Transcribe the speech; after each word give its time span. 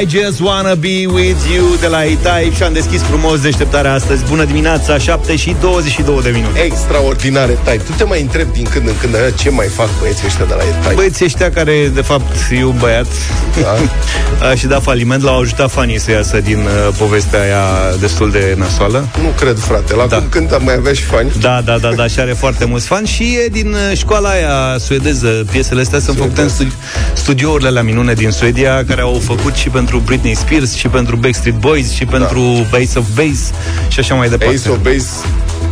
I 0.00 0.06
just 0.08 0.40
wanna 0.40 0.74
be 0.74 1.06
with 1.06 1.38
you 1.54 1.76
de 1.80 1.86
la 1.86 2.02
Itai 2.02 2.52
și 2.56 2.62
am 2.62 2.72
deschis 2.72 3.00
frumos 3.02 3.40
deșteptarea 3.40 3.92
astăzi. 3.92 4.24
Bună 4.28 4.44
dimineața, 4.44 4.98
7 4.98 5.36
și 5.36 5.56
22 5.60 6.20
de 6.22 6.30
minute. 6.30 6.60
Extraordinare, 6.60 7.58
Tai. 7.64 7.76
Tu 7.76 7.92
te 7.96 8.04
mai 8.04 8.20
întrebi 8.20 8.52
din 8.52 8.66
când 8.70 8.88
în 8.88 8.94
când 9.00 9.14
"A, 9.14 9.30
ce 9.30 9.50
mai 9.50 9.66
fac 9.66 9.88
băieții 10.00 10.26
ăștia 10.26 10.44
de 10.44 10.54
la 10.54 10.62
Tai. 10.84 10.94
Băieții 10.94 11.24
ăștia 11.24 11.50
care, 11.50 11.90
de 11.94 12.00
fapt, 12.00 12.36
e 12.60 12.64
un 12.64 12.76
băiat 12.78 13.06
Da? 13.62 13.76
a 14.48 14.54
și 14.54 14.66
dat 14.66 14.82
faliment, 14.82 15.22
l-au 15.22 15.40
ajutat 15.40 15.70
fanii 15.70 15.98
să 16.00 16.10
iasă 16.10 16.40
din 16.40 16.58
uh, 16.58 16.94
povestea 16.98 17.40
aia 17.40 17.64
destul 18.00 18.30
de 18.30 18.54
nasoală. 18.58 19.08
Nu 19.22 19.28
cred, 19.38 19.58
frate. 19.58 19.94
La 19.94 20.06
Da. 20.06 20.16
cum 20.16 20.26
cântă 20.28 20.60
mai 20.64 20.74
avea 20.74 20.92
și 20.92 21.02
fani. 21.02 21.30
Da, 21.40 21.60
da, 21.64 21.78
da, 21.78 21.88
da, 21.96 22.06
și 22.06 22.20
are 22.20 22.32
foarte 22.32 22.64
mulți 22.64 22.86
fani 22.86 23.06
și 23.06 23.38
e 23.44 23.48
din 23.48 23.72
uh, 23.90 23.96
școala 23.96 24.28
aia 24.28 24.78
suedeză. 24.78 25.44
Piesele 25.50 25.80
astea 25.80 25.98
sunt 26.00 26.16
făcute 26.16 26.40
în 26.40 26.48
studi- 26.48 26.76
studiourile 27.14 27.70
la 27.70 27.82
minune 27.82 28.12
din 28.12 28.30
Suedia, 28.30 28.84
care 28.88 29.00
au 29.00 29.20
făcut 29.24 29.41
și 29.50 29.68
pentru 29.68 29.98
Britney 29.98 30.34
Spears, 30.34 30.74
și 30.74 30.88
pentru 30.88 31.16
Backstreet 31.16 31.56
Boys, 31.56 31.92
și 31.92 32.04
pentru 32.04 32.66
Ace 32.72 32.98
of 32.98 33.06
Base 33.14 33.52
și 33.88 33.98
așa 33.98 34.14
mai 34.14 34.28
departe. 34.28 34.54
Ace 34.54 34.68
of 34.68 34.78
Base, 34.82 35.08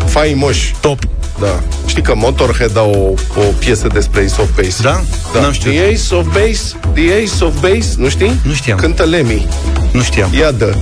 faimoși. 0.06 0.74
Top. 0.80 0.98
Da. 1.40 1.60
Știi 1.86 2.02
că 2.02 2.14
Motorhead 2.16 2.76
au 2.76 3.16
o, 3.36 3.40
o 3.40 3.44
piesă 3.58 3.86
despre 3.92 4.20
Ace 4.20 4.40
of 4.40 4.48
Base. 4.56 4.82
Da? 4.82 5.00
da. 5.32 5.40
N-am 5.40 5.52
știut. 5.52 5.74
The 5.74 5.84
Ace 5.84 6.14
of 6.14 6.26
Base, 6.26 6.76
The 6.94 7.12
Ace 7.12 7.44
of 7.44 7.60
Base, 7.60 7.94
nu 7.96 8.08
știi? 8.08 8.40
Nu 8.42 8.52
știam. 8.52 8.78
Cântă 8.78 9.02
Lemmy. 9.02 9.46
Nu 9.92 10.02
știam. 10.02 10.30
Ia 10.38 10.50
dă. 10.50 10.74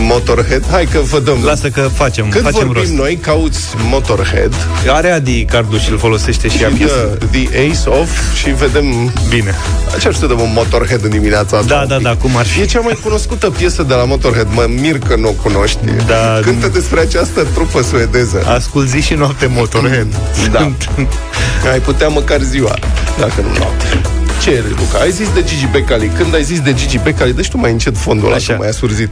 Motorhead. 0.00 0.64
Hai 0.70 0.84
că 0.92 0.98
vă 1.10 1.20
dăm. 1.20 1.38
Lasă 1.44 1.68
că 1.68 1.80
facem, 1.80 2.28
Când 2.28 2.44
facem 2.44 2.66
vorbim 2.66 2.82
rost. 2.82 2.92
noi, 2.94 3.16
cauți 3.22 3.58
Motorhead, 3.90 4.54
Are 4.88 5.10
Adi 5.10 5.44
cardul 5.44 5.78
și 5.78 5.90
îl 5.90 5.98
folosește 5.98 6.48
și 6.48 6.62
ea 6.62 6.68
și 6.68 6.74
piesă. 6.74 7.16
dă 7.18 7.24
The 7.30 7.46
Ace 7.58 7.88
of 8.00 8.08
și 8.36 8.50
vedem 8.50 9.12
Bine. 9.28 9.54
Ce 10.00 10.06
ar 10.08 10.14
să 10.14 10.26
dăm 10.26 10.40
un 10.40 10.50
Motorhead 10.54 11.04
în 11.04 11.10
dimineața 11.10 11.56
asta? 11.56 11.74
Da, 11.74 11.80
un 11.80 11.88
da, 11.88 11.94
pic? 11.94 12.04
da, 12.04 12.16
cum 12.16 12.36
ar 12.36 12.46
fi. 12.46 12.60
E 12.60 12.64
cea 12.64 12.80
mai 12.80 12.98
cunoscută 13.02 13.50
piesă 13.50 13.82
de 13.82 13.94
la 13.94 14.04
Motorhead. 14.04 14.46
Mă 14.54 14.66
mir 14.80 14.98
că 14.98 15.16
nu 15.16 15.28
o 15.28 15.32
cunoști. 15.42 15.78
Da. 16.06 16.40
Cântă 16.42 16.68
despre 16.68 17.00
această 17.00 17.46
trupă 17.54 17.82
suedeză. 17.82 18.42
Ascult 18.46 18.88
zi 18.88 19.00
și 19.00 19.14
noapte 19.14 19.46
Motorhead. 19.46 20.06
Da. 20.52 20.72
Ai 21.72 21.78
putea 21.78 22.08
măcar 22.08 22.40
ziua, 22.40 22.74
dacă 23.18 23.40
nu 23.40 23.48
noapte. 23.58 24.17
Ce 24.42 24.50
e, 24.50 24.62
Luca? 24.68 24.98
Ai 25.00 25.10
zis 25.10 25.32
de 25.34 25.42
Gigi 25.42 25.66
Becali. 25.72 26.10
Când 26.16 26.34
ai 26.34 26.42
zis 26.42 26.60
de 26.60 26.72
Gigi 26.72 26.98
Becali, 26.98 27.32
deci 27.32 27.48
tu 27.48 27.58
mai 27.58 27.70
încet 27.70 27.96
fondul 27.96 28.26
ăla, 28.26 28.36
Așa. 28.36 28.52
că 28.52 28.58
mai 28.58 28.68
asurzit. 28.68 29.08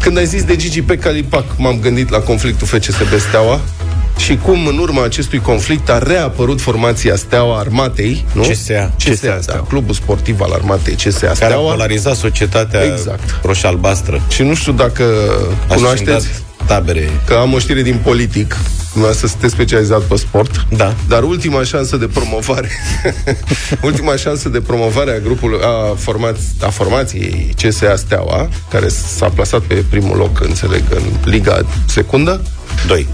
Când 0.00 0.18
ai 0.18 0.26
zis 0.26 0.42
de 0.44 0.56
Gigi 0.56 0.80
Becali, 0.80 1.22
pac, 1.22 1.44
m-am 1.56 1.78
gândit 1.80 2.08
la 2.10 2.18
conflictul 2.18 2.66
FCSB 2.66 3.18
Steaua 3.28 3.60
și 4.16 4.36
cum 4.42 4.66
în 4.66 4.78
urma 4.78 5.04
acestui 5.04 5.38
conflict 5.40 5.88
a 5.90 5.98
reapărut 5.98 6.60
formația 6.60 7.16
Steaua 7.16 7.58
Armatei, 7.58 8.24
nu? 8.32 8.42
CSA. 8.42 8.90
CSA, 8.98 9.10
CSA, 9.12 9.26
da, 9.34 9.38
Steaua. 9.40 9.66
Clubul 9.68 9.94
Sportiv 9.94 10.40
al 10.40 10.52
Armatei, 10.52 10.94
CSA 10.94 11.18
care 11.18 11.30
a 11.30 11.34
Steaua. 11.34 11.70
polarizat 11.70 12.16
societatea 12.16 12.82
Exact. 12.84 13.40
roșie-albastră. 13.42 14.20
Și 14.28 14.42
nu 14.42 14.54
știu 14.54 14.72
dacă 14.72 15.04
A 15.68 15.74
cunoașteți 15.74 16.24
scindat 16.24 16.42
tabere. 16.66 17.20
că 17.26 17.34
am 17.34 17.52
o 17.52 17.58
știre 17.58 17.82
din 17.82 18.00
politic. 18.02 18.56
Dumneavoastră 18.92 19.28
sunteți 19.28 19.52
specializat 19.52 20.00
pe 20.00 20.16
sport. 20.16 20.66
Da. 20.76 20.94
Dar 21.08 21.22
ultima 21.22 21.62
șansă 21.64 21.96
de 21.96 22.06
promovare 22.06 22.70
ultima 23.82 24.16
șansă 24.16 24.48
de 24.48 24.60
promovare 24.60 25.10
a 25.10 25.18
grupului 25.18 25.58
a, 25.62 25.94
formați, 25.94 26.40
a 26.60 26.68
formației 26.70 27.54
CSA 27.62 27.96
Steaua, 27.96 28.48
care 28.70 28.88
s-a 28.88 29.28
plasat 29.28 29.60
pe 29.60 29.84
primul 29.90 30.16
loc, 30.16 30.40
înțeleg, 30.40 30.82
în 30.90 31.02
Liga 31.24 31.60
Secundă. 31.86 32.42
2. 32.86 33.06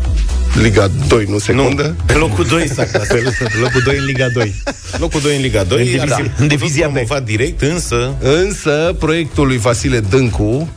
Liga 0.62 0.90
2, 1.08 1.24
nu 1.28 1.38
secundă. 1.38 1.94
Pe 2.06 2.12
locul 2.12 2.44
2 2.44 2.68
s-a 2.74 2.84
clasat. 2.84 3.16
Locul 3.60 3.80
2 3.84 3.96
în 3.98 4.04
Liga 4.04 4.28
2. 4.34 4.54
Locul 4.98 5.20
2 5.20 5.36
în 5.36 5.42
Liga 5.42 5.62
2. 5.62 5.78
În 5.78 5.84
divizie- 5.84 6.32
în 6.38 6.46
divizia 6.48 6.86
B. 6.88 6.92
promovat 6.92 7.24
direct, 7.24 7.62
însă 7.62 8.14
Însă, 8.20 8.94
proiectul 8.98 9.46
lui 9.46 9.56
Vasile 9.58 10.00
Dâncu 10.00 10.68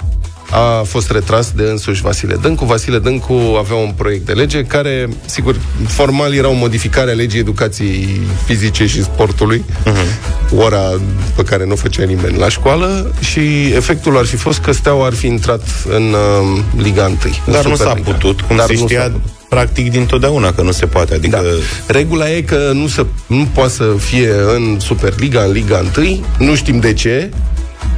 a 0.54 0.84
fost 0.84 1.12
retras 1.12 1.52
de 1.56 1.64
însuși 1.64 2.02
Vasile 2.02 2.36
Dâncu. 2.36 2.66
Vasile 2.66 3.00
Dâncu 3.00 3.34
avea 3.58 3.76
un 3.76 3.92
proiect 3.96 4.26
de 4.26 4.32
lege 4.34 4.64
care, 4.64 5.10
sigur, 5.26 5.56
formal 5.88 6.34
era 6.34 6.48
o 6.50 6.54
modificare 6.54 7.12
a 7.12 7.14
legii 7.14 7.40
educației 7.40 8.20
fizice 8.46 8.86
și 8.86 9.04
sportului, 9.04 9.64
uh-huh. 9.86 10.56
ora 10.58 11.00
pe 11.36 11.44
care 11.44 11.66
nu 11.66 11.72
o 11.72 11.76
făcea 11.76 12.04
nimeni 12.04 12.38
la 12.38 12.50
școală 12.50 13.14
și 13.20 13.72
efectul 13.76 14.18
ar 14.18 14.26
fi 14.26 14.36
fost 14.36 14.60
că 14.60 14.72
Steaua 14.72 15.06
ar 15.06 15.14
fi 15.14 15.28
intrat 15.28 15.62
în 15.90 16.04
uh, 16.04 16.60
Liga 16.78 17.06
1. 17.06 17.18
în 17.46 17.52
dar 17.54 17.66
nu 17.66 17.76
s-a 17.76 17.84
Superliga. 17.84 18.12
putut, 18.12 18.42
cum 18.42 18.56
Dar 18.56 18.66
se 18.66 18.74
nu 18.74 18.80
s-a 18.80 18.86
știa 18.86 19.02
putut. 19.04 19.22
practic 19.50 19.92
dintotdeauna 19.92 20.54
că 20.54 20.62
nu 20.62 20.72
se 20.72 20.86
poate. 20.86 21.14
Adică 21.14 21.36
Da. 21.36 21.94
Regula 21.94 22.30
e 22.32 22.42
că 22.42 22.72
nu, 22.74 22.88
se, 22.88 23.06
nu 23.28 23.48
poate 23.54 23.72
să 23.72 23.84
fie 23.98 24.30
în 24.56 24.80
Superliga, 24.80 25.42
în 25.44 25.52
Liga 25.52 25.84
1, 25.98 26.26
nu 26.38 26.56
știm 26.56 26.80
de 26.80 26.94
ce, 26.94 27.30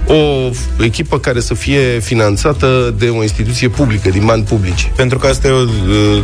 o 0.08 0.50
f- 0.50 0.84
echipă 0.86 1.20
care 1.20 1.40
să 1.40 1.54
fie 1.54 2.00
finanțată 2.00 2.94
de 2.98 3.08
o 3.10 3.22
instituție 3.22 3.68
publică, 3.68 4.10
din 4.10 4.26
bani 4.26 4.44
publici. 4.44 4.92
pentru 4.96 5.18
că 5.18 5.28
asta 5.28 5.48
e 5.48 5.52
o 5.52 5.56
uh, 5.62 6.22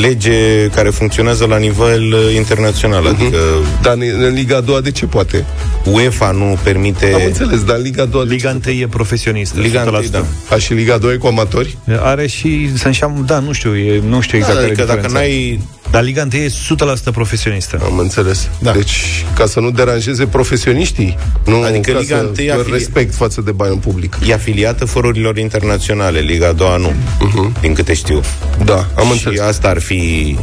lege 0.00 0.66
care 0.74 0.88
funcționează 0.88 1.46
la 1.46 1.56
nivel 1.56 2.12
uh, 2.12 2.34
internațional. 2.34 3.06
Adică 3.06 3.38
Dar 3.82 3.92
în, 3.94 4.02
în 4.24 4.32
Liga 4.34 4.56
a 4.56 4.60
doua 4.60 4.80
de 4.80 4.90
ce 4.90 5.06
poate? 5.06 5.44
UEFA 5.84 6.30
nu 6.30 6.58
permite... 6.62 7.12
Am 7.14 7.20
înțeles, 7.24 7.64
dar 7.64 7.76
în 7.76 7.82
Liga 7.82 8.02
a 8.02 8.06
doua 8.06 8.24
de 8.24 8.34
Liga 8.34 8.56
1 8.66 8.74
e 8.80 8.86
profesionistă. 8.86 9.60
Liga 9.60 9.84
1, 9.88 10.00
100%. 10.02 10.10
da. 10.10 10.18
ce? 10.18 10.54
A, 10.54 10.58
și 10.58 10.72
Liga 10.72 10.94
a 10.94 10.98
doua 10.98 11.12
e 11.12 11.16
cu 11.16 11.26
amatori? 11.26 11.76
Are 12.00 12.26
și, 12.26 12.70
să 12.76 12.86
înșeam, 12.86 13.22
da, 13.26 13.38
nu 13.38 13.52
știu, 13.52 13.76
e, 13.76 14.02
nu 14.08 14.20
știu 14.20 14.38
exact 14.38 14.54
Da, 14.54 14.60
care 14.60 14.70
e 14.70 14.72
adică 14.72 14.86
dacă 14.86 15.06
diferența. 15.06 15.28
n-ai 15.28 15.60
Dar 15.90 16.02
Liga 16.02 16.26
1 16.32 16.42
e 16.42 16.48
100% 16.48 17.12
profesionistă. 17.12 17.80
Am 17.84 17.98
înțeles. 17.98 18.48
Da. 18.58 18.72
Deci, 18.72 19.24
ca 19.34 19.46
să 19.46 19.60
nu 19.60 19.70
deranjeze 19.70 20.26
profesioniștii, 20.26 21.18
nu 21.46 21.62
Adică 21.62 21.92
ca 21.92 21.98
Liga 21.98 22.16
să 22.16 22.22
întâi 22.22 22.50
a 22.50 22.56
fi- 22.64 22.70
respect 22.70 23.14
față 23.14 23.40
de 23.40 23.52
bani 23.52 23.72
în 23.72 23.78
public. 23.78 24.16
e 24.26 24.34
afiliată 24.34 24.84
forurilor 24.84 25.38
internaționale, 25.38 26.18
Liga 26.20 26.46
a 26.48 26.52
doua 26.52 26.76
nu, 26.76 26.90
uh-huh. 26.92 27.60
din 27.60 27.74
câte 27.74 27.94
știu. 27.94 28.20
Da, 28.64 28.86
am 28.96 29.04
și 29.06 29.12
înțeles. 29.12 29.40
asta 29.40 29.68
ar 29.68 29.80
fi 29.80 30.36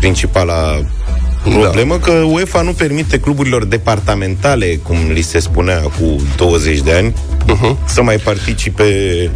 principala 0.00 0.80
problemă, 1.50 1.98
că 1.98 2.10
UEFA 2.12 2.62
nu 2.62 2.72
permite 2.72 3.18
cluburilor 3.18 3.64
departamentale, 3.64 4.80
cum 4.82 4.96
li 5.12 5.20
se 5.20 5.38
spunea 5.38 5.80
cu 5.80 6.16
20 6.36 6.80
de 6.80 6.92
ani, 6.92 7.12
uh-huh. 7.12 7.86
să 7.86 8.02
mai 8.02 8.16
participe 8.16 8.84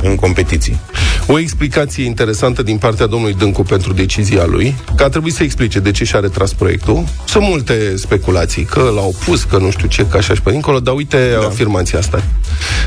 în 0.03 0.15
competiții. 0.15 0.81
O 1.27 1.39
explicație 1.39 2.05
interesantă 2.05 2.63
din 2.63 2.77
partea 2.79 3.07
domnului 3.07 3.35
Dâncu 3.35 3.63
pentru 3.63 3.93
decizia 3.93 4.47
lui, 4.47 4.75
că 4.97 5.05
a 5.05 5.09
trebuit 5.09 5.35
să 5.35 5.43
explice 5.43 5.79
de 5.79 5.91
ce 5.91 6.05
și-a 6.05 6.21
retras 6.21 6.53
proiectul. 6.53 7.05
Sunt 7.25 7.45
multe 7.45 7.97
speculații, 7.97 8.65
că 8.65 8.81
l-au 8.81 9.15
pus, 9.25 9.43
că 9.43 9.59
nu 9.59 9.71
știu 9.71 9.89
ce, 9.89 10.07
că 10.07 10.17
așa 10.17 10.35
și 10.35 10.43
pe 10.43 10.51
dincolo, 10.51 10.81
dar 10.81 10.95
uite 10.95 11.37
da. 11.41 11.47
afirmația 11.47 11.99
asta. 11.99 12.23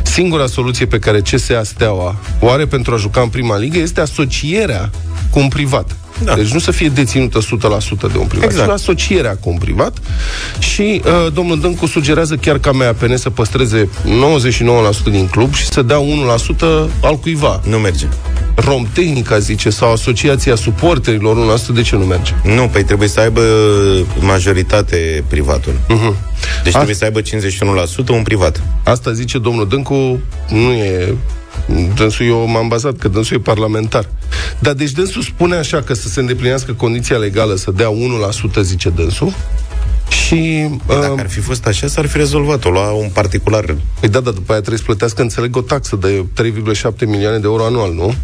Singura 0.03 0.47
soluție 0.47 0.85
pe 0.85 0.99
care 0.99 1.19
CSA 1.19 1.63
Steaua 1.63 2.15
o 2.39 2.49
are 2.49 2.65
pentru 2.65 2.93
a 2.93 2.97
juca 2.97 3.21
în 3.21 3.29
prima 3.29 3.57
ligă 3.57 3.77
este 3.77 4.01
asocierea 4.01 4.89
cu 5.29 5.39
un 5.39 5.47
privat. 5.47 5.95
Da. 6.23 6.35
Deci 6.35 6.51
nu 6.51 6.59
să 6.59 6.71
fie 6.71 6.89
deținută 6.89 7.39
100% 7.39 7.43
de 8.11 8.17
un 8.17 8.27
privat, 8.27 8.49
Exact. 8.49 8.69
ci 8.69 8.71
asocierea 8.71 9.37
cu 9.39 9.49
un 9.49 9.57
privat 9.57 9.97
și 10.59 11.01
uh, 11.05 11.33
domnul 11.33 11.59
Dâncu 11.59 11.85
sugerează 11.85 12.35
chiar 12.35 12.57
ca 12.59 12.71
MAPN 12.71 13.15
să 13.15 13.29
păstreze 13.29 13.89
99% 15.09 15.11
din 15.11 15.27
club 15.27 15.53
și 15.53 15.65
să 15.65 15.81
dea 15.81 15.97
1% 15.97 16.59
al 17.01 17.15
cuiva. 17.15 17.61
Nu 17.67 17.77
merge. 17.77 18.07
Romtehnica, 18.55 19.39
zice, 19.39 19.69
sau 19.69 19.91
Asociația 19.91 20.55
Suporterilor 20.55 21.57
1%, 21.59 21.73
de 21.73 21.81
ce 21.81 21.95
nu 21.95 22.05
merge? 22.05 22.33
Nu, 22.43 22.67
păi 22.71 22.83
trebuie 22.83 23.07
să 23.07 23.19
aibă 23.19 23.41
majoritate 24.19 25.23
privatul. 25.27 25.73
Uh-huh. 25.73 26.31
Deci 26.63 26.73
trebuie 26.73 26.95
să 26.95 27.03
aibă 27.03 27.21
51% 27.21 27.25
un 28.09 28.23
privat. 28.23 28.61
Asta 28.83 29.11
zice 29.11 29.37
domnul 29.37 29.67
Dâncu, 29.67 30.19
nu 30.49 30.71
e... 30.71 31.15
Dânsul 31.95 32.25
eu 32.25 32.47
m-am 32.47 32.67
bazat, 32.67 32.97
că 32.97 33.07
dânsul 33.07 33.37
e 33.37 33.39
parlamentar. 33.39 34.09
Dar 34.59 34.73
deci 34.73 34.91
dânsul 34.91 35.21
spune 35.21 35.55
așa 35.55 35.81
că 35.81 35.93
să 35.93 36.07
se 36.07 36.19
îndeplinească 36.19 36.73
condiția 36.73 37.17
legală 37.17 37.55
să 37.55 37.71
dea 37.71 37.89
1%, 38.57 38.61
zice 38.61 38.89
dânsul, 38.89 39.33
și... 40.09 40.69
Păi 40.85 40.95
Dacă 40.99 41.11
uh, 41.11 41.19
ar 41.19 41.29
fi 41.29 41.39
fost 41.39 41.65
așa, 41.65 41.87
s-ar 41.87 42.05
fi 42.05 42.17
rezolvat-o. 42.17 42.69
Lua 42.69 42.91
un 42.91 43.09
particular. 43.13 43.75
Păi 43.99 44.09
da, 44.09 44.19
dar 44.19 44.33
după 44.33 44.51
aia 44.51 44.59
trebuie 44.59 44.79
să 44.79 44.85
plătească, 44.85 45.21
înțeleg, 45.21 45.55
o 45.55 45.61
taxă 45.61 45.95
de 45.95 46.25
3,7 46.41 47.05
milioane 47.05 47.37
de 47.37 47.45
euro 47.45 47.63
anual, 47.63 47.93
nu? 47.93 48.15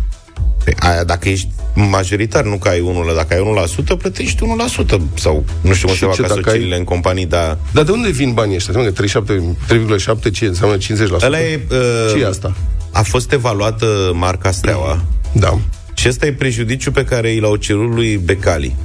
Păi 0.64 0.74
Aia, 0.80 1.04
dacă 1.04 1.30
ești 1.30 1.48
majoritar, 1.74 2.44
nu 2.44 2.58
că 2.58 2.68
ai 2.68 3.04
1%, 3.12 3.16
dacă 3.16 3.34
ai 3.34 3.66
1%, 3.94 3.98
plătești 3.98 4.44
1%. 4.86 4.96
Sau 5.14 5.44
nu 5.62 5.74
știu 5.74 5.88
cum 5.88 5.96
Și 5.96 6.02
se 6.02 6.06
fac 6.06 6.16
ce, 6.16 6.22
dacă 6.22 6.34
asocierile 6.34 6.74
ai- 6.74 6.80
în 6.80 6.86
companii, 6.86 7.26
dar... 7.26 7.58
Dar 7.72 7.84
de 7.84 7.92
unde 7.92 8.10
vin 8.10 8.34
banii 8.34 8.56
ăștia? 8.56 8.74
Înseamnă 8.74 8.90
că 8.90 9.02
37, 9.02 10.26
3,7 10.28 10.32
ce 10.32 10.46
înseamnă 10.46 10.78
50%? 10.78 11.26
Ăla 11.26 11.42
e, 11.42 11.62
uh, 11.72 11.78
Ce 12.14 12.20
e 12.22 12.28
asta? 12.28 12.56
A 13.00 13.04
fost 13.04 13.32
evaluată 13.32 14.12
marca 14.14 14.52
Steaua 14.52 15.02
Da. 15.32 15.58
și 15.94 16.08
ăsta 16.08 16.26
e 16.26 16.32
prejudiciu 16.34 16.92
pe 16.92 17.04
care 17.04 17.32
i 17.32 17.40
l-au 17.40 17.56
cerut 17.56 17.94
lui 17.94 18.18
Becali. 18.18 18.76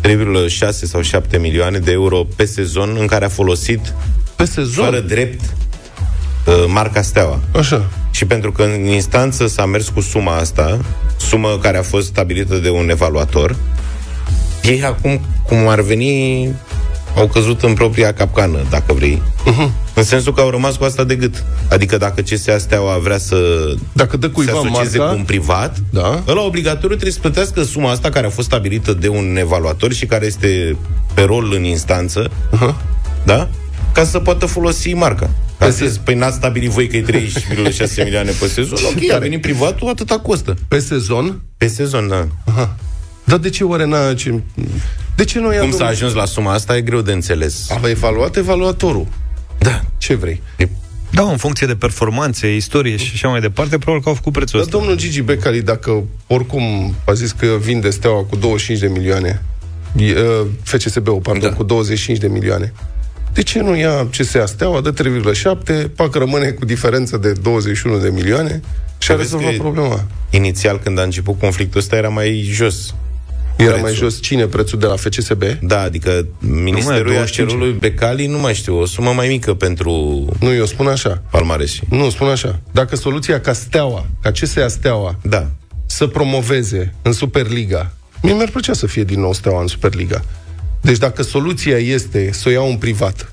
3,6 0.00 0.70
sau 0.70 1.00
7 1.00 1.38
milioane 1.38 1.78
de 1.78 1.92
euro 1.92 2.24
pe 2.36 2.44
sezon 2.44 2.96
în 3.00 3.06
care 3.06 3.24
a 3.24 3.28
folosit 3.28 3.94
Pe 4.36 4.44
sezon. 4.44 4.84
fără 4.84 5.00
drept 5.00 5.40
uh, 6.46 6.64
marca 6.66 7.02
Steaua. 7.02 7.40
Așa. 7.56 7.90
Și 8.10 8.24
pentru 8.24 8.52
că 8.52 8.62
în 8.62 8.84
instanță 8.86 9.46
s-a 9.46 9.66
mers 9.66 9.88
cu 9.88 10.00
suma 10.00 10.36
asta, 10.36 10.80
sumă 11.16 11.58
care 11.62 11.76
a 11.78 11.82
fost 11.82 12.06
stabilită 12.06 12.56
de 12.56 12.70
un 12.70 12.90
evaluator, 12.90 13.56
ei 14.62 14.84
acum, 14.84 15.20
cum 15.46 15.68
ar 15.68 15.80
veni, 15.80 16.48
au 17.16 17.26
căzut 17.26 17.62
în 17.62 17.74
propria 17.74 18.12
capcană, 18.12 18.58
dacă 18.70 18.92
vrei. 18.92 19.22
Uh-huh. 19.46 19.70
În 19.94 20.02
sensul 20.04 20.32
că 20.34 20.40
au 20.40 20.50
rămas 20.50 20.76
cu 20.76 20.84
asta 20.84 21.04
de 21.04 21.14
gât. 21.14 21.44
Adică 21.70 21.96
dacă 21.96 22.20
CSA 22.20 22.58
Steaua 22.58 22.98
vrea 22.98 23.18
să 23.18 23.36
Dacă 23.92 24.16
dă 24.16 24.30
cuiva 24.30 24.52
se 24.52 24.56
asocieze 24.68 24.98
marca, 24.98 25.12
cu 25.12 25.18
un 25.18 25.24
privat, 25.24 25.76
Da. 25.90 26.22
ăla 26.28 26.42
obligatoriu 26.42 26.88
trebuie 26.88 27.12
să 27.12 27.18
plătească 27.20 27.62
suma 27.62 27.90
asta 27.90 28.08
care 28.08 28.26
a 28.26 28.30
fost 28.30 28.46
stabilită 28.46 28.92
de 28.92 29.08
un 29.08 29.36
evaluator 29.40 29.92
și 29.92 30.06
care 30.06 30.26
este 30.26 30.76
pe 31.14 31.22
rol 31.22 31.52
în 31.54 31.64
instanță, 31.64 32.28
uh-huh. 32.28 32.74
da? 33.24 33.48
Ca 33.92 34.04
să 34.04 34.18
poată 34.18 34.46
folosi 34.46 34.92
marca. 34.92 35.30
Ca 35.58 35.66
Pe 35.66 35.70
să 35.72 35.86
zici, 35.86 36.00
păi 36.04 36.14
n-ați 36.14 36.36
stabilit 36.36 36.70
voi 36.70 36.88
că 36.88 36.96
e 36.96 37.04
30,6 37.10 38.04
milioane 38.04 38.30
pe 38.40 38.46
sezon? 38.46 38.78
Ok, 38.84 39.10
a 39.14 39.18
venit 39.18 39.40
privatul, 39.40 39.88
atâta 39.88 40.18
costă. 40.18 40.56
pe 40.68 40.78
sezon, 40.78 41.40
Pe 41.56 41.66
sezon, 41.66 42.08
da. 42.08 42.26
Dar 43.24 43.38
de 43.38 43.50
ce 43.50 43.64
oare 43.64 43.84
n-a... 43.84 44.14
Ce... 44.14 44.40
De 45.16 45.24
ce 45.24 45.38
nu 45.38 45.52
ia 45.52 45.60
Cum 45.60 45.70
s-a 45.70 45.76
domnul- 45.76 45.94
ajuns 45.94 46.12
la 46.14 46.24
suma 46.24 46.52
asta 46.52 46.76
e 46.76 46.80
greu 46.80 47.00
de 47.00 47.12
înțeles. 47.12 47.70
A 47.70 47.88
evaluat 47.88 48.36
evaluatorul. 48.36 49.06
Da. 49.58 49.80
Ce 49.98 50.14
vrei? 50.14 50.42
E 50.56 50.68
Da, 51.10 51.22
în 51.22 51.36
funcție 51.36 51.66
de 51.66 51.74
performanțe, 51.76 52.54
istorie 52.54 52.96
și 52.96 53.10
așa 53.14 53.28
mai 53.28 53.40
departe, 53.40 53.78
probabil 53.78 54.02
că 54.02 54.08
au 54.08 54.14
făcut 54.14 54.32
prețul 54.32 54.58
Dar 54.58 54.66
ăsta. 54.68 54.78
domnul 54.78 54.96
Gigi 54.96 55.22
Becali, 55.22 55.62
dacă 55.62 56.02
oricum 56.26 56.94
a 57.06 57.12
zis 57.12 57.32
că 57.32 57.46
vinde 57.60 57.90
Steaua 57.90 58.24
cu 58.24 58.36
25 58.36 58.78
de 58.80 58.86
milioane, 58.88 59.42
e, 59.96 60.04
uh, 60.20 60.46
FCSB-ul, 60.62 61.18
pardon, 61.22 61.50
Da. 61.50 61.56
cu 61.56 61.62
25 61.62 62.18
de 62.18 62.28
milioane, 62.28 62.72
de 63.32 63.42
ce 63.42 63.60
nu 63.60 63.76
ia 63.76 64.06
CSA 64.18 64.46
Steaua, 64.46 64.80
dă 64.80 64.90
3,7, 64.90 65.88
pac 65.96 66.14
rămâne 66.14 66.50
cu 66.50 66.64
diferență 66.64 67.16
de 67.16 67.32
21 67.32 67.98
de 67.98 68.08
milioane 68.10 68.60
și 68.98 69.10
a 69.12 69.16
Vezi 69.16 69.30
rezolvat 69.32 69.56
că- 69.56 69.62
problema. 69.62 70.04
Inițial, 70.30 70.78
când 70.84 70.98
a 70.98 71.02
început 71.02 71.38
conflictul 71.38 71.80
ăsta, 71.80 71.96
era 71.96 72.08
mai 72.08 72.48
jos. 72.52 72.94
Era 73.62 73.70
prețul. 73.72 73.88
mai 73.88 73.94
jos 73.94 74.20
cine 74.20 74.46
prețul 74.46 74.78
de 74.78 74.86
la 74.86 74.96
FCSB? 74.96 75.42
Da, 75.60 75.80
adică 75.80 76.26
Ministerul 76.38 77.06
i-a 77.06 77.12
25. 77.14 77.48
cerut 77.48 77.62
lui 77.62 77.72
Becali, 77.72 78.26
nu 78.26 78.38
mai 78.38 78.54
știu, 78.54 78.78
o 78.80 78.84
sumă 78.86 79.10
mai 79.12 79.28
mică 79.28 79.54
pentru 79.54 79.90
Nu, 80.40 80.52
eu 80.54 80.64
spun 80.66 80.86
așa. 80.86 81.22
palmares. 81.30 81.78
Nu, 81.88 82.10
spun 82.10 82.28
așa. 82.28 82.60
Dacă 82.72 82.96
soluția 82.96 83.40
ca 83.40 83.52
Steaua, 83.52 84.06
ca 84.22 84.30
CSA 84.30 84.68
Steaua, 84.68 85.18
Da. 85.22 85.50
să 85.86 86.06
promoveze 86.06 86.94
în 87.02 87.12
Superliga. 87.12 87.90
Mie 88.22 88.32
mi-ar 88.34 88.48
plăcea 88.50 88.72
să 88.72 88.86
fie 88.86 89.04
din 89.04 89.20
nou 89.20 89.32
Steaua 89.32 89.60
în 89.60 89.66
Superliga. 89.66 90.24
Deci 90.80 90.98
dacă 90.98 91.22
soluția 91.22 91.76
este 91.76 92.30
să 92.32 92.48
o 92.48 92.50
iau 92.52 92.68
un 92.68 92.76
privat 92.76 93.32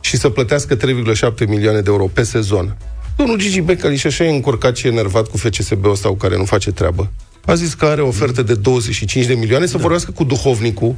și 0.00 0.16
să 0.16 0.28
plătească 0.28 0.74
3,7 0.76 1.46
milioane 1.46 1.80
de 1.80 1.90
euro 1.90 2.04
pe 2.06 2.22
sezon, 2.22 2.76
domnul 3.16 3.38
Gigi 3.38 3.60
Becali 3.60 3.96
și 3.96 4.06
așa 4.06 4.24
e 4.24 4.30
încurcat 4.30 4.76
și 4.76 4.86
enervat 4.86 5.28
cu 5.28 5.36
FCSB-ul 5.36 5.90
ăsta 5.90 6.08
cu 6.08 6.14
care 6.14 6.36
nu 6.36 6.44
face 6.44 6.70
treabă. 6.70 7.10
A 7.46 7.54
zis 7.54 7.74
că 7.74 7.84
are 7.84 8.00
oferte 8.00 8.42
de 8.42 8.54
25 8.54 9.26
de 9.26 9.34
milioane 9.34 9.66
să 9.66 9.78
vorbească 9.78 10.10
cu 10.10 10.24
duhovnicul, 10.24 10.94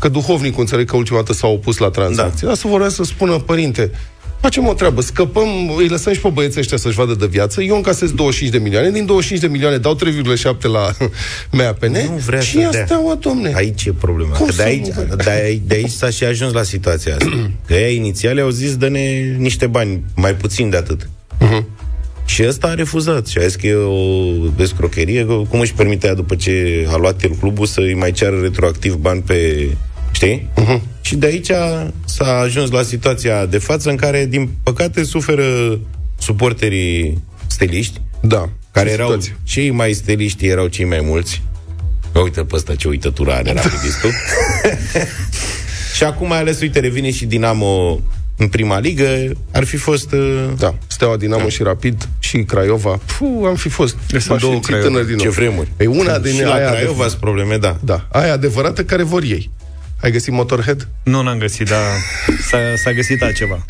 că 0.00 0.08
duhovnicul 0.08 0.60
înțeleg 0.60 0.88
că 0.90 0.96
ultima 0.96 1.18
dată 1.18 1.32
s-a 1.32 1.46
opus 1.46 1.76
la 1.78 1.90
tranzacție. 1.90 2.38
Da. 2.40 2.46
Dar 2.46 2.56
să 2.56 2.68
vorbească 2.68 3.02
să 3.04 3.10
spună, 3.12 3.38
părinte, 3.38 3.90
Facem 4.40 4.66
o 4.66 4.72
treabă, 4.74 5.00
scăpăm, 5.00 5.48
îi 5.76 5.88
lăsăm 5.88 6.12
și 6.12 6.20
pe 6.20 6.28
băieții 6.28 6.60
ăștia 6.60 6.76
să-și 6.76 6.94
vadă 6.96 7.14
de 7.14 7.26
viață. 7.26 7.62
Eu 7.62 7.76
încasez 7.76 8.10
25 8.10 8.52
de 8.52 8.58
milioane, 8.58 8.90
din 8.90 9.06
25 9.06 9.40
de 9.40 9.46
milioane 9.52 9.76
dau 9.78 9.98
3,7 10.56 10.60
la 10.60 10.90
MAPN 11.58 11.90
Nu 11.92 12.20
vrea 12.26 12.40
și 12.40 12.52
să 12.52 12.58
ia 12.58 12.70
dea. 12.70 12.84
steaua, 12.84 13.14
domne. 13.14 13.52
Aici 13.54 13.84
e 13.84 13.92
problema. 13.92 14.36
Cum 14.36 14.46
Că 14.46 14.52
să 14.52 14.62
de, 14.62 14.68
aici, 14.68 14.86
nu 14.86 14.92
vrea? 14.92 15.16
de, 15.16 15.30
aici, 15.30 15.60
de 15.66 15.74
aici 15.74 15.90
s-a 15.90 16.10
și 16.10 16.24
ajuns 16.24 16.52
la 16.52 16.62
situația 16.62 17.12
asta. 17.14 17.50
Că 17.66 17.74
ei 17.74 17.96
inițiale 17.96 18.40
au 18.40 18.48
zis, 18.50 18.76
dă-ne 18.76 19.34
niște 19.38 19.66
bani, 19.66 20.04
mai 20.16 20.34
puțin 20.34 20.70
de 20.70 20.76
atât. 20.76 21.08
Mhm. 21.38 21.66
Și 22.26 22.44
ăsta 22.46 22.66
a 22.66 22.74
refuzat 22.74 23.26
și 23.26 23.38
a 23.38 23.42
zis 23.46 23.54
că 23.54 23.66
e 23.66 23.74
o 23.74 24.62
escrocherie, 24.62 25.26
că 25.26 25.32
cum 25.48 25.60
își 25.60 25.72
permite 25.74 26.06
ea 26.06 26.14
după 26.14 26.34
ce 26.34 26.86
a 26.90 26.96
luat 26.96 27.22
el 27.22 27.30
clubul 27.40 27.66
să-i 27.66 27.94
mai 27.94 28.12
ceară 28.12 28.40
retroactiv 28.40 28.94
bani 28.94 29.20
pe... 29.22 29.68
Știi? 30.12 30.48
Mhm. 30.56 30.82
Și 31.00 31.16
de 31.16 31.26
aici 31.26 31.50
s-a 32.04 32.38
ajuns 32.38 32.70
la 32.70 32.82
situația 32.82 33.46
de 33.46 33.58
față 33.58 33.90
în 33.90 33.96
care, 33.96 34.26
din 34.26 34.48
păcate, 34.62 35.04
suferă 35.04 35.78
suporterii 36.18 37.22
steliști, 37.46 38.00
Da. 38.20 38.48
care 38.70 38.86
ce 38.88 38.92
erau 38.94 39.06
situație. 39.06 39.36
cei 39.44 39.70
mai 39.70 39.92
steliști, 39.92 40.46
erau 40.46 40.66
cei 40.66 40.84
mai 40.84 41.00
mulți. 41.02 41.42
Uite 42.22 42.40
pe 42.44 42.54
ăsta 42.56 42.74
ce 42.74 42.88
uitătură 42.88 43.32
are 43.32 43.52
rapidistul. 43.62 44.10
și 45.96 46.04
acum 46.04 46.28
mai 46.28 46.38
ales, 46.38 46.60
uite, 46.60 46.80
revine 46.80 47.10
și 47.10 47.24
Dinamo 47.26 48.00
în 48.36 48.48
prima 48.48 48.78
ligă. 48.78 49.32
Ar 49.52 49.64
fi 49.64 49.76
fost... 49.76 50.12
uh, 50.12 50.44
Da, 50.58 50.74
Steaua, 50.86 51.16
Dinamo 51.16 51.48
și 51.48 51.62
Rapid 51.62 52.08
și 52.18 52.38
Craiova. 52.42 53.00
Puh, 53.18 53.46
am 53.46 53.54
fi 53.54 53.68
fost 53.68 53.96
Sunt 54.06 54.28
m-aș 54.28 54.40
două 54.40 54.52
simți 54.52 54.68
Craiova. 54.68 54.88
tânăr 54.88 55.04
din 55.04 55.14
nou. 55.16 55.24
Ce 55.24 55.30
vremuri. 55.30 55.68
E 55.76 55.86
una 55.86 56.18
din 56.18 56.34
și 56.34 56.42
la 56.42 56.52
aia 56.54 56.70
Craiova 56.70 57.02
de... 57.02 57.08
sunt 57.08 57.20
probleme, 57.20 57.56
da. 57.56 57.76
Da, 57.84 58.06
aia 58.12 58.32
adevărată 58.32 58.84
care 58.84 59.02
vor 59.02 59.22
ei. 59.22 59.50
Ai 60.00 60.10
găsit 60.10 60.32
Motorhead? 60.32 60.88
Nu, 61.02 61.22
n-am 61.22 61.38
găsit, 61.38 61.68
dar 61.68 61.80
s-a, 62.48 62.58
s-a 62.76 62.92
găsit 62.92 63.22
altceva. 63.22 63.64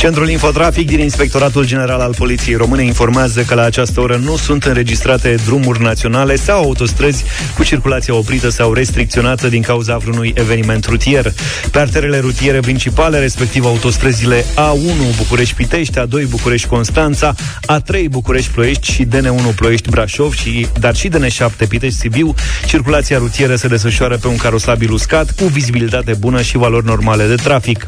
Centrul 0.00 0.28
Infotrafic 0.28 0.86
din 0.86 1.00
Inspectoratul 1.00 1.66
General 1.66 2.00
al 2.00 2.14
Poliției 2.14 2.54
Române 2.54 2.84
informează 2.84 3.42
că 3.42 3.54
la 3.54 3.62
această 3.62 4.00
oră 4.00 4.16
nu 4.16 4.36
sunt 4.36 4.64
înregistrate 4.64 5.34
drumuri 5.44 5.82
naționale 5.82 6.36
sau 6.36 6.62
autostrăzi 6.62 7.24
cu 7.56 7.64
circulația 7.64 8.14
oprită 8.14 8.48
sau 8.48 8.72
restricționată 8.72 9.48
din 9.48 9.62
cauza 9.62 9.96
vreunui 9.96 10.32
eveniment 10.36 10.86
rutier. 10.86 11.32
Pe 11.70 11.78
arterele 11.78 12.18
rutiere 12.18 12.60
principale, 12.60 13.18
respectiv 13.18 13.64
autostrăzile 13.64 14.44
A1 14.54 15.16
București-Pitești, 15.16 15.98
A2 15.98 16.28
București-Constanța, 16.28 17.34
A3 17.72 18.04
București-Ploiești 18.10 18.92
și 18.92 19.04
DN1 19.04 19.54
Ploiești-Brașov, 19.56 20.34
și, 20.34 20.66
dar 20.78 20.94
și 20.94 21.08
DN7 21.08 21.68
Pitești-Sibiu, 21.68 22.34
circulația 22.66 23.18
rutieră 23.18 23.54
se 23.54 23.68
desfășoară 23.68 24.16
pe 24.16 24.26
un 24.26 24.36
carosabil 24.36 24.92
uscat 24.92 25.30
cu 25.30 25.44
vizibilitate 25.44 26.14
bună 26.18 26.42
și 26.42 26.56
valori 26.56 26.86
normale 26.86 27.26
de 27.26 27.34
trafic. 27.34 27.84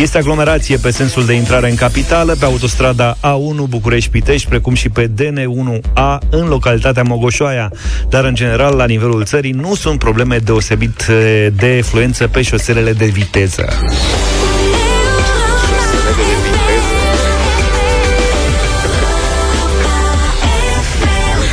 Este 0.00 0.18
aglomerație 0.18 0.76
pe 0.76 0.90
sensul 0.90 1.26
de 1.26 1.34
intrare 1.48 1.70
în 1.70 1.76
capitală, 1.76 2.36
pe 2.38 2.44
autostrada 2.44 3.16
A1 3.16 3.68
București-Pitești, 3.68 4.48
precum 4.48 4.74
și 4.74 4.88
pe 4.88 5.10
DN1A 5.10 6.18
în 6.30 6.48
localitatea 6.48 7.02
Mogoșoaia. 7.02 7.72
Dar, 8.08 8.24
în 8.24 8.34
general, 8.34 8.76
la 8.76 8.84
nivelul 8.84 9.24
țării 9.24 9.52
nu 9.52 9.74
sunt 9.74 9.98
probleme 9.98 10.38
deosebit 10.38 11.06
eh, 11.08 11.46
de 11.56 11.80
fluență 11.84 12.26
pe 12.26 12.42
șoselele 12.42 12.92
de 12.92 13.06
viteză. 13.06 13.68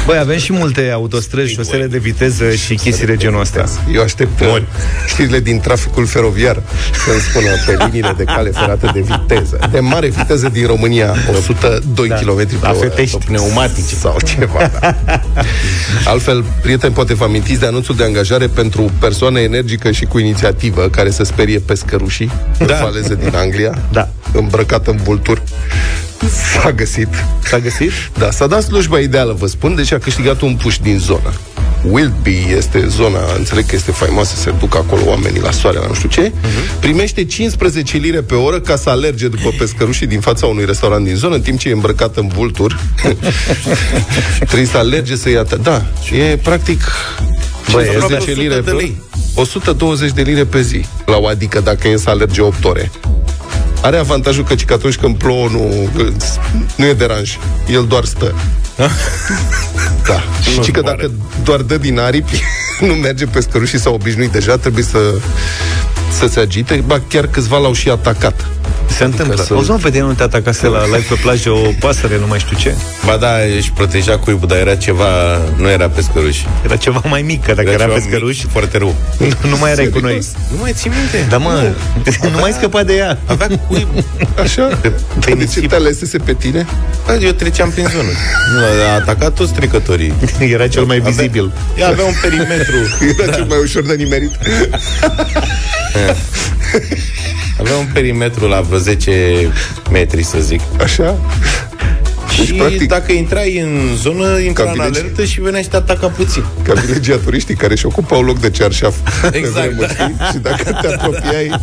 Băi, 0.06 0.18
avem 0.18 0.38
și 0.38 0.54
multe 0.54 0.90
autostrăzi, 0.94 1.52
șosele 1.54 1.88
de 1.88 1.98
viteză 1.98 2.52
și 2.52 2.75
chestii 2.75 3.06
de 3.06 3.16
genul 3.16 3.40
ăsta. 3.40 3.66
Eu 3.94 4.02
aștept 4.02 4.40
uh, 4.40 4.62
știrile 5.07 5.39
din 5.39 5.60
traficul 5.60 6.06
feroviar 6.06 6.62
să-mi 7.06 7.20
spună 7.20 7.48
pe 7.65 7.84
liniile 7.86 8.13
de 8.18 8.24
cale 8.24 8.50
ferată 8.50 8.91
de 8.94 9.00
viteză. 9.00 9.60
De 9.72 9.79
mare 9.79 10.08
viteză 10.08 10.50
din 10.50 10.68
România, 10.68 11.15
102 11.38 12.08
Da. 12.08 12.15
km 12.15 12.36
pe 12.36 12.48
La 12.62 12.70
oră. 12.70 12.77
Fetești. 12.88 13.18
Pneumatice. 13.25 13.96
Sau 13.96 14.18
ceva, 14.36 14.72
da. 14.79 14.96
Altfel, 16.06 16.44
prieten, 16.62 16.91
poate 16.91 17.13
vă 17.13 17.24
amintiți 17.24 17.60
de 17.60 17.65
anunțul 17.65 17.96
de 17.96 18.03
angajare 18.03 18.48
pentru 18.48 18.91
persoană 19.00 19.39
energică 19.39 19.91
și 19.91 20.06
cu 20.06 20.18
inițiativă 20.20 20.88
care 20.91 21.10
să 21.10 21.24
sperie 21.24 21.60
pescărușii 21.60 22.32
da. 22.58 22.65
Da. 22.65 22.75
faleze 22.75 23.15
din 23.15 23.36
Anglia, 23.36 23.77
Da. 23.91 24.10
îmbrăcat 24.34 24.88
în 24.88 24.96
vulturi. 25.03 25.41
S-a 26.62 26.72
găsit. 26.72 27.07
S-a 27.43 27.60
găsit? 27.60 27.91
Da, 28.17 28.31
s-a 28.31 28.48
dat 28.48 28.63
slujba 28.63 29.00
ideală, 29.00 29.36
vă 29.39 29.48
spun, 29.48 29.75
deci 29.75 29.91
a 29.91 29.98
câștigat 29.98 30.41
un 30.41 30.55
puș 30.55 30.77
din 30.77 31.00
zonă. 31.00 31.34
Wilby 31.89 32.45
este 32.57 32.88
zona, 32.88 33.19
înțeleg 33.38 33.65
că 33.65 33.75
este 33.75 33.91
faimoasă, 33.91 34.36
se 34.36 34.53
duc 34.60 34.75
acolo 34.75 35.01
oamenii 35.05 35.41
la 35.41 35.51
soare, 35.51 35.77
la 35.77 35.88
nu 35.88 35.93
știu 35.93 36.10
ce, 36.10 36.29
uh-huh. 36.29 36.79
primește 36.79 37.25
15 37.25 37.98
lire 37.98 38.22
pe 38.22 38.36
oră 38.36 38.60
ca 38.60 38.75
să 38.75 38.89
alerge 38.89 39.27
după 39.27 39.53
pescărușii 39.57 40.07
din 40.07 40.19
fața 40.19 40.45
unui 40.45 40.65
restaurant 40.65 41.05
din 41.05 41.15
zonă, 41.15 41.36
în 41.36 41.41
timp 41.41 41.60
ce 41.60 41.69
e 41.69 41.72
îmbrăcat 41.72 42.17
în 42.17 42.27
vulturi. 42.27 42.75
Trebuie 44.48 44.65
să 44.65 44.77
alerge 44.77 45.15
să 45.15 45.29
ia... 45.29 45.43
Da, 45.62 45.86
e 46.12 46.38
practic... 46.38 46.81
Băi, 47.72 47.84
15 47.84 48.29
este 48.29 48.41
lire 48.41 48.53
100 48.53 48.63
pe 48.63 48.69
de 48.69 48.75
oră. 48.75 48.79
lei. 48.79 49.01
120 49.36 50.12
de 50.12 50.22
lire 50.22 50.43
pe 50.43 50.62
zi 50.62 50.86
la 51.05 51.17
o 51.17 51.27
adică 51.27 51.60
dacă 51.60 51.88
e 51.88 51.98
să 51.98 52.10
alerge 52.10 52.41
8 52.41 52.65
ore. 52.65 52.91
Are 53.86 53.98
avantajul 53.98 54.44
că, 54.44 54.56
că 54.65 54.74
atunci 54.74 54.96
când 54.96 55.18
plouă 55.18 55.48
nu, 55.50 55.89
nu 56.75 56.86
e 56.86 56.94
deranj. 56.94 57.38
El 57.68 57.86
doar 57.88 58.04
stă. 58.06 58.34
Da. 60.08 60.22
Și 60.42 60.60
ci 60.60 60.72
că 60.72 60.80
zboară. 60.80 60.98
dacă 61.01 61.12
doar 61.44 61.62
dă 61.62 61.77
din 61.77 62.00
aripi, 62.00 62.42
nu 62.88 62.94
merge 62.94 63.25
pe 63.25 63.39
scărușii 63.39 63.80
s-au 63.80 63.94
obișnuit 63.94 64.32
deja, 64.32 64.58
trebuie 64.58 64.84
să, 64.84 65.00
să 66.20 66.27
se 66.27 66.39
agite. 66.39 66.84
Ba, 66.86 67.01
chiar 67.08 67.27
câțiva 67.27 67.58
l-au 67.58 67.74
și 67.74 67.89
atacat. 67.89 68.46
Se 68.89 69.04
întâmplă. 69.04 69.44
să- 69.44 69.54
Auzi, 69.54 69.70
mă, 69.70 69.77
pe 69.82 69.89
tine 69.89 70.01
nu 70.04 70.13
te 70.13 70.24
atacase 70.24 70.68
la 70.68 70.86
live 70.86 71.06
pe 71.10 71.15
plajă 71.22 71.50
o 71.50 71.70
pasăre, 71.80 72.18
nu 72.20 72.27
mai 72.27 72.39
știu 72.39 72.58
ce? 72.58 72.74
Ba 73.06 73.18
da, 73.18 73.30
își 73.58 73.72
proteja 73.72 74.18
cuibul, 74.18 74.48
dar 74.48 74.58
era 74.58 74.75
ceva... 74.75 75.06
Nu 75.58 75.70
era 75.70 75.89
pescăruș. 75.89 76.38
Era 76.65 76.75
ceva 76.75 77.01
mai 77.10 77.22
mic, 77.22 77.44
că 77.44 77.54
dacă 77.54 77.70
era, 77.70 77.84
ceva 77.84 77.94
pescăruș, 77.94 78.38
mic, 78.44 78.51
foarte 78.51 78.77
rău. 78.77 78.96
nu, 79.18 79.27
nu 79.50 79.58
mai 79.58 79.72
erai 79.72 79.88
cu 79.89 80.00
noi. 80.00 80.20
Nu 80.51 80.58
mai 80.62 80.72
ții 80.74 80.89
minte? 81.00 81.25
Da, 81.30 81.38
mă, 81.38 81.63
nu 82.34 82.39
mai 82.39 82.51
scăpa 82.51 82.84
de 82.84 82.94
ea. 82.94 83.18
Avea 83.25 83.48
cuib. 83.68 83.88
Așa? 84.42 84.62
pe 84.82 84.89
de 85.20 85.25
ce 85.25 85.34
nisip. 85.34 85.70
te 85.70 85.75
alesese 85.75 86.18
pe 86.18 86.34
tine? 86.34 86.65
Bă, 87.06 87.13
Eu 87.22 87.32
treceam 87.32 87.70
prin 87.70 87.88
zonă. 87.96 88.10
Nu, 88.54 88.63
a 88.89 88.94
atacat 88.94 89.34
toți 89.34 89.54
trecătorii. 89.54 90.13
Era 90.54 90.68
cel 90.68 90.84
mai 90.84 91.00
vizibil. 91.00 91.51
Ea 91.77 91.88
avea 91.88 92.04
un 92.06 92.13
perimetru. 92.22 92.75
Era 93.20 93.32
cel 93.34 93.46
mai 93.50 93.58
ușor 93.62 93.84
de 93.84 93.94
nimerit. 93.94 94.32
Avea 97.60 97.75
un 97.75 97.86
perimetru 97.94 98.48
la 98.48 98.62
vreo 98.77 98.94
10 98.94 99.51
metri, 99.91 100.24
să 100.24 100.38
zic. 100.39 100.60
Așa? 100.82 101.15
Și 102.44 102.53
practic- 102.53 102.88
dacă 102.88 103.12
intrai 103.12 103.58
în 103.60 103.96
zonă, 103.96 104.38
intra 104.39 104.63
Ca 104.63 104.70
în 104.70 104.75
vilegi. 104.77 105.00
alertă 105.00 105.24
și 105.25 105.41
venea 105.41 105.62
și 105.62 105.67
te 105.67 105.75
ataca 105.75 106.08
puțin. 106.08 106.44
Ca 106.63 106.74
vilegiaturiștii 106.74 107.55
care 107.55 107.74
își 107.74 107.86
ocupau 107.86 108.22
loc 108.22 108.39
de 108.39 108.50
cearșaf 108.50 108.96
pe 109.32 109.38
Exact, 109.38 109.53
vremuri, 109.72 109.89
știi? 109.94 110.15
Și 110.32 110.38
dacă 110.38 110.77
te 110.82 110.94
apropiai, 110.94 111.60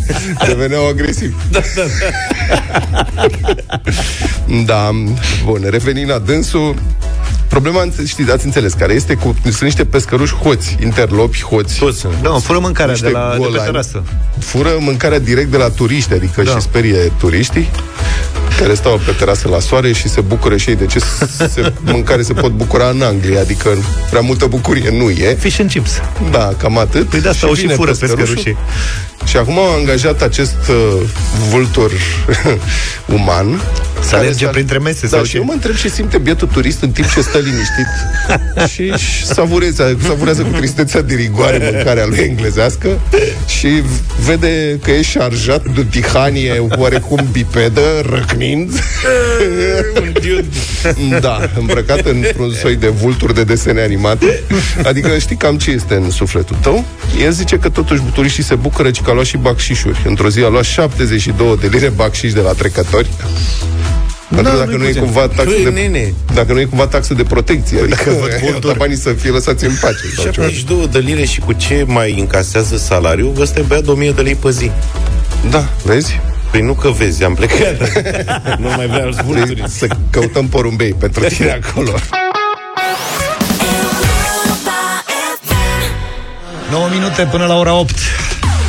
deveneau 0.46 0.88
agresivi. 0.88 1.34
Da, 1.50 1.60
da, 1.74 1.82
da. 3.14 3.26
da, 4.66 4.90
bun, 5.44 5.66
revenind 5.70 6.10
la 6.10 6.18
dânsul, 6.18 6.74
Problema, 7.52 7.84
știți, 8.06 8.30
ați 8.30 8.44
înțeles, 8.44 8.72
care 8.72 8.92
este 8.92 9.14
cu... 9.14 9.36
Sunt 9.42 9.60
niște 9.60 9.84
pescăruși 9.84 10.34
hoți, 10.34 10.76
interlopi 10.82 11.42
hoți. 11.42 11.78
Toți 11.78 11.98
sunt. 11.98 12.14
Da, 12.22 12.30
fură 12.30 12.58
mâncarea 12.58 12.94
de, 12.94 13.00
niște 13.00 13.18
la, 13.18 13.28
de 13.30 13.36
pe 13.36 13.42
golani. 13.42 13.64
terasă. 13.64 14.02
Fură 14.38 14.76
mâncarea 14.78 15.18
direct 15.18 15.50
de 15.50 15.56
la 15.56 15.68
turiști, 15.70 16.12
adică 16.12 16.42
Da. 16.42 16.50
și 16.50 16.60
sperie 16.60 17.12
turiștii 17.18 17.68
care 18.62 18.74
stau 18.74 19.00
pe 19.04 19.12
terasă 19.12 19.48
la 19.48 19.60
soare 19.60 19.92
și 19.92 20.08
se 20.08 20.20
bucură 20.20 20.56
și 20.56 20.68
ei 20.68 20.76
de 20.76 20.86
ce 20.86 20.98
se, 20.98 21.72
mâncare 21.80 22.22
se 22.22 22.32
pot 22.32 22.50
bucura 22.52 22.88
în 22.88 23.02
Anglia, 23.02 23.40
adică 23.40 23.76
prea 24.10 24.20
multă 24.20 24.46
bucurie 24.46 24.90
nu 24.90 25.10
e. 25.10 25.36
Fish 25.38 25.58
and 25.60 25.70
chips. 25.70 25.90
Da, 26.30 26.52
cam 26.58 26.78
atât. 26.78 27.08
Păi 27.08 27.20
de 27.20 27.28
asta 27.28 27.46
au 27.46 27.54
și 27.54 27.60
vine 27.60 27.74
fură 27.74 27.90
pescărușul. 27.90 28.34
pescărușii. 28.34 28.56
Și 29.24 29.36
acum 29.36 29.58
au 29.58 29.74
angajat 29.78 30.22
acest 30.22 30.56
uh, 30.68 31.00
vultur 31.50 31.90
uman. 33.16 33.60
Să 34.00 34.08
care 34.10 34.22
alerge 34.22 34.44
s-ar- 34.44 34.52
printre 34.52 34.78
mese 34.78 35.00
Da, 35.06 35.16
sau 35.16 35.24
și 35.24 35.30
ce? 35.30 35.36
eu 35.36 35.44
mă 35.44 35.52
întreb 35.52 35.74
ce 35.74 35.88
simte 35.88 36.18
bietul 36.18 36.48
turist 36.52 36.82
în 36.82 36.90
timp 36.90 37.12
ce 37.12 37.20
stă 37.20 37.38
liniștit 37.38 37.86
și 38.72 38.82
își 38.92 39.24
savurează, 39.26 39.96
savurează 40.06 40.42
cu 40.42 40.56
tristețea 40.56 41.00
de 41.02 41.14
rigoare 41.14 41.70
mâncarea 41.72 42.06
lui 42.06 42.18
englezească 42.18 42.88
și 43.46 43.82
vede 44.26 44.78
că 44.82 44.90
e 44.90 45.02
șarjat 45.02 45.62
de 45.74 45.80
o 45.80 45.82
tihanie 45.82 46.66
oarecum 46.76 47.28
bipedă, 47.32 47.80
răcnind. 48.52 48.82
da, 51.20 51.50
îmbrăcat 51.58 52.00
într-un 52.06 52.52
soi 52.52 52.76
de 52.76 52.88
vulturi 52.88 53.34
de 53.34 53.44
desene 53.44 53.80
animate. 53.82 54.42
Adică 54.84 55.18
știi 55.18 55.36
cam 55.36 55.58
ce 55.58 55.70
este 55.70 55.94
în 55.94 56.10
sufletul 56.10 56.56
tău. 56.60 56.84
El 57.22 57.30
zice 57.32 57.56
că 57.58 57.68
totuși 57.68 58.00
turiștii 58.14 58.42
se 58.42 58.54
bucură, 58.54 58.90
ci 58.90 59.00
că 59.00 59.10
a 59.10 59.12
luat 59.12 59.26
și 59.26 59.36
bacșișuri. 59.36 60.02
Într-o 60.06 60.28
zi 60.28 60.40
a 60.40 60.48
luat 60.48 60.64
72 60.64 61.58
de 61.60 61.66
lire 61.66 61.88
bacșiș 61.88 62.32
de 62.32 62.40
la 62.40 62.52
trecători. 62.52 63.08
Pentru 64.34 64.52
Da, 64.52 64.58
dacă 64.58 64.70
nu-i 64.70 64.78
nu 64.78 64.84
e 64.84 64.86
puțin. 64.86 65.02
cumva 65.02 65.20
taxă 65.20 65.42
Păi, 65.44 65.62
de, 65.64 65.70
nene. 65.70 66.14
dacă 66.34 66.52
nu 66.52 66.60
e 66.60 66.64
cumva 66.64 66.86
taxă 66.86 67.14
de 67.14 67.22
protecție, 67.22 67.80
adică 67.80 68.10
văd 68.20 68.62
iau 68.64 68.74
banii 68.76 68.96
să 68.96 69.12
fie 69.12 69.30
lăsați 69.30 69.64
în 69.64 69.72
pace. 69.80 69.96
sau 70.16 70.30
ceva. 70.30 70.46
72 70.46 70.88
de 70.92 70.98
lire 70.98 71.24
și 71.24 71.40
cu 71.40 71.52
ce 71.52 71.84
mai 71.86 72.14
încasează 72.18 72.76
salariul, 72.76 73.34
ăsta 73.40 73.60
e 73.60 73.62
băiat 73.62 73.84
de 73.84 73.90
1000 73.90 74.10
de 74.10 74.22
lei 74.22 74.34
pe 74.34 74.50
zi. 74.50 74.70
Da, 75.50 75.68
vezi? 75.84 76.20
Păi 76.52 76.60
nu 76.60 76.74
că 76.74 76.90
vezi, 76.90 77.24
am 77.24 77.34
plecat. 77.34 77.92
nu 78.62 78.68
mai 78.76 78.86
vrea 78.86 79.04
alți 79.04 79.22
vulturi. 79.22 79.64
Să 79.66 79.86
căutăm 80.10 80.48
porumbei 80.48 80.94
pentru 80.94 81.24
tine 81.34 81.60
acolo. 81.62 81.92
9 86.70 86.88
minute 86.92 87.28
până 87.30 87.46
la 87.46 87.58
ora 87.58 87.74
8. 87.74 87.94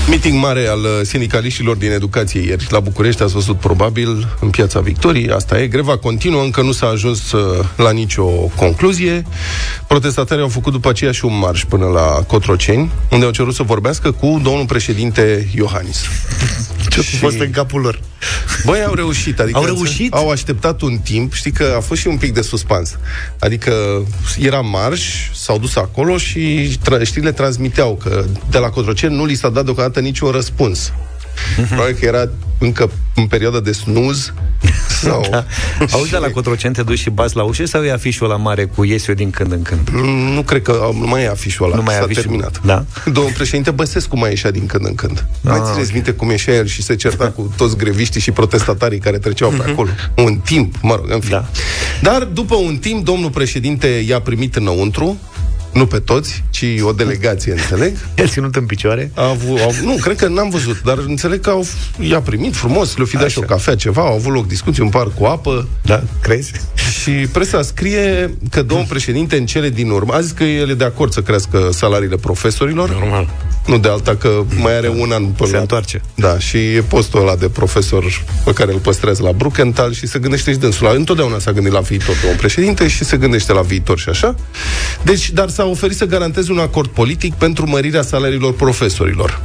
Meeting 0.09 0.41
mare 0.41 0.67
al 0.67 0.79
uh, 0.79 0.89
sindicaliștilor 1.03 1.75
din 1.75 1.91
educație 1.91 2.41
ieri 2.41 2.67
la 2.69 2.79
București, 2.79 3.23
ați 3.23 3.33
văzut 3.33 3.57
probabil 3.59 4.27
în 4.39 4.49
piața 4.49 4.79
Victoriei, 4.79 5.29
asta 5.29 5.61
e, 5.61 5.67
greva 5.67 5.97
continuă, 5.97 6.41
încă 6.41 6.61
nu 6.61 6.71
s-a 6.71 6.87
ajuns 6.87 7.31
uh, 7.31 7.65
la 7.75 7.91
nicio 7.91 8.25
concluzie. 8.55 9.23
Protestatarii 9.87 10.43
au 10.43 10.49
făcut 10.49 10.71
după 10.71 10.89
aceea 10.89 11.11
și 11.11 11.25
un 11.25 11.37
marș 11.37 11.63
până 11.63 11.85
la 11.85 12.23
Cotroceni, 12.27 12.91
unde 13.11 13.25
au 13.25 13.31
cerut 13.31 13.53
să 13.53 13.63
vorbească 13.63 14.11
cu 14.11 14.39
domnul 14.43 14.65
președinte 14.65 15.47
Iohannis. 15.55 16.05
Ce 16.89 16.99
a 16.99 17.17
fost 17.19 17.39
în 17.39 17.49
capul 17.51 17.81
lor? 17.81 17.99
Băi, 18.65 18.83
au 18.83 18.93
reușit. 18.93 19.39
Adică 19.39 19.57
Au 19.57 19.65
reușit? 19.65 20.13
Au 20.13 20.29
așteptat 20.29 20.81
un 20.81 20.97
timp. 20.97 21.33
Știi 21.33 21.51
că 21.51 21.73
a 21.77 21.79
fost 21.79 22.01
și 22.01 22.07
un 22.07 22.17
pic 22.17 22.33
de 22.33 22.41
suspans. 22.41 22.97
Adică 23.39 24.03
era 24.39 24.59
marș, 24.61 25.29
s-au 25.33 25.57
dus 25.57 25.75
acolo 25.75 26.17
și 26.17 26.71
tra- 26.79 27.01
știrile 27.03 27.31
transmiteau 27.31 27.95
că 28.03 28.25
de 28.49 28.57
la 28.57 28.69
Cotroceni 28.69 29.15
nu 29.15 29.25
li 29.25 29.35
s-a 29.35 29.49
dat 29.49 29.63
deocamdată 29.65 29.99
niciun 29.99 30.31
răspuns. 30.31 30.93
Probabil 31.67 31.95
că 31.99 32.05
era 32.05 32.29
încă 32.59 32.89
în 33.15 33.25
perioadă 33.27 33.59
de 33.59 33.71
snuz 33.71 34.33
sau... 35.01 35.25
Da. 35.31 35.45
Auzi, 35.91 36.11
de 36.11 36.17
la 36.17 36.27
Cotroceni 36.29 36.73
te 36.73 36.83
duci 36.83 36.99
și 36.99 37.09
bați 37.09 37.35
la 37.35 37.43
ușă 37.43 37.65
sau 37.65 37.83
e 37.83 37.91
afișul 37.91 38.27
la 38.27 38.35
mare 38.35 38.65
cu 38.65 38.83
ies 38.83 39.07
eu 39.07 39.15
din 39.15 39.29
când 39.29 39.51
în 39.51 39.61
când? 39.61 39.89
Mm, 39.91 40.33
Nu 40.33 40.41
cred 40.41 40.61
că 40.61 40.79
au- 40.81 40.95
nu 40.99 41.07
mai 41.07 41.23
e 41.23 41.29
afișul 41.29 41.65
ăla. 41.65 41.75
Nu 41.75 41.81
mai 41.81 41.93
e 41.93 41.97
S-a 41.97 42.03
afișul. 42.03 42.21
terminat. 42.23 42.61
Da. 42.65 42.85
Domnul 43.11 43.31
președinte 43.33 43.71
Băsescu 43.71 44.17
mai 44.17 44.29
ieșea 44.29 44.51
din 44.51 44.65
când 44.65 44.85
în 44.85 44.95
când. 44.95 45.25
Mai 45.41 45.57
Ah, 45.59 45.69
țineți 45.73 45.93
minte 45.93 46.11
cum 46.11 46.29
ieșea 46.29 46.53
el 46.53 46.65
și 46.65 46.81
se 46.81 46.95
certa 46.95 47.29
cu 47.31 47.53
toți 47.57 47.77
greviștii 47.77 48.21
și 48.21 48.31
protestatarii 48.31 48.99
care 48.99 49.17
treceau 49.17 49.49
pe 49.49 49.69
acolo. 49.71 49.89
Un 50.15 50.35
timp, 50.37 50.75
mă 50.81 50.95
rog, 50.95 51.11
în 51.11 51.19
fine. 51.19 51.31
Da. 51.31 51.45
Dar 52.11 52.23
după 52.23 52.55
un 52.55 52.77
timp, 52.77 53.05
domnul 53.05 53.29
președinte 53.29 53.87
i-a 53.87 54.19
primit 54.21 54.55
înăuntru, 54.55 55.17
nu 55.73 55.85
pe 55.85 55.99
toți, 55.99 56.43
ci 56.49 56.65
o 56.81 56.91
delegație, 56.91 57.51
înțeleg. 57.51 57.95
El 58.15 58.27
ținut 58.27 58.55
în 58.55 58.65
picioare? 58.65 59.11
A 59.15 59.29
avut, 59.29 59.59
a 59.59 59.63
avut, 59.63 59.85
nu, 59.85 59.95
cred 60.01 60.15
că 60.17 60.27
n-am 60.27 60.49
văzut, 60.49 60.81
dar 60.81 60.97
înțeleg 61.07 61.39
că 61.41 61.49
au, 61.49 61.65
i-a 61.99 62.21
primit 62.21 62.55
frumos, 62.55 62.95
le-o 62.97 63.05
fi 63.05 63.17
dat 63.17 63.29
și 63.29 63.37
o 63.37 63.41
Așa. 63.41 63.53
cafea, 63.53 63.75
ceva, 63.75 64.01
au 64.01 64.13
avut 64.13 64.33
loc 64.33 64.47
discuții, 64.47 64.83
un 64.83 64.89
par 64.89 65.07
cu 65.19 65.25
apă. 65.25 65.67
Da, 65.81 66.03
crezi? 66.21 66.51
Și 67.01 67.11
presa 67.11 67.61
scrie 67.61 68.37
că 68.49 68.61
domnul 68.61 68.85
președinte 68.89 69.37
în 69.37 69.45
cele 69.45 69.69
din 69.69 69.89
urmă 69.89 70.13
a 70.13 70.21
zis 70.21 70.31
că 70.31 70.43
el 70.43 70.69
e 70.69 70.73
de 70.73 70.83
acord 70.83 71.11
să 71.13 71.21
crească 71.21 71.69
salariile 71.71 72.15
profesorilor. 72.15 72.89
Normal. 72.89 73.29
Nu 73.65 73.77
de 73.77 73.87
alta, 73.87 74.15
că 74.15 74.43
mai 74.59 74.75
are 74.77 74.87
un 74.89 75.11
an 75.11 75.25
până 75.25 75.49
Se 75.49 75.55
la... 75.55 75.61
întoarce. 75.61 76.01
Da, 76.15 76.39
și 76.39 76.57
e 76.57 76.81
postul 76.81 77.19
ăla 77.21 77.35
de 77.35 77.49
profesor 77.49 78.23
pe 78.45 78.53
care 78.53 78.73
îl 78.73 78.79
păstrează 78.79 79.23
la 79.23 79.31
Bruckenthal 79.31 79.93
și 79.93 80.07
se 80.07 80.19
gândește 80.19 80.51
și 80.51 80.57
dânsul. 80.57 80.85
la- 80.87 80.93
Întotdeauna 80.93 81.39
s-a 81.39 81.51
gândit 81.51 81.71
la 81.71 81.79
viitor 81.79 82.15
domnul 82.21 82.39
președinte 82.39 82.87
și 82.87 83.03
se 83.03 83.17
gândește 83.17 83.53
la 83.53 83.61
viitor 83.61 83.99
și 83.99 84.09
așa. 84.09 84.35
Deci, 85.03 85.31
dar 85.31 85.49
s-a 85.63 85.70
oferit 85.70 85.98
să 85.98 86.05
garanteze 86.05 86.51
un 86.51 86.58
acord 86.60 86.89
politic 86.89 87.34
pentru 87.34 87.70
mărirea 87.70 88.01
salariilor 88.01 88.53
profesorilor. 88.53 89.41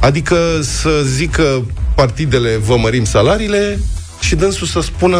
Adică 0.00 0.36
să 0.60 1.02
zică 1.04 1.64
partidele 1.94 2.56
vă 2.56 2.76
mărim 2.76 3.04
salariile 3.04 3.78
și 4.20 4.34
dânsul 4.34 4.66
să 4.66 4.80
spună 4.80 5.18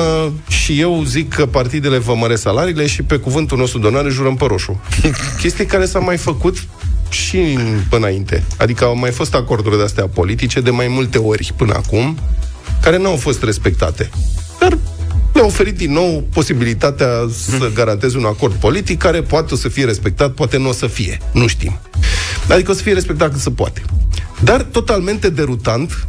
și 0.49 0.81
eu 0.81 1.03
zic 1.05 1.35
că 1.35 1.47
partidele 1.47 1.99
vă 1.99 2.15
măresc 2.15 2.43
salariile 2.43 2.87
și 2.87 3.03
pe 3.03 3.17
cuvântul 3.17 3.59
nostru 3.59 3.79
de 3.79 3.87
onoare 3.87 4.09
jurăm 4.09 4.37
pe 4.37 4.45
roșu. 4.45 4.81
Chestie 5.41 5.67
care 5.67 5.87
s-a 5.87 5.99
mai 5.99 6.17
făcut 6.17 6.65
și 7.09 7.37
în- 7.37 7.81
până 7.89 8.07
înainte. 8.07 8.45
Adică 8.59 8.85
au 8.85 8.97
mai 8.97 9.11
fost 9.11 9.35
acorduri 9.35 9.77
de-astea 9.77 10.07
politice 10.07 10.61
de 10.61 10.71
mai 10.71 10.89
multe 10.89 11.19
ori 11.19 11.53
până 11.57 11.75
acum, 11.75 12.19
care 12.83 12.97
nu 12.99 13.09
au 13.09 13.17
fost 13.17 13.43
respectate. 13.43 14.11
Dar 14.61 14.79
le-a 15.37 15.47
oferit 15.47 15.77
din 15.77 15.93
nou 15.93 16.25
posibilitatea 16.33 17.09
să 17.31 17.71
garanteze 17.75 18.17
un 18.17 18.25
acord 18.25 18.55
politic 18.55 18.99
care 18.99 19.23
poate 19.23 19.55
o 19.55 19.57
să 19.57 19.69
fie 19.69 19.85
respectat, 19.85 20.31
poate 20.31 20.59
nu 20.59 20.69
o 20.69 20.73
să 20.73 20.87
fie. 20.87 21.19
Nu 21.33 21.47
știm. 21.47 21.79
Adică 22.49 22.71
o 22.71 22.75
să 22.75 22.83
fie 22.83 22.93
respectat 22.93 23.33
cât 23.33 23.41
se 23.41 23.51
poate. 23.51 23.83
Dar 24.41 24.63
totalmente 24.63 25.31
derutant, 25.31 26.07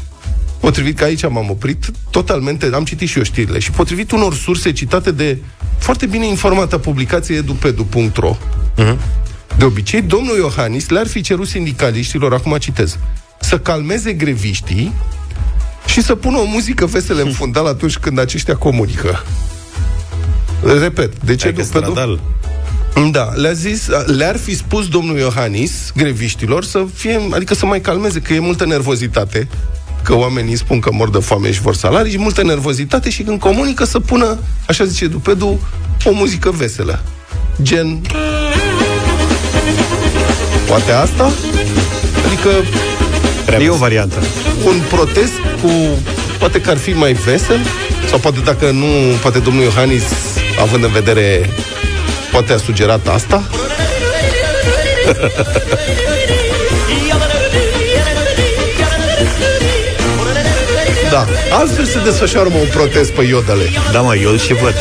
potrivit 0.59 0.97
că 0.97 1.03
aici 1.03 1.29
m-am 1.29 1.49
oprit, 1.49 1.91
totalmente, 2.09 2.69
am 2.73 2.83
citit 2.83 3.09
și 3.09 3.17
eu 3.17 3.23
știrile, 3.23 3.59
și 3.59 3.71
potrivit 3.71 4.11
unor 4.11 4.33
surse 4.33 4.71
citate 4.71 5.11
de 5.11 5.37
foarte 5.77 6.05
bine 6.05 6.27
informată 6.27 6.77
publicație 6.77 7.35
edupedu.ro, 7.35 8.37
de 9.57 9.65
obicei, 9.65 10.01
domnul 10.01 10.37
Iohannis 10.37 10.89
le-ar 10.89 11.07
fi 11.07 11.21
cerut 11.21 11.47
sindicaliștilor, 11.47 12.33
acum 12.33 12.57
citez, 12.57 12.97
să 13.39 13.59
calmeze 13.59 14.13
greviștii 14.13 14.93
și 15.87 16.01
să 16.01 16.15
pună 16.15 16.37
o 16.37 16.45
muzică 16.45 16.85
veselă 16.85 17.21
în 17.21 17.31
fundal 17.31 17.65
atunci 17.65 17.97
când 17.97 18.19
aceștia 18.19 18.55
comunică. 18.55 19.23
Repet, 20.81 21.13
de 21.23 21.35
ce 21.35 21.47
Adică 21.47 21.61
Edupedu? 21.61 21.85
stradal. 21.85 22.19
Da, 23.11 23.31
le-a 23.35 23.51
zis, 23.51 23.87
le-ar 24.05 24.37
fi 24.37 24.55
spus 24.55 24.87
domnul 24.87 25.17
Iohannis, 25.17 25.91
greviștilor, 25.95 26.63
să 26.63 26.85
fie, 26.93 27.27
adică 27.31 27.53
să 27.53 27.65
mai 27.65 27.81
calmeze, 27.81 28.19
că 28.19 28.33
e 28.33 28.39
multă 28.39 28.65
nervozitate, 28.65 29.47
că 30.03 30.15
oamenii 30.15 30.55
spun 30.57 30.79
că 30.79 30.89
mor 30.93 31.09
de 31.09 31.19
foame 31.19 31.51
și 31.51 31.61
vor 31.61 31.75
salarii 31.75 32.11
și 32.11 32.17
multă 32.17 32.43
nervozitate 32.43 33.09
și 33.09 33.23
când 33.23 33.39
comunică 33.39 33.85
să 33.85 33.99
pună, 33.99 34.37
așa 34.67 34.83
zice 34.83 35.07
Dupedu, 35.07 35.59
o 36.03 36.11
muzică 36.11 36.51
veselă. 36.51 37.03
Gen... 37.61 38.01
Poate 40.67 40.91
asta? 40.91 41.31
Adică 42.25 42.49
E 43.59 43.69
o 43.69 43.75
variantă. 43.75 44.15
un 44.65 44.81
protest 44.89 45.33
cu 45.61 45.69
poate 46.39 46.61
că 46.61 46.69
ar 46.69 46.77
fi 46.77 46.91
mai 46.91 47.13
vesel, 47.13 47.59
sau 48.09 48.19
poate 48.19 48.39
dacă 48.43 48.69
nu, 48.71 48.85
poate 49.21 49.39
domnul 49.39 49.63
Iohannis, 49.63 50.03
având 50.61 50.83
în 50.83 50.91
vedere, 50.91 51.49
poate 52.31 52.53
a 52.53 52.57
sugerat 52.57 53.07
asta. 53.07 53.43
Da, 61.11 61.25
altfel 61.51 61.85
se 61.85 61.99
desfășoară 62.03 62.49
mă, 62.49 62.57
un 62.59 62.67
protest 62.67 63.11
pe 63.11 63.23
Iodele. 63.23 63.63
Da, 63.91 64.01
mă, 64.01 64.15
eu 64.15 64.35
și 64.35 64.53
văd. 64.53 64.73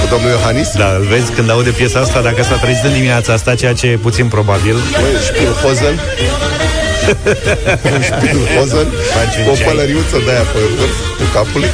Cu 0.00 0.06
domnul 0.10 0.30
Iohannis? 0.30 0.68
Da, 0.76 0.96
îl 0.98 1.06
vezi 1.10 1.32
când 1.32 1.50
aude 1.50 1.70
piesa 1.70 2.00
asta, 2.00 2.20
dacă 2.20 2.42
s-a 2.42 2.54
trezit 2.54 2.84
în 2.84 2.92
dimineața 2.92 3.32
asta, 3.32 3.54
ceea 3.54 3.72
ce 3.72 3.86
e 3.86 3.96
puțin 3.96 4.26
probabil. 4.26 4.74
Băi, 4.74 5.22
Spielhosen. 5.26 6.00
Un 7.94 8.02
Spielhosen. 8.02 8.88
Cu 9.44 9.50
o 9.50 9.68
pălăriuță 9.68 10.16
de 10.24 10.30
aia 10.30 10.40
pe 10.52 10.58
vârf, 10.78 10.98
cu 11.18 11.24
capului. 11.32 11.68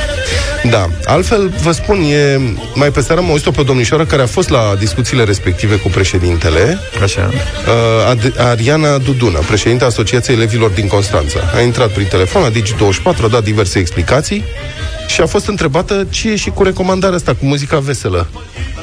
Da, 0.71 0.88
altfel 1.05 1.52
vă 1.62 1.73
spun, 1.73 2.00
e, 2.00 2.40
mai 2.75 2.90
pe 2.90 3.00
seară 3.00 3.21
am 3.21 3.31
auzit-o 3.31 3.50
pe 3.50 3.61
o 3.61 3.64
domnișoară 3.64 4.05
care 4.05 4.23
a 4.23 4.26
fost 4.26 4.49
la 4.49 4.75
discuțiile 4.78 5.25
respective 5.25 5.76
cu 5.76 5.88
președintele. 5.88 6.78
Așa. 7.02 7.31
Uh, 7.33 8.14
Ad- 8.14 8.37
Ariana 8.37 8.99
Duduna, 8.99 9.38
președinta 9.38 9.85
Asociației 9.85 10.37
Elevilor 10.37 10.71
din 10.71 10.87
Constanța. 10.87 11.38
A 11.55 11.61
intrat 11.61 11.90
prin 11.90 12.07
telefon 12.07 12.43
la 12.43 12.50
Digi24, 12.50 13.25
a 13.25 13.28
dat 13.28 13.45
diverse 13.45 13.78
explicații 13.78 14.45
și 15.09 15.21
a 15.21 15.26
fost 15.26 15.47
întrebată 15.47 16.07
ce 16.11 16.31
e 16.31 16.37
și 16.37 16.50
cu 16.50 16.62
recomandarea 16.62 17.16
asta, 17.16 17.35
cu 17.35 17.47
muzica 17.47 17.78
veselă. 17.78 18.28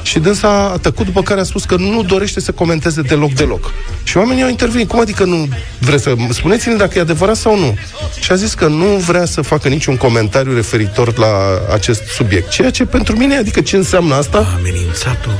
Și 0.01 0.19
dânsa 0.19 0.49
a 0.49 0.77
tăcut, 0.77 1.05
după 1.05 1.21
care 1.21 1.39
a 1.39 1.43
spus 1.43 1.63
că 1.63 1.75
nu 1.75 2.03
dorește 2.03 2.39
să 2.39 2.51
comenteze 2.51 3.01
deloc, 3.01 3.33
deloc. 3.33 3.71
Și 4.03 4.17
oamenii 4.17 4.43
au 4.43 4.49
intervenit. 4.49 4.87
Cum 4.87 4.99
adică 4.99 5.23
nu 5.23 5.47
vreți 5.79 6.03
să... 6.03 6.15
Spuneți-ne 6.29 6.75
dacă 6.75 6.97
e 6.97 7.01
adevărat 7.01 7.35
sau 7.35 7.59
nu. 7.59 7.77
Și 8.19 8.31
a 8.31 8.35
zis 8.35 8.53
că 8.53 8.67
nu 8.67 8.85
vrea 8.85 9.25
să 9.25 9.41
facă 9.41 9.67
niciun 9.67 9.97
comentariu 9.97 10.53
referitor 10.53 11.17
la 11.17 11.27
acest 11.73 12.03
subiect. 12.03 12.49
Ceea 12.49 12.69
ce 12.69 12.85
pentru 12.85 13.17
mine, 13.17 13.37
adică 13.37 13.61
ce 13.61 13.75
înseamnă 13.75 14.15
asta? 14.15 14.53
Amenințatul. 14.57 15.31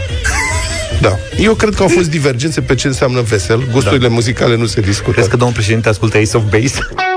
Da. 1.01 1.17
Eu 1.37 1.53
cred 1.53 1.75
că 1.75 1.81
au 1.81 1.87
fost 1.87 2.09
divergențe 2.09 2.61
pe 2.61 2.75
ce 2.75 2.87
înseamnă 2.87 3.21
vesel. 3.21 3.67
Gusturile 3.71 4.07
da. 4.07 4.13
muzicale 4.13 4.55
nu 4.55 4.65
se 4.65 4.81
discută. 4.81 5.11
Crezi 5.11 5.29
că 5.29 5.35
domnul 5.35 5.55
președinte 5.55 5.89
ascultă 5.89 6.17
Ace 6.17 6.37
of 6.37 6.43
Base? 6.43 6.79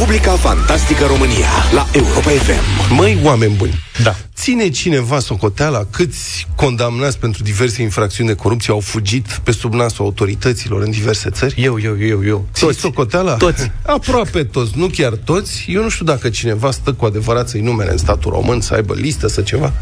Republica 0.00 0.32
Fantastică 0.32 1.04
România 1.06 1.48
la 1.72 1.86
Europa 1.92 2.30
FM. 2.30 2.94
Măi, 2.94 3.20
oameni 3.24 3.54
buni, 3.54 3.74
Da. 4.02 4.16
ține 4.34 4.68
cineva 4.68 5.18
socoteala 5.18 5.84
câți 5.90 6.46
condamnați 6.56 7.18
pentru 7.18 7.42
diverse 7.42 7.82
infracțiuni 7.82 8.28
de 8.28 8.34
corupție 8.34 8.72
au 8.72 8.80
fugit 8.80 9.40
pe 9.42 9.52
sub 9.52 9.72
nasul 9.74 10.04
autorităților 10.04 10.82
în 10.82 10.90
diverse 10.90 11.30
țări? 11.30 11.54
Eu, 11.62 11.80
eu, 11.80 12.02
eu, 12.06 12.24
eu. 12.26 12.46
Ții 12.54 12.74
socoteala? 12.74 13.34
Toți. 13.34 13.70
Aproape 13.86 14.44
toți, 14.44 14.72
nu 14.76 14.86
chiar 14.86 15.12
toți. 15.24 15.64
Eu 15.68 15.82
nu 15.82 15.88
știu 15.88 16.04
dacă 16.04 16.28
cineva 16.28 16.70
stă 16.70 16.92
cu 16.92 17.04
adevărat 17.04 17.48
să-i 17.48 17.60
numere 17.60 17.90
în 17.90 17.98
statul 17.98 18.30
român, 18.30 18.60
să 18.60 18.74
aibă 18.74 18.94
listă, 18.94 19.28
să 19.28 19.40
ceva. 19.40 19.72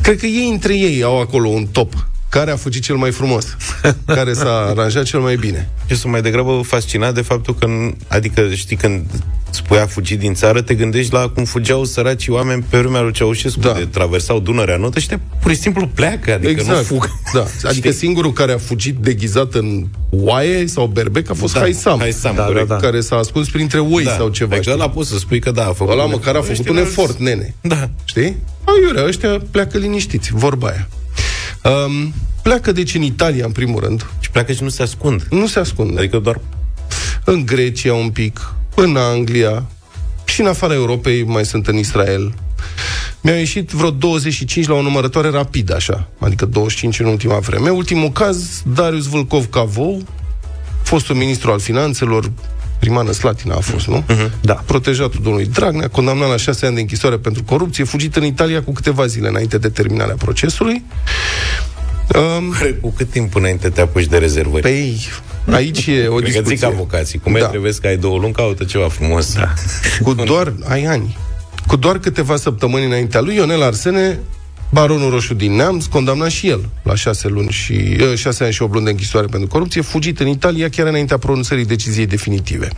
Cred 0.00 0.18
că 0.18 0.26
ei 0.26 0.48
între 0.48 0.74
ei 0.76 1.02
au 1.02 1.20
acolo 1.20 1.48
un 1.48 1.66
top. 1.66 2.06
Care 2.36 2.50
a 2.50 2.56
fugit 2.56 2.82
cel 2.82 2.96
mai 2.96 3.10
frumos? 3.10 3.56
Care 4.06 4.32
s-a 4.32 4.66
aranjat 4.70 5.04
cel 5.04 5.20
mai 5.20 5.36
bine? 5.36 5.68
Eu 5.90 5.96
sunt 5.96 6.12
mai 6.12 6.22
degrabă 6.22 6.60
fascinat 6.64 7.14
de 7.14 7.20
faptul 7.20 7.54
că, 7.54 7.66
adică, 8.08 8.48
știi, 8.54 8.76
când 8.76 9.06
spui 9.50 9.78
a 9.78 9.86
fugit 9.86 10.18
din 10.18 10.34
țară, 10.34 10.60
te 10.62 10.74
gândești 10.74 11.12
la 11.12 11.28
cum 11.28 11.44
fugeau 11.44 11.84
săracii 11.84 12.32
oameni 12.32 12.64
pe 12.68 12.78
vremea 12.78 13.00
lui 13.00 13.12
Ceaușescu, 13.12 13.60
Da. 13.60 13.68
da. 13.72 13.78
de 13.78 13.84
traversau 13.84 14.38
Dunărea, 14.40 14.76
nu? 14.76 14.90
Ăștia 14.96 15.20
pur 15.40 15.50
și 15.50 15.56
simplu 15.58 15.86
pleacă, 15.94 16.32
adică 16.34 16.62
nu 16.62 16.74
fug. 16.74 17.10
Da. 17.34 17.40
Adică 17.40 17.88
Știi? 17.88 17.92
singurul 17.92 18.32
care 18.32 18.52
a 18.52 18.58
fugit 18.58 18.96
deghizat 18.96 19.54
în 19.54 19.86
oaie 20.10 20.66
sau 20.66 20.86
berbec 20.86 21.30
a 21.30 21.34
fost 21.34 21.54
Da, 21.54 21.60
Haisam. 21.60 21.98
Haisam, 21.98 22.34
Da, 22.34 22.44
corect. 22.44 22.68
da, 22.68 22.74
da. 22.74 22.80
Care 22.80 23.00
s-a 23.00 23.16
ascuns 23.16 23.48
printre 23.48 23.78
oi 23.80 24.04
Da. 24.04 24.10
sau 24.16 24.28
ceva. 24.28 24.50
Pe 24.50 24.56
că 24.56 24.62
știi? 24.62 24.72
ăla 24.74 24.88
poți 24.88 25.08
să 25.10 25.18
spui 25.18 25.38
că 25.40 25.50
da, 25.50 25.66
a 25.66 25.72
făcut 25.72 25.92
Ăla 25.92 26.04
un- 26.04 26.10
măcar 26.10 26.34
a 26.34 26.38
făcut 26.40 26.50
Ăștia 26.58 26.72
un 26.72 26.78
alți- 26.78 26.90
efort, 26.90 27.18
nene. 27.18 27.54
Da. 27.60 27.90
Știi? 28.04 28.36
Aiurea, 28.64 29.04
ăștia 29.06 29.40
pleacă 29.50 29.78
liniștiți, 29.78 30.30
vorba 30.32 30.68
aia. 30.68 30.88
Um, 31.86 32.14
pleacă 32.46 32.72
deci 32.72 32.94
în 32.94 33.02
Italia, 33.02 33.44
în 33.44 33.52
primul 33.52 33.80
rând. 33.80 34.06
Și 34.20 34.30
pleacă 34.30 34.52
și 34.52 34.62
nu 34.62 34.68
se 34.68 34.82
ascund. 34.82 35.26
Nu 35.30 35.46
se 35.46 35.58
ascunde. 35.58 35.98
Adică 35.98 36.18
doar 36.18 36.40
În 37.24 37.46
Grecia 37.46 37.94
un 37.94 38.10
pic, 38.10 38.54
în 38.74 38.96
Anglia, 38.96 39.66
și 40.24 40.40
în 40.40 40.46
afara 40.46 40.74
Europei 40.74 41.24
mai 41.24 41.44
sunt 41.44 41.66
în 41.66 41.76
Israel. 41.76 42.34
Mi-au 43.20 43.36
ieșit 43.36 43.70
vreo 43.70 43.90
25 43.90 44.66
la 44.66 44.74
o 44.74 44.82
numărătoare 44.82 45.30
rapidă, 45.30 45.74
așa. 45.74 46.08
Adică 46.18 46.44
25 46.44 47.00
în 47.00 47.06
ultima 47.06 47.38
vreme. 47.38 47.70
Ultimul 47.70 48.10
caz, 48.10 48.62
Darius 48.74 49.06
Vâlcov 49.06 49.46
Cavou, 49.50 50.02
fostul 50.82 51.14
ministru 51.14 51.50
al 51.50 51.58
finanțelor, 51.58 52.30
primană 52.78 53.12
Slatina 53.12 53.54
a 53.54 53.60
fost, 53.60 53.86
nu? 53.86 54.04
Da. 54.40 54.54
Protejatul 54.54 55.20
domnului 55.22 55.46
Dragnea, 55.46 55.88
condamnat 55.88 56.28
la 56.28 56.36
șase 56.36 56.66
ani 56.66 56.74
de 56.74 56.80
închisoare 56.80 57.16
pentru 57.16 57.42
corupție, 57.44 57.84
fugit 57.84 58.16
în 58.16 58.24
Italia 58.24 58.62
cu 58.62 58.72
câteva 58.72 59.06
zile 59.06 59.28
înainte 59.28 59.58
de 59.58 59.68
terminarea 59.68 60.14
procesului. 60.14 60.84
Um, 62.14 62.54
cu 62.80 62.90
cât 62.96 63.10
timp 63.10 63.34
înainte 63.34 63.68
te 63.68 63.80
apuci 63.80 64.04
de 64.06 64.18
rezervări? 64.18 64.62
Păi, 64.62 64.96
aici 65.50 65.86
e 65.86 66.06
o 66.06 66.14
Cred 66.14 66.32
că 66.32 66.40
discuție. 66.40 66.56
zic 66.56 66.64
avocații. 66.64 67.18
Cum 67.18 67.32
Da. 67.32 67.38
da. 67.38 67.46
trebuie 67.46 67.72
că 67.80 67.86
ai 67.86 67.96
două 67.96 68.18
luni, 68.18 68.32
caută 68.32 68.64
ceva 68.64 68.88
frumos. 68.88 69.34
Da. 69.34 69.52
Cu 70.02 70.14
doar, 70.14 70.52
ai 70.68 70.84
ani. 70.84 71.16
Cu 71.66 71.76
doar 71.76 71.98
câteva 71.98 72.36
săptămâni 72.36 72.84
înaintea 72.84 73.20
lui, 73.20 73.34
Ionel 73.34 73.62
Arsene, 73.62 74.18
baronul 74.70 75.10
roșu 75.10 75.34
din 75.34 75.52
Neamț, 75.52 75.84
condamnat 75.84 76.30
și 76.30 76.48
el 76.48 76.68
la 76.82 76.94
șase 76.94 77.28
luni 77.28 77.50
și 77.50 77.96
uh, 78.00 78.14
șase 78.14 78.44
ani 78.44 78.52
și 78.52 78.62
opt 78.62 78.72
luni 78.72 78.84
de 78.84 78.90
închisoare 78.90 79.26
pentru 79.26 79.48
corupție, 79.48 79.80
fugit 79.80 80.20
în 80.20 80.26
Italia 80.26 80.68
chiar 80.68 80.86
înaintea 80.86 81.18
pronunțării 81.18 81.64
deciziei 81.64 82.06
definitive. 82.06 82.68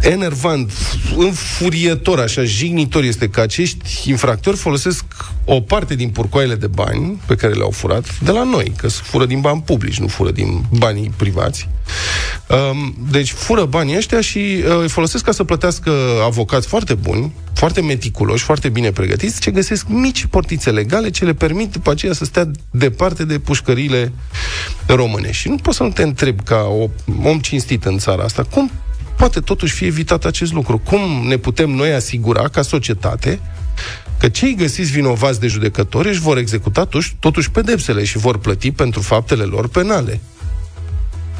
Enervant, 0.00 0.72
înfurietor, 1.16 2.18
așa, 2.18 2.44
jignitor 2.44 3.02
este 3.02 3.28
că 3.28 3.40
acești 3.40 4.10
infractori 4.10 4.56
folosesc 4.56 5.04
o 5.44 5.60
parte 5.60 5.94
din 5.94 6.08
purcoaiele 6.08 6.54
de 6.54 6.66
bani 6.66 7.20
pe 7.26 7.34
care 7.34 7.52
le-au 7.52 7.70
furat 7.70 8.18
de 8.18 8.30
la 8.30 8.42
noi, 8.42 8.72
că 8.76 8.88
se 8.88 9.00
fură 9.02 9.26
din 9.26 9.40
bani 9.40 9.62
publici, 9.62 9.98
nu 9.98 10.06
fură 10.06 10.30
din 10.30 10.64
banii 10.70 11.12
privați. 11.16 11.68
Um, 12.70 12.94
deci 13.10 13.30
fură 13.30 13.64
banii 13.64 13.96
ăștia 13.96 14.20
și 14.20 14.38
uh, 14.38 14.78
îi 14.80 14.88
folosesc 14.88 15.24
ca 15.24 15.32
să 15.32 15.44
plătească 15.44 15.90
avocați 16.24 16.66
foarte 16.66 16.94
buni, 16.94 17.32
foarte 17.52 17.80
meticuloși, 17.80 18.44
foarte 18.44 18.68
bine 18.68 18.90
pregătiți, 18.90 19.40
ce 19.40 19.50
găsesc 19.50 19.86
mici 19.88 20.24
portițe 20.24 20.70
legale 20.70 21.10
ce 21.10 21.24
le 21.24 21.34
permit 21.34 21.72
după 21.72 21.90
aceea 21.90 22.12
să 22.12 22.24
stea 22.24 22.50
departe 22.70 23.24
de 23.24 23.38
pușcăriile 23.38 24.12
române. 24.86 25.30
Și 25.30 25.48
nu 25.48 25.56
poți 25.56 25.76
să 25.76 25.82
nu 25.82 25.90
te 25.90 26.02
întrebi 26.02 26.42
ca 26.42 26.56
o, 26.56 26.88
om 27.22 27.38
cinstit 27.38 27.84
în 27.84 27.98
țara 27.98 28.22
asta, 28.22 28.42
cum 28.42 28.70
poate 29.16 29.40
totuși 29.40 29.74
fi 29.74 29.84
evitat 29.84 30.24
acest 30.24 30.52
lucru? 30.52 30.78
Cum 30.78 31.26
ne 31.26 31.36
putem 31.36 31.70
noi 31.70 31.92
asigura 31.92 32.48
ca 32.48 32.62
societate 32.62 33.40
că 34.18 34.28
cei 34.28 34.54
găsiți 34.54 34.90
vinovați 34.90 35.40
de 35.40 35.46
judecători 35.46 36.08
își 36.08 36.20
vor 36.20 36.36
executa 36.36 36.80
totuși, 36.80 37.16
totuși 37.20 37.50
pedepsele 37.50 38.04
și 38.04 38.18
vor 38.18 38.38
plăti 38.38 38.72
pentru 38.72 39.00
faptele 39.00 39.42
lor 39.42 39.68
penale? 39.68 40.20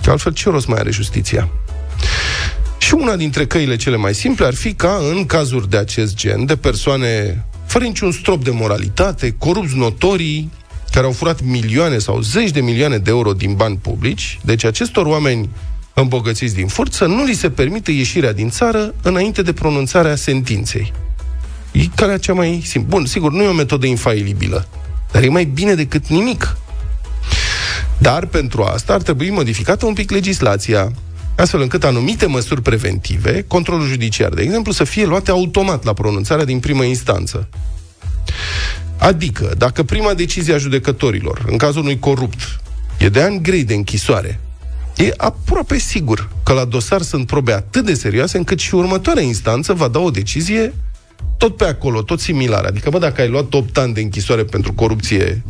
Că 0.02 0.10
altfel 0.10 0.32
ce 0.32 0.50
rost 0.50 0.66
mai 0.66 0.78
are 0.78 0.90
justiția? 0.90 1.48
Și 2.78 2.94
una 2.94 3.16
dintre 3.16 3.46
căile 3.46 3.76
cele 3.76 3.96
mai 3.96 4.14
simple 4.14 4.46
ar 4.46 4.54
fi 4.54 4.72
ca 4.72 5.00
în 5.12 5.26
cazuri 5.26 5.70
de 5.70 5.76
acest 5.76 6.16
gen, 6.16 6.44
de 6.44 6.56
persoane 6.56 7.44
fără 7.66 7.84
niciun 7.84 8.12
strop 8.12 8.44
de 8.44 8.50
moralitate, 8.50 9.34
corupți 9.38 9.76
notorii, 9.76 10.50
care 10.90 11.06
au 11.06 11.12
furat 11.12 11.40
milioane 11.42 11.98
sau 11.98 12.20
zeci 12.20 12.50
de 12.50 12.60
milioane 12.60 12.98
de 12.98 13.10
euro 13.10 13.32
din 13.32 13.54
bani 13.54 13.76
publici, 13.76 14.38
deci 14.44 14.64
acestor 14.64 15.06
oameni 15.06 15.48
îmbogățiți 16.00 16.54
din 16.54 16.66
furt, 16.66 16.92
să 16.92 17.04
nu 17.04 17.24
li 17.24 17.34
se 17.34 17.50
permită 17.50 17.90
ieșirea 17.90 18.32
din 18.32 18.50
țară 18.50 18.94
înainte 19.02 19.42
de 19.42 19.52
pronunțarea 19.52 20.16
sentinței. 20.16 20.92
E 21.72 21.80
calea 21.94 22.18
cea 22.18 22.32
mai 22.32 22.62
simplă. 22.64 22.96
Bun, 22.96 23.06
sigur, 23.06 23.32
nu 23.32 23.42
e 23.42 23.48
o 23.48 23.52
metodă 23.52 23.86
infailibilă, 23.86 24.68
dar 25.12 25.22
e 25.22 25.28
mai 25.28 25.44
bine 25.44 25.74
decât 25.74 26.06
nimic. 26.06 26.56
Dar 27.98 28.26
pentru 28.26 28.62
asta 28.62 28.92
ar 28.92 29.02
trebui 29.02 29.30
modificată 29.30 29.86
un 29.86 29.92
pic 29.92 30.10
legislația, 30.10 30.92
astfel 31.36 31.60
încât 31.60 31.84
anumite 31.84 32.26
măsuri 32.26 32.62
preventive, 32.62 33.44
controlul 33.46 33.86
judiciar, 33.86 34.32
de 34.32 34.42
exemplu, 34.42 34.72
să 34.72 34.84
fie 34.84 35.06
luate 35.06 35.30
automat 35.30 35.84
la 35.84 35.92
pronunțarea 35.92 36.44
din 36.44 36.60
primă 36.60 36.84
instanță. 36.84 37.48
Adică, 38.98 39.54
dacă 39.58 39.82
prima 39.82 40.14
decizie 40.14 40.54
a 40.54 40.58
judecătorilor, 40.58 41.44
în 41.46 41.56
cazul 41.56 41.82
unui 41.82 41.98
corupt, 41.98 42.60
e 42.98 43.08
de 43.08 43.22
ani 43.22 43.42
grei 43.42 43.64
de 43.64 43.74
închisoare, 43.74 44.40
e 44.96 45.12
aproape 45.16 45.78
sigur 45.78 46.28
că 46.42 46.52
la 46.52 46.64
dosar 46.64 47.02
sunt 47.02 47.26
probe 47.26 47.52
atât 47.52 47.84
de 47.84 47.94
serioase 47.94 48.36
încât 48.36 48.58
și 48.58 48.74
următoarea 48.74 49.22
instanță 49.22 49.72
va 49.72 49.88
da 49.88 49.98
o 49.98 50.10
decizie 50.10 50.74
tot 51.38 51.56
pe 51.56 51.64
acolo, 51.64 52.02
tot 52.02 52.20
similar. 52.20 52.64
Adică, 52.64 52.90
bă, 52.90 52.98
dacă 52.98 53.20
ai 53.20 53.28
luat 53.28 53.54
8 53.54 53.78
ani 53.78 53.94
de 53.94 54.00
închisoare 54.00 54.44
pentru 54.44 54.72
corupție 54.72 55.42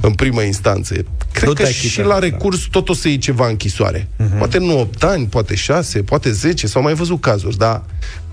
în 0.00 0.12
primă 0.12 0.42
instanță, 0.42 0.94
cred 1.32 1.44
Tot 1.44 1.56
că 1.56 1.62
te-ai 1.62 1.72
și 1.72 1.88
chitat, 1.88 2.06
la 2.06 2.12
da. 2.12 2.18
recurs 2.18 2.60
tot 2.70 2.88
o 2.88 2.94
să 2.94 3.08
iei 3.08 3.18
ceva 3.18 3.48
închisoare. 3.48 4.08
Uh-huh. 4.08 4.38
Poate 4.38 4.58
nu 4.58 4.80
8 4.80 5.02
ani, 5.02 5.26
poate 5.26 5.54
6, 5.54 6.02
poate 6.02 6.32
10, 6.32 6.66
sau 6.66 6.82
mai 6.82 6.94
văzut 6.94 7.20
cazuri, 7.20 7.56
dar 7.56 7.84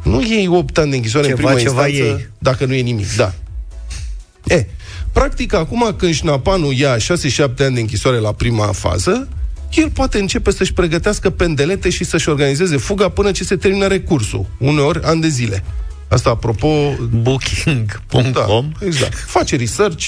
nu 0.03 0.21
iei 0.21 0.47
8 0.47 0.77
ani 0.77 0.89
de 0.89 0.95
închisoare 0.95 1.27
Ceva, 1.27 1.39
în 1.39 1.45
prima 1.45 1.69
ceva 1.69 1.87
instanță 1.87 2.11
iei. 2.11 2.29
dacă 2.37 2.65
nu 2.65 2.73
e 2.73 2.81
nimic. 2.81 3.15
Da. 3.15 3.33
E, 4.47 4.65
practic, 5.11 5.53
acum 5.53 5.93
când 5.97 6.13
Șnapanu 6.13 6.71
ia 6.71 6.97
6-7 6.97 6.99
ani 7.37 7.73
de 7.73 7.79
închisoare 7.79 8.17
la 8.17 8.31
prima 8.31 8.65
fază, 8.65 9.27
el 9.81 9.89
poate 9.89 10.19
începe 10.19 10.51
să-și 10.51 10.73
pregătească 10.73 11.29
pendelete 11.29 11.89
și 11.89 12.03
să-și 12.03 12.29
organizeze 12.29 12.77
fuga 12.77 13.09
până 13.09 13.31
ce 13.31 13.43
se 13.43 13.55
termină 13.55 13.87
recursul, 13.87 14.45
uneori 14.59 14.99
ani 15.03 15.21
de 15.21 15.27
zile. 15.27 15.63
Asta 16.07 16.29
apropo... 16.29 16.93
Booking.com 17.21 18.31
da, 18.31 18.85
Exact. 18.85 19.17
Face 19.17 19.55
research, 19.55 20.05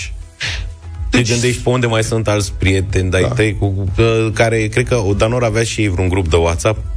te 1.09 1.17
deci... 1.17 1.29
gândești 1.29 1.61
pe 1.61 1.69
unde 1.69 1.85
mai 1.85 2.03
sunt 2.03 2.27
alți 2.27 2.53
prieteni 2.53 3.09
de-ai 3.09 3.23
da. 3.23 3.29
tăi 3.29 3.57
cu, 3.57 3.91
care, 4.33 4.67
cred 4.67 4.87
că 4.87 5.01
Danor 5.17 5.43
avea 5.43 5.63
și 5.63 5.81
ei 5.81 5.87
vreun 5.87 6.09
grup 6.09 6.29
de 6.29 6.35
WhatsApp 6.35 6.96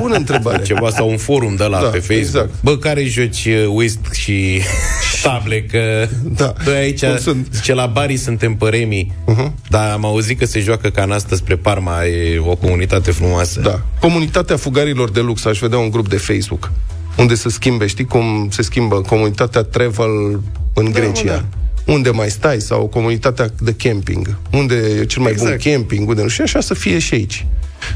Bună 0.00 0.14
întrebare. 0.14 0.62
Ceva 0.72 0.90
sau 0.90 1.10
un 1.10 1.16
forum 1.16 1.54
de 1.56 1.64
la 1.64 1.80
da, 1.80 1.86
pe 1.86 1.98
Facebook. 1.98 2.18
Exact. 2.18 2.50
Bă, 2.62 2.76
care 2.76 3.04
joci 3.04 3.44
uh, 3.46 3.66
whist 3.68 3.98
și 4.12 4.60
table? 5.22 5.62
Că 5.62 6.08
da. 6.24 6.52
noi 6.64 6.76
aici, 6.76 7.04
sunt? 7.18 7.60
ce 7.60 7.74
la 7.74 7.86
Bari 7.86 8.16
suntem 8.16 8.54
pe 8.54 8.68
Remi, 8.68 9.12
uh-huh. 9.32 9.50
dar 9.68 9.90
am 9.90 10.04
auzit 10.04 10.38
că 10.38 10.44
se 10.44 10.60
joacă 10.60 10.88
canastă 10.88 11.34
spre 11.34 11.56
Parma, 11.56 12.04
e 12.04 12.38
o 12.38 12.54
comunitate 12.54 13.10
frumoasă. 13.10 13.60
Da. 13.60 13.80
Comunitatea 14.00 14.56
fugarilor 14.56 15.10
de 15.10 15.20
lux, 15.20 15.44
aș 15.44 15.58
vedea 15.58 15.78
un 15.78 15.90
grup 15.90 16.08
de 16.08 16.16
Facebook 16.16 16.70
unde 17.16 17.34
se 17.34 17.48
schimbe, 17.48 17.86
știi 17.86 18.04
cum 18.04 18.48
se 18.50 18.62
schimbă 18.62 19.00
comunitatea 19.00 19.62
travel 19.62 20.40
în 20.74 20.92
da, 20.92 21.00
Grecia. 21.00 21.24
Da 21.24 21.44
unde 21.86 22.10
mai 22.10 22.30
stai 22.30 22.60
sau 22.60 22.86
comunitatea 22.86 23.48
de 23.60 23.74
camping, 23.74 24.36
unde 24.52 24.74
e 24.74 25.04
cel 25.04 25.22
mai 25.22 25.32
exact. 25.32 25.62
bun 25.64 25.72
camping, 25.72 26.08
unde 26.08 26.22
nu 26.22 26.28
și 26.28 26.40
așa 26.40 26.60
să 26.60 26.74
fie 26.74 26.98
și 26.98 27.14
aici. 27.14 27.46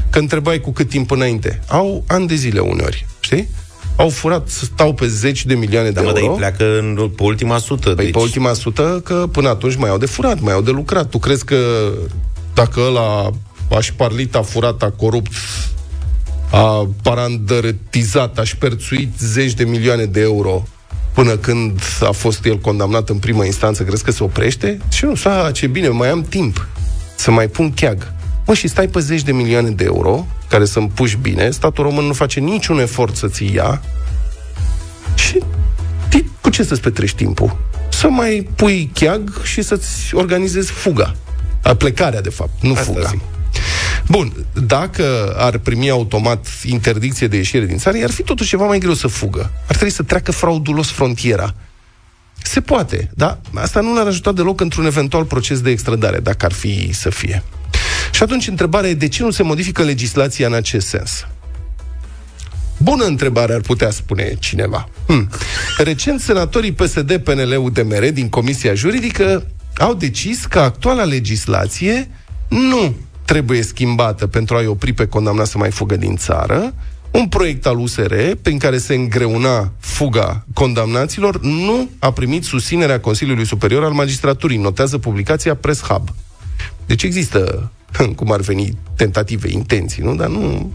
Că 0.09 0.19
întrebai 0.19 0.59
cu 0.59 0.71
cât 0.71 0.89
timp 0.89 1.11
înainte. 1.11 1.61
Au 1.67 2.03
ani 2.07 2.27
de 2.27 2.35
zile 2.35 2.59
uneori, 2.59 3.05
știi? 3.19 3.47
Au 3.95 4.09
furat, 4.09 4.49
stau 4.49 4.93
pe 4.93 5.07
zeci 5.07 5.45
de 5.45 5.53
milioane 5.53 5.89
de 5.89 6.01
da, 6.01 6.07
euro. 6.07 6.25
Dar 6.25 6.35
pleacă 6.35 6.77
în, 6.77 7.11
pe 7.15 7.23
ultima 7.23 7.57
sută. 7.57 7.89
Păi 7.89 8.03
deci... 8.03 8.13
pe 8.13 8.19
ultima 8.19 8.53
sută, 8.53 9.01
că 9.03 9.27
până 9.31 9.49
atunci 9.49 9.75
mai 9.75 9.89
au 9.89 9.97
de 9.97 10.05
furat, 10.05 10.39
mai 10.39 10.53
au 10.53 10.61
de 10.61 10.71
lucrat. 10.71 11.09
Tu 11.09 11.17
crezi 11.17 11.45
că 11.45 11.57
dacă 12.53 12.79
ăla 12.79 13.29
aș 13.77 13.85
șparlit, 13.85 14.35
a 14.35 14.41
furat, 14.41 14.83
a 14.83 14.89
corupt, 14.89 15.31
a 16.51 16.89
parandărtizat, 17.03 18.37
aș 18.37 18.49
șperțuit 18.49 19.13
zeci 19.19 19.53
de 19.53 19.63
milioane 19.63 20.05
de 20.05 20.21
euro 20.21 20.63
până 21.13 21.37
când 21.37 21.81
a 22.01 22.11
fost 22.11 22.45
el 22.45 22.57
condamnat 22.57 23.09
în 23.09 23.17
prima 23.17 23.45
instanță, 23.45 23.83
crezi 23.83 24.03
că 24.03 24.11
se 24.11 24.23
oprește? 24.23 24.77
Și 24.89 25.05
nu, 25.05 25.15
sa, 25.15 25.51
ce 25.53 25.67
bine, 25.67 25.87
mai 25.87 26.09
am 26.09 26.23
timp 26.23 26.67
să 27.15 27.31
mai 27.31 27.47
pun 27.47 27.73
cheag. 27.73 28.13
Mă, 28.51 28.57
și 28.57 28.67
stai 28.67 28.87
pe 28.87 28.99
zeci 28.99 29.21
de 29.21 29.31
milioane 29.31 29.69
de 29.69 29.83
euro, 29.83 30.25
care 30.47 30.65
să 30.65 30.79
puși 30.93 31.17
bine, 31.21 31.49
statul 31.49 31.83
român 31.83 32.05
nu 32.05 32.13
face 32.13 32.39
niciun 32.39 32.79
efort 32.79 33.15
să-ți 33.15 33.43
ia 33.53 33.81
și 35.15 35.43
cu 36.41 36.49
ce 36.49 36.63
să-ți 36.63 36.81
petrești 36.81 37.17
timpul? 37.17 37.57
Să 37.89 38.09
mai 38.09 38.49
pui 38.55 38.91
cheag 38.93 39.43
și 39.43 39.61
să-ți 39.61 40.15
organizezi 40.15 40.71
fuga. 40.71 41.15
A, 41.63 41.75
plecarea, 41.75 42.21
de 42.21 42.29
fapt, 42.29 42.49
nu 42.61 42.71
Asta 42.71 42.83
fuga. 42.83 43.07
Zic. 43.07 43.19
Bun, 44.07 44.33
dacă 44.65 45.35
ar 45.37 45.57
primi 45.57 45.89
automat 45.89 46.47
interdicție 46.63 47.27
de 47.27 47.37
ieșire 47.37 47.65
din 47.65 47.77
țară, 47.77 47.97
ar 48.03 48.11
fi 48.11 48.23
totuși 48.23 48.49
ceva 48.49 48.65
mai 48.65 48.79
greu 48.79 48.93
să 48.93 49.07
fugă. 49.07 49.51
Ar 49.67 49.75
trebui 49.75 49.93
să 49.93 50.03
treacă 50.03 50.31
fraudulos 50.31 50.89
frontiera. 50.89 51.53
Se 52.43 52.61
poate, 52.61 53.09
da? 53.13 53.39
Asta 53.53 53.81
nu 53.81 53.93
l-ar 53.93 54.07
ajuta 54.07 54.31
deloc 54.31 54.61
într-un 54.61 54.85
eventual 54.85 55.23
proces 55.23 55.61
de 55.61 55.69
extradare, 55.69 56.19
dacă 56.19 56.45
ar 56.45 56.53
fi 56.53 56.93
să 56.93 57.09
fie. 57.09 57.43
Și 58.11 58.23
atunci 58.23 58.47
întrebarea 58.47 58.89
e 58.89 58.93
de 58.93 59.07
ce 59.07 59.23
nu 59.23 59.31
se 59.31 59.43
modifică 59.43 59.83
legislația 59.83 60.47
în 60.47 60.53
acest 60.53 60.87
sens? 60.87 61.27
Bună 62.77 63.05
întrebare, 63.05 63.53
ar 63.53 63.61
putea 63.61 63.89
spune 63.89 64.35
cineva. 64.39 64.89
Hmm. 65.05 65.29
Recent, 65.77 66.19
senatorii 66.19 66.71
PSD, 66.71 67.17
PNL, 67.17 67.57
UDMR 67.57 68.09
din 68.13 68.29
Comisia 68.29 68.73
Juridică 68.73 69.47
au 69.77 69.93
decis 69.93 70.45
că 70.45 70.59
actuala 70.59 71.03
legislație 71.03 72.09
nu 72.47 72.95
trebuie 73.25 73.61
schimbată 73.61 74.27
pentru 74.27 74.55
a-i 74.55 74.65
opri 74.65 74.93
pe 74.93 75.07
condamnat 75.07 75.47
să 75.47 75.57
mai 75.57 75.71
fugă 75.71 75.95
din 75.95 76.15
țară, 76.15 76.73
un 77.11 77.27
proiect 77.27 77.65
al 77.65 77.79
USR 77.79 78.13
prin 78.41 78.57
care 78.57 78.77
se 78.77 78.93
îngreuna 78.93 79.71
fuga 79.79 80.45
condamnaților 80.53 81.41
nu 81.41 81.89
a 81.99 82.11
primit 82.11 82.43
susținerea 82.43 82.99
Consiliului 82.99 83.45
Superior 83.45 83.83
al 83.83 83.91
Magistraturii, 83.91 84.57
notează 84.57 84.97
publicația 84.97 85.55
Press 85.55 85.81
Hub. 85.81 86.09
Deci 86.85 87.03
există, 87.03 87.71
cum 88.15 88.31
ar 88.31 88.39
veni, 88.39 88.77
tentative, 88.95 89.51
intenții, 89.51 90.03
nu? 90.03 90.15
Dar 90.15 90.27
nu, 90.27 90.71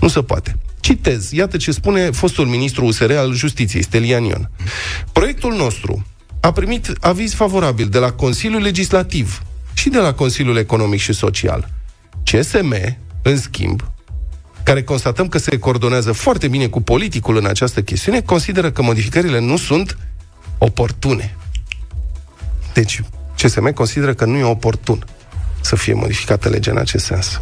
nu 0.00 0.08
se 0.08 0.22
poate. 0.22 0.56
Citez, 0.80 1.30
iată 1.30 1.56
ce 1.56 1.72
spune 1.72 2.10
fostul 2.10 2.46
ministru 2.46 2.84
USR 2.84 3.10
al 3.10 3.32
Justiției, 3.32 3.82
Stelian 3.82 4.24
Ion. 4.24 4.50
Proiectul 5.12 5.54
nostru 5.54 6.06
a 6.40 6.52
primit 6.52 6.92
aviz 7.00 7.34
favorabil 7.34 7.88
de 7.88 7.98
la 7.98 8.12
Consiliul 8.12 8.62
Legislativ 8.62 9.42
și 9.74 9.88
de 9.88 9.98
la 9.98 10.14
Consiliul 10.14 10.56
Economic 10.56 11.00
și 11.00 11.12
Social. 11.12 11.68
CSM, 12.24 12.74
în 13.22 13.36
schimb, 13.38 13.90
care 14.62 14.82
constatăm 14.82 15.28
că 15.28 15.38
se 15.38 15.58
coordonează 15.58 16.12
foarte 16.12 16.48
bine 16.48 16.66
cu 16.66 16.82
politicul 16.82 17.36
în 17.36 17.46
această 17.46 17.82
chestiune, 17.82 18.20
consideră 18.20 18.70
că 18.70 18.82
modificările 18.82 19.40
nu 19.40 19.56
sunt 19.56 19.98
oportune. 20.58 21.36
Deci, 22.72 23.02
CSM 23.42 23.72
consideră 23.72 24.14
că 24.14 24.24
nu 24.24 24.36
e 24.36 24.42
oportun 24.42 25.04
să 25.66 25.76
fie 25.76 25.94
modificată 25.94 26.48
legea 26.48 26.70
în 26.70 26.76
acest 26.78 27.04
sens. 27.04 27.40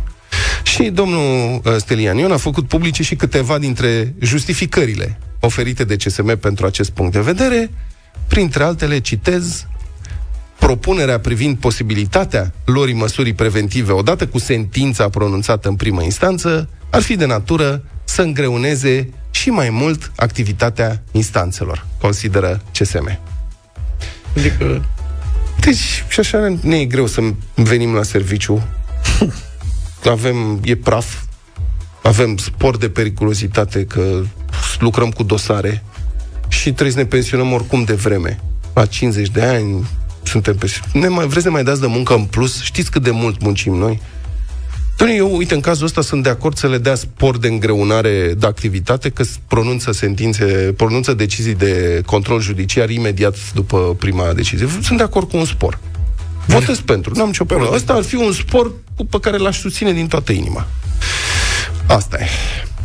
Și 0.62 0.82
domnul 0.82 1.60
uh, 1.64 1.76
Stelian 1.76 2.16
Ion 2.16 2.32
a 2.32 2.36
făcut 2.36 2.68
publice 2.68 3.02
și 3.02 3.14
câteva 3.14 3.58
dintre 3.58 4.14
justificările 4.20 5.18
oferite 5.40 5.84
de 5.84 5.96
CSM 5.96 6.38
pentru 6.38 6.66
acest 6.66 6.90
punct 6.90 7.12
de 7.12 7.20
vedere, 7.20 7.70
printre 8.26 8.62
altele, 8.62 8.98
citez, 8.98 9.66
propunerea 10.58 11.20
privind 11.20 11.56
posibilitatea 11.56 12.52
lorii 12.64 12.94
măsurii 12.94 13.34
preventive 13.34 13.92
odată 13.92 14.26
cu 14.26 14.38
sentința 14.38 15.08
pronunțată 15.08 15.68
în 15.68 15.76
primă 15.76 16.02
instanță 16.02 16.68
ar 16.90 17.02
fi 17.02 17.16
de 17.16 17.26
natură 17.26 17.84
să 18.04 18.22
îngreuneze 18.22 19.08
și 19.30 19.50
mai 19.50 19.70
mult 19.70 20.12
activitatea 20.16 21.02
instanțelor, 21.12 21.86
consideră 22.00 22.62
CSM. 22.78 23.18
Adică... 24.36 24.84
Deci, 25.60 26.04
și 26.08 26.20
așa 26.20 26.56
ne 26.60 26.76
e 26.76 26.84
greu 26.84 27.06
să 27.06 27.20
venim 27.54 27.94
la 27.94 28.02
serviciu. 28.02 28.62
Avem, 30.10 30.60
e 30.64 30.76
praf, 30.76 31.22
avem 32.02 32.36
spor 32.36 32.76
de 32.76 32.88
periculozitate, 32.88 33.84
că 33.84 34.22
lucrăm 34.78 35.10
cu 35.10 35.22
dosare 35.22 35.82
și 36.48 36.72
trebuie 36.72 36.90
să 36.90 36.98
ne 36.98 37.06
pensionăm 37.06 37.52
oricum 37.52 37.84
de 37.84 37.94
vreme. 37.94 38.40
La 38.74 38.86
50 38.86 39.28
de 39.28 39.42
ani, 39.42 39.86
suntem 40.22 40.56
pe... 40.56 40.72
Ne 40.92 41.08
mai, 41.08 41.26
vreți 41.26 41.44
să 41.44 41.50
mai 41.50 41.64
dați 41.64 41.80
de 41.80 41.86
muncă 41.86 42.14
în 42.14 42.24
plus? 42.24 42.62
Știți 42.62 42.90
cât 42.90 43.02
de 43.02 43.10
mult 43.10 43.42
muncim 43.42 43.74
noi? 43.74 44.00
Doamne, 44.96 45.16
eu, 45.16 45.36
uite, 45.36 45.54
în 45.54 45.60
cazul 45.60 45.84
ăsta 45.86 46.00
sunt 46.00 46.22
de 46.22 46.28
acord 46.28 46.56
să 46.56 46.68
le 46.68 46.78
dea 46.78 46.94
spor 46.94 47.38
de 47.38 47.48
îngreunare 47.48 48.34
de 48.38 48.46
activitate, 48.46 49.10
că 49.10 49.24
pronunță 49.46 49.92
sentințe, 49.92 50.44
pronunță 50.76 51.14
decizii 51.14 51.54
de 51.54 52.02
control 52.06 52.40
judiciar 52.40 52.90
imediat 52.90 53.36
după 53.54 53.96
prima 53.98 54.32
decizie. 54.32 54.68
Sunt 54.82 54.98
de 54.98 55.04
acord 55.04 55.30
cu 55.30 55.36
un 55.36 55.44
spor. 55.44 55.78
Votez 56.46 56.80
pentru, 56.80 57.12
n-am 57.14 57.26
nicio 57.26 57.44
problemă. 57.44 57.74
Ăsta 57.74 57.92
ar 57.92 58.02
fi 58.02 58.14
un 58.14 58.32
spor 58.32 58.72
pe 59.10 59.18
care 59.20 59.36
l-aș 59.36 59.58
susține 59.58 59.92
din 59.92 60.06
toată 60.06 60.32
inima. 60.32 60.66
Asta 61.86 62.16
e. 62.20 62.26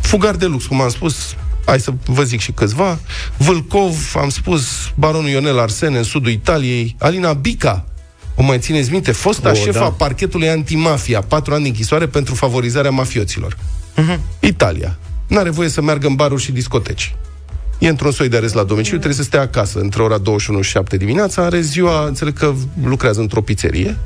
Fugar 0.01 0.35
de 0.35 0.45
lux, 0.45 0.65
cum 0.65 0.81
am 0.81 0.89
spus, 0.89 1.35
hai 1.65 1.79
să 1.79 1.91
vă 2.05 2.23
zic 2.23 2.39
și 2.39 2.51
câțiva, 2.51 2.99
Vâlcov, 3.37 4.13
am 4.15 4.29
spus, 4.29 4.91
baronul 4.95 5.29
Ionel 5.29 5.59
Arsene 5.59 5.97
în 5.97 6.03
sudul 6.03 6.31
Italiei, 6.31 6.95
Alina 6.99 7.33
Bica, 7.33 7.85
o 8.39 8.43
mai 8.43 8.59
țineți 8.59 8.91
minte? 8.91 9.11
Fosta 9.11 9.49
o, 9.49 9.53
șefa 9.53 9.79
da. 9.79 9.89
parchetului 9.89 10.49
antimafia, 10.49 11.21
patru 11.21 11.53
ani 11.53 11.63
de 11.63 11.67
închisoare 11.67 12.07
pentru 12.07 12.35
favorizarea 12.35 12.91
mafioților. 12.91 13.55
Uh-huh. 13.55 14.19
Italia. 14.39 14.97
N-are 15.27 15.49
voie 15.49 15.69
să 15.69 15.81
meargă 15.81 16.07
în 16.07 16.15
baruri 16.15 16.41
și 16.41 16.51
discoteci. 16.51 17.15
E 17.79 17.87
într-un 17.87 18.11
soi 18.11 18.29
de 18.29 18.37
arest 18.37 18.53
la 18.53 18.63
domiciliu, 18.63 18.97
trebuie 18.97 19.17
să 19.19 19.23
stea 19.23 19.41
acasă 19.41 19.79
între 19.79 20.01
ora 20.01 20.17
21 20.17 20.61
și 20.61 20.71
7 20.71 20.97
dimineața, 20.97 21.43
are 21.43 21.61
ziua, 21.61 22.05
înțeleg 22.05 22.37
că 22.37 22.53
lucrează 22.83 23.19
într-o 23.19 23.41
pizzerie. 23.41 23.97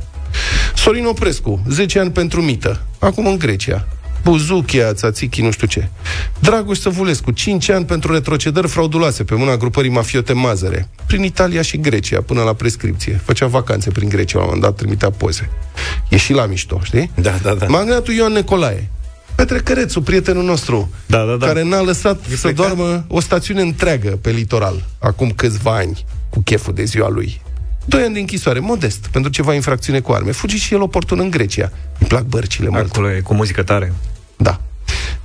Sorin 0.75 1.05
Oprescu, 1.05 1.63
10 1.69 1.99
ani 1.99 2.11
pentru 2.11 2.41
mită, 2.41 2.81
acum 2.99 3.27
în 3.27 3.37
Grecia. 3.37 3.87
Buzuchia, 4.23 4.93
Țațichi, 4.93 5.41
nu 5.41 5.51
știu 5.51 5.67
ce. 5.67 5.89
Dragoș 6.39 6.77
Săvulescu, 6.77 7.31
5 7.31 7.69
ani 7.69 7.85
pentru 7.85 8.13
retrocedări 8.13 8.67
frauduloase 8.67 9.23
pe 9.23 9.35
mâna 9.35 9.57
grupării 9.57 9.89
mafiote 9.89 10.33
Mazăre, 10.33 10.89
prin 11.07 11.23
Italia 11.23 11.61
și 11.61 11.79
Grecia, 11.79 12.21
până 12.21 12.41
la 12.41 12.53
prescripție. 12.53 13.21
Făcea 13.23 13.47
vacanțe 13.47 13.89
prin 13.89 14.09
Grecia, 14.09 14.37
la 14.37 14.43
un 14.43 14.49
moment 14.53 14.65
dat 14.65 14.75
trimitea 14.75 15.09
poze. 15.09 15.49
E 16.09 16.17
și 16.17 16.33
la 16.33 16.45
mișto, 16.45 16.79
știi? 16.83 17.11
Da, 17.15 17.39
da, 17.41 17.53
da. 17.53 17.65
Magnatul 17.67 18.13
Ioan 18.13 18.33
Nicolae, 18.33 18.89
Petre 19.35 19.57
Cărețu, 19.57 20.01
prietenul 20.01 20.43
nostru, 20.43 20.89
da, 21.05 21.25
da, 21.25 21.35
da. 21.35 21.45
care 21.45 21.63
n-a 21.63 21.81
lăsat 21.81 22.19
e 22.31 22.35
să 22.35 22.47
plecat? 22.47 22.55
doarmă 22.55 23.05
o 23.07 23.19
stațiune 23.19 23.61
întreagă 23.61 24.09
pe 24.21 24.29
litoral, 24.29 24.83
acum 24.99 25.29
câțiva 25.29 25.75
ani, 25.75 26.05
cu 26.29 26.41
cheful 26.41 26.73
de 26.73 26.83
ziua 26.83 27.09
lui. 27.09 27.41
Doi 27.85 28.01
ani 28.01 28.13
de 28.13 28.19
închisoare, 28.19 28.59
modest, 28.59 29.07
pentru 29.11 29.31
ceva 29.31 29.53
infracțiune 29.53 29.99
cu 29.99 30.11
arme. 30.11 30.31
Fugi 30.31 30.57
și 30.57 30.73
el 30.73 30.81
oportun 30.81 31.19
în 31.19 31.29
Grecia. 31.29 31.71
Îmi 31.99 32.09
plac 32.09 32.23
bărcile 32.23 32.69
mult. 32.69 32.89
Acolo 32.89 33.11
e 33.11 33.19
cu 33.19 33.33
muzică 33.33 33.63
tare. 33.63 33.93
Da. 34.43 34.59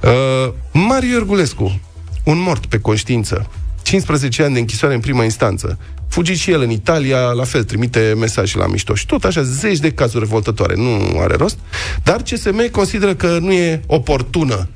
Uh, 0.00 0.52
Mariu 0.72 1.12
Iorgulescu, 1.12 1.81
un 2.24 2.40
mort 2.40 2.66
pe 2.66 2.78
conștiință, 2.78 3.50
15 3.83 4.42
ani 4.42 4.52
de 4.52 4.61
închisoare 4.61 4.94
în 4.94 5.00
prima 5.00 5.24
instanță. 5.24 5.78
fugit 6.09 6.37
și 6.37 6.50
el 6.50 6.61
în 6.61 6.70
Italia, 6.70 7.18
la 7.20 7.44
fel, 7.44 7.64
trimite 7.64 8.14
mesaje 8.18 8.59
la 8.59 8.66
mișto. 8.66 8.94
Și 8.94 9.07
tot 9.07 9.24
așa, 9.24 9.42
zeci 9.42 9.78
de 9.78 9.90
cazuri 9.90 10.24
revoltătoare, 10.24 10.74
nu 10.76 11.18
are 11.20 11.35
rost. 11.35 11.59
Dar 12.02 12.22
CSM 12.22 12.70
consideră 12.70 13.14
că 13.14 13.38
nu 13.38 13.52
e 13.52 13.83
oportună 13.87 14.68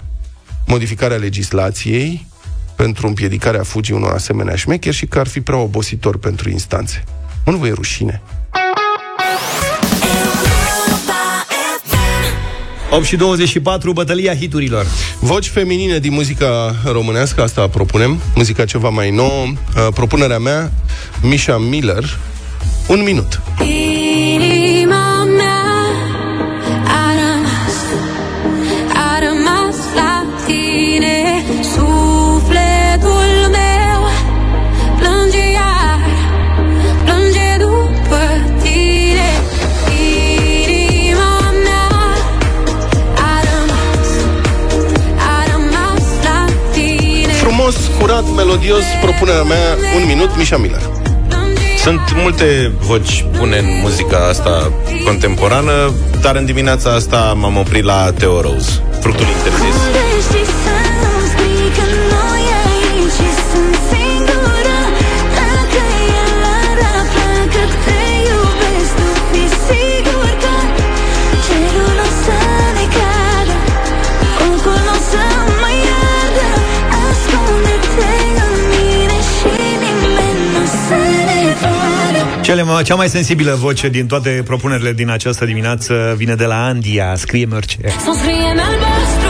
modificarea 0.66 1.16
legislației 1.16 2.26
pentru 2.76 3.07
împiedicarea 3.07 3.62
fugii 3.62 3.94
unor 3.94 4.12
asemenea 4.12 4.55
șmecheri 4.55 4.96
și 4.96 5.07
că 5.07 5.18
ar 5.18 5.26
fi 5.26 5.40
prea 5.40 5.59
obositor 5.59 6.18
pentru 6.18 6.50
instanțe. 6.50 7.05
Nu 7.44 7.57
vă 7.57 7.66
e 7.66 7.72
rușine? 7.72 8.22
8 12.94 13.05
și 13.05 13.16
24, 13.16 13.92
bătălia 13.92 14.35
hiturilor. 14.35 14.87
Voci 15.20 15.48
feminine 15.48 15.98
din 15.98 16.12
muzica 16.12 16.76
românească, 16.85 17.42
asta 17.42 17.68
propunem, 17.68 18.20
muzica 18.35 18.64
ceva 18.64 18.88
mai 18.88 19.11
nouă. 19.11 19.44
Uh, 19.46 19.88
propunerea 19.94 20.38
mea, 20.38 20.72
Misha 21.22 21.59
Miller, 21.59 22.18
un 22.88 23.02
minut. 23.05 23.40
Inima 23.61 23.81
curat, 48.12 48.35
melodios, 48.35 48.85
propunerea 49.01 49.42
mea, 49.42 49.77
un 49.96 50.07
minut, 50.07 50.37
Mișa 50.37 50.57
Miller. 50.57 50.81
Sunt 51.79 52.01
multe 52.14 52.72
voci 52.81 53.25
bune 53.38 53.59
în 53.59 53.81
muzica 53.83 54.27
asta 54.29 54.72
contemporană, 55.05 55.92
dar 56.20 56.37
în 56.37 56.44
dimineața 56.44 56.90
asta 56.90 57.37
m-am 57.37 57.57
oprit 57.57 57.85
la 57.85 58.12
Theo 58.12 58.40
Rose, 58.40 58.83
fructul 59.01 59.27
interzis. 59.27 60.41
Cele, 82.52 82.82
cea 82.82 82.94
mai 82.94 83.08
sensibilă 83.08 83.54
voce 83.54 83.88
din 83.88 84.06
toate 84.06 84.42
propunerile 84.44 84.92
din 84.92 85.10
această 85.10 85.44
dimineață 85.44 86.14
vine 86.16 86.34
de 86.34 86.44
la 86.44 86.64
Andia, 86.64 87.14
scrie 87.16 87.46
Mărce. 87.46 87.78
Să 87.88 88.12
scrie 88.14 88.48
albastru, 88.48 89.21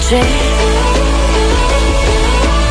scrie 0.00 0.08
Mărce. 0.18 0.26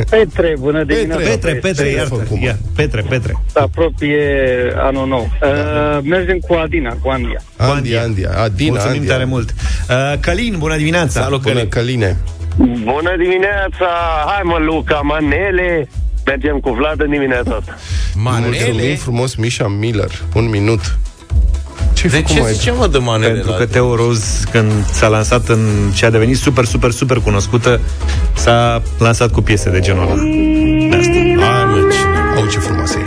Petre, 0.09 0.55
bună 0.59 0.83
dimineața. 0.83 1.23
Petre, 1.23 1.51
Petre, 1.53 1.53
Petre, 1.53 1.87
iartă. 1.87 2.27
Ia, 2.41 2.57
Petre, 2.75 3.01
Petre. 3.09 3.33
Se 3.51 3.59
apropie 3.59 4.17
anul 4.77 5.07
nou. 5.07 5.29
Uh, 5.43 5.99
mergem 6.03 6.37
cu 6.37 6.53
Adina, 6.53 6.93
cu 7.01 7.09
Andia. 7.09 7.41
Andia, 7.57 8.01
Andia. 8.01 8.29
Adina, 8.43 8.69
Mulțumim 8.69 8.97
Andia. 8.97 9.11
tare 9.11 9.25
mult. 9.25 9.53
Uh, 9.89 9.95
Călin, 10.19 10.55
bună 10.57 10.75
dimineața. 10.77 11.21
Salut, 11.21 11.41
bună, 11.41 11.65
Căline. 11.65 12.17
Bună 12.83 13.15
dimineața! 13.17 13.87
Hai 14.25 14.41
mă, 14.43 14.57
Luca, 14.65 14.99
manele! 15.03 15.89
Mergem 16.25 16.59
cu 16.59 16.69
Vlad 16.71 17.01
în 17.01 17.09
dimineața 17.09 17.55
asta. 17.55 17.75
Manele? 18.15 18.57
Mulțumim 18.65 18.95
frumos, 18.95 19.35
Mișa 19.35 19.67
Miller. 19.67 20.11
Un 20.33 20.49
minut. 20.49 20.97
Ce 21.97 22.07
de 22.07 22.21
ce 22.21 22.43
zice, 22.51 22.71
mă, 22.71 22.87
de 22.87 22.97
manele? 22.97 23.31
Pentru 23.31 23.51
că 23.51 23.65
Teo 23.65 23.95
Rose, 23.95 24.43
când 24.51 24.71
s-a 24.91 25.07
lansat 25.07 25.47
în 25.47 25.59
ce 25.93 26.05
a 26.05 26.09
devenit 26.09 26.37
super, 26.37 26.65
super, 26.65 26.91
super 26.91 27.19
cunoscută, 27.19 27.79
s-a 28.33 28.81
lansat 28.97 29.31
cu 29.31 29.41
piese 29.41 29.69
de 29.69 29.79
genul 29.79 30.03
ăla. 30.03 30.13
De 30.89 30.95
asta. 30.95 31.11
Hai, 31.45 31.65
mă, 31.65 31.89
ce, 31.91 32.39
au, 32.39 32.47
ce 32.47 32.59
frumoasă 32.59 32.97
e. 32.97 33.05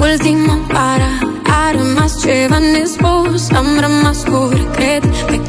Ultima 0.00 0.60
oară 0.74 1.10
a 1.42 1.70
rămas 1.70 2.20
ceva 2.20 2.58
nespus 2.58 3.50
Am 3.50 3.66
rămas 3.80 4.22
cu 4.22 4.48
regret 4.52 5.16
pe 5.16 5.40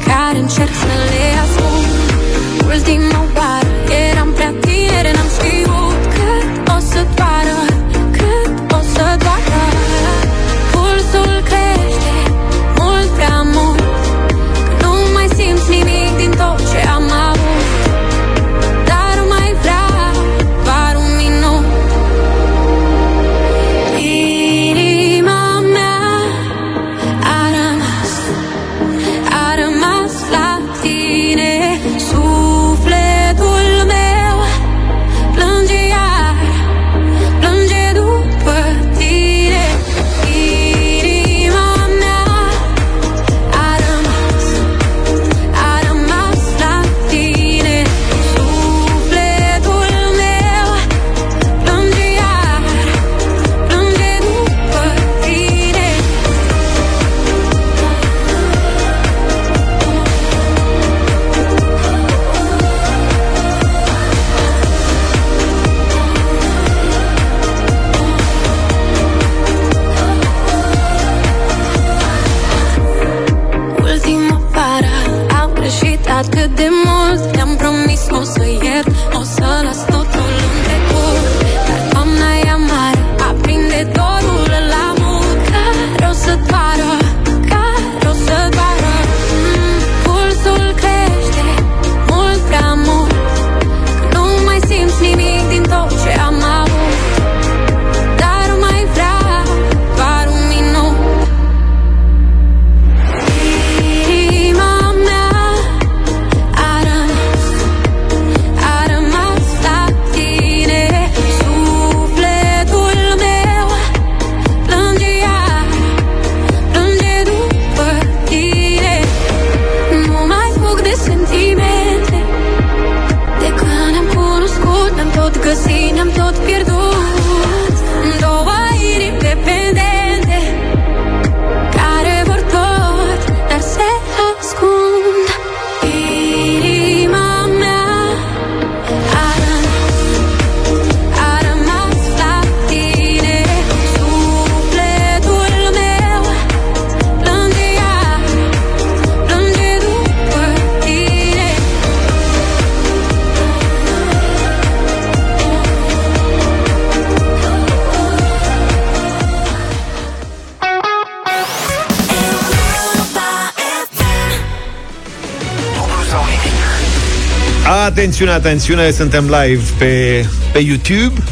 Atențiune, 167.98 168.30
atențiune, 168.30 168.90
suntem 168.90 169.24
live 169.24 169.62
pe, 169.78 170.24
pe 170.52 170.58
YouTube 170.58 171.22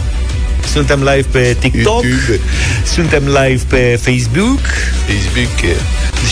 suntem 0.73 0.99
live 0.99 1.27
pe 1.31 1.57
TikTok 1.59 2.03
YouTube. 2.03 2.41
Suntem 2.85 3.23
live 3.25 3.63
pe 3.69 3.99
Facebook. 4.03 4.61
Facebook 5.07 5.77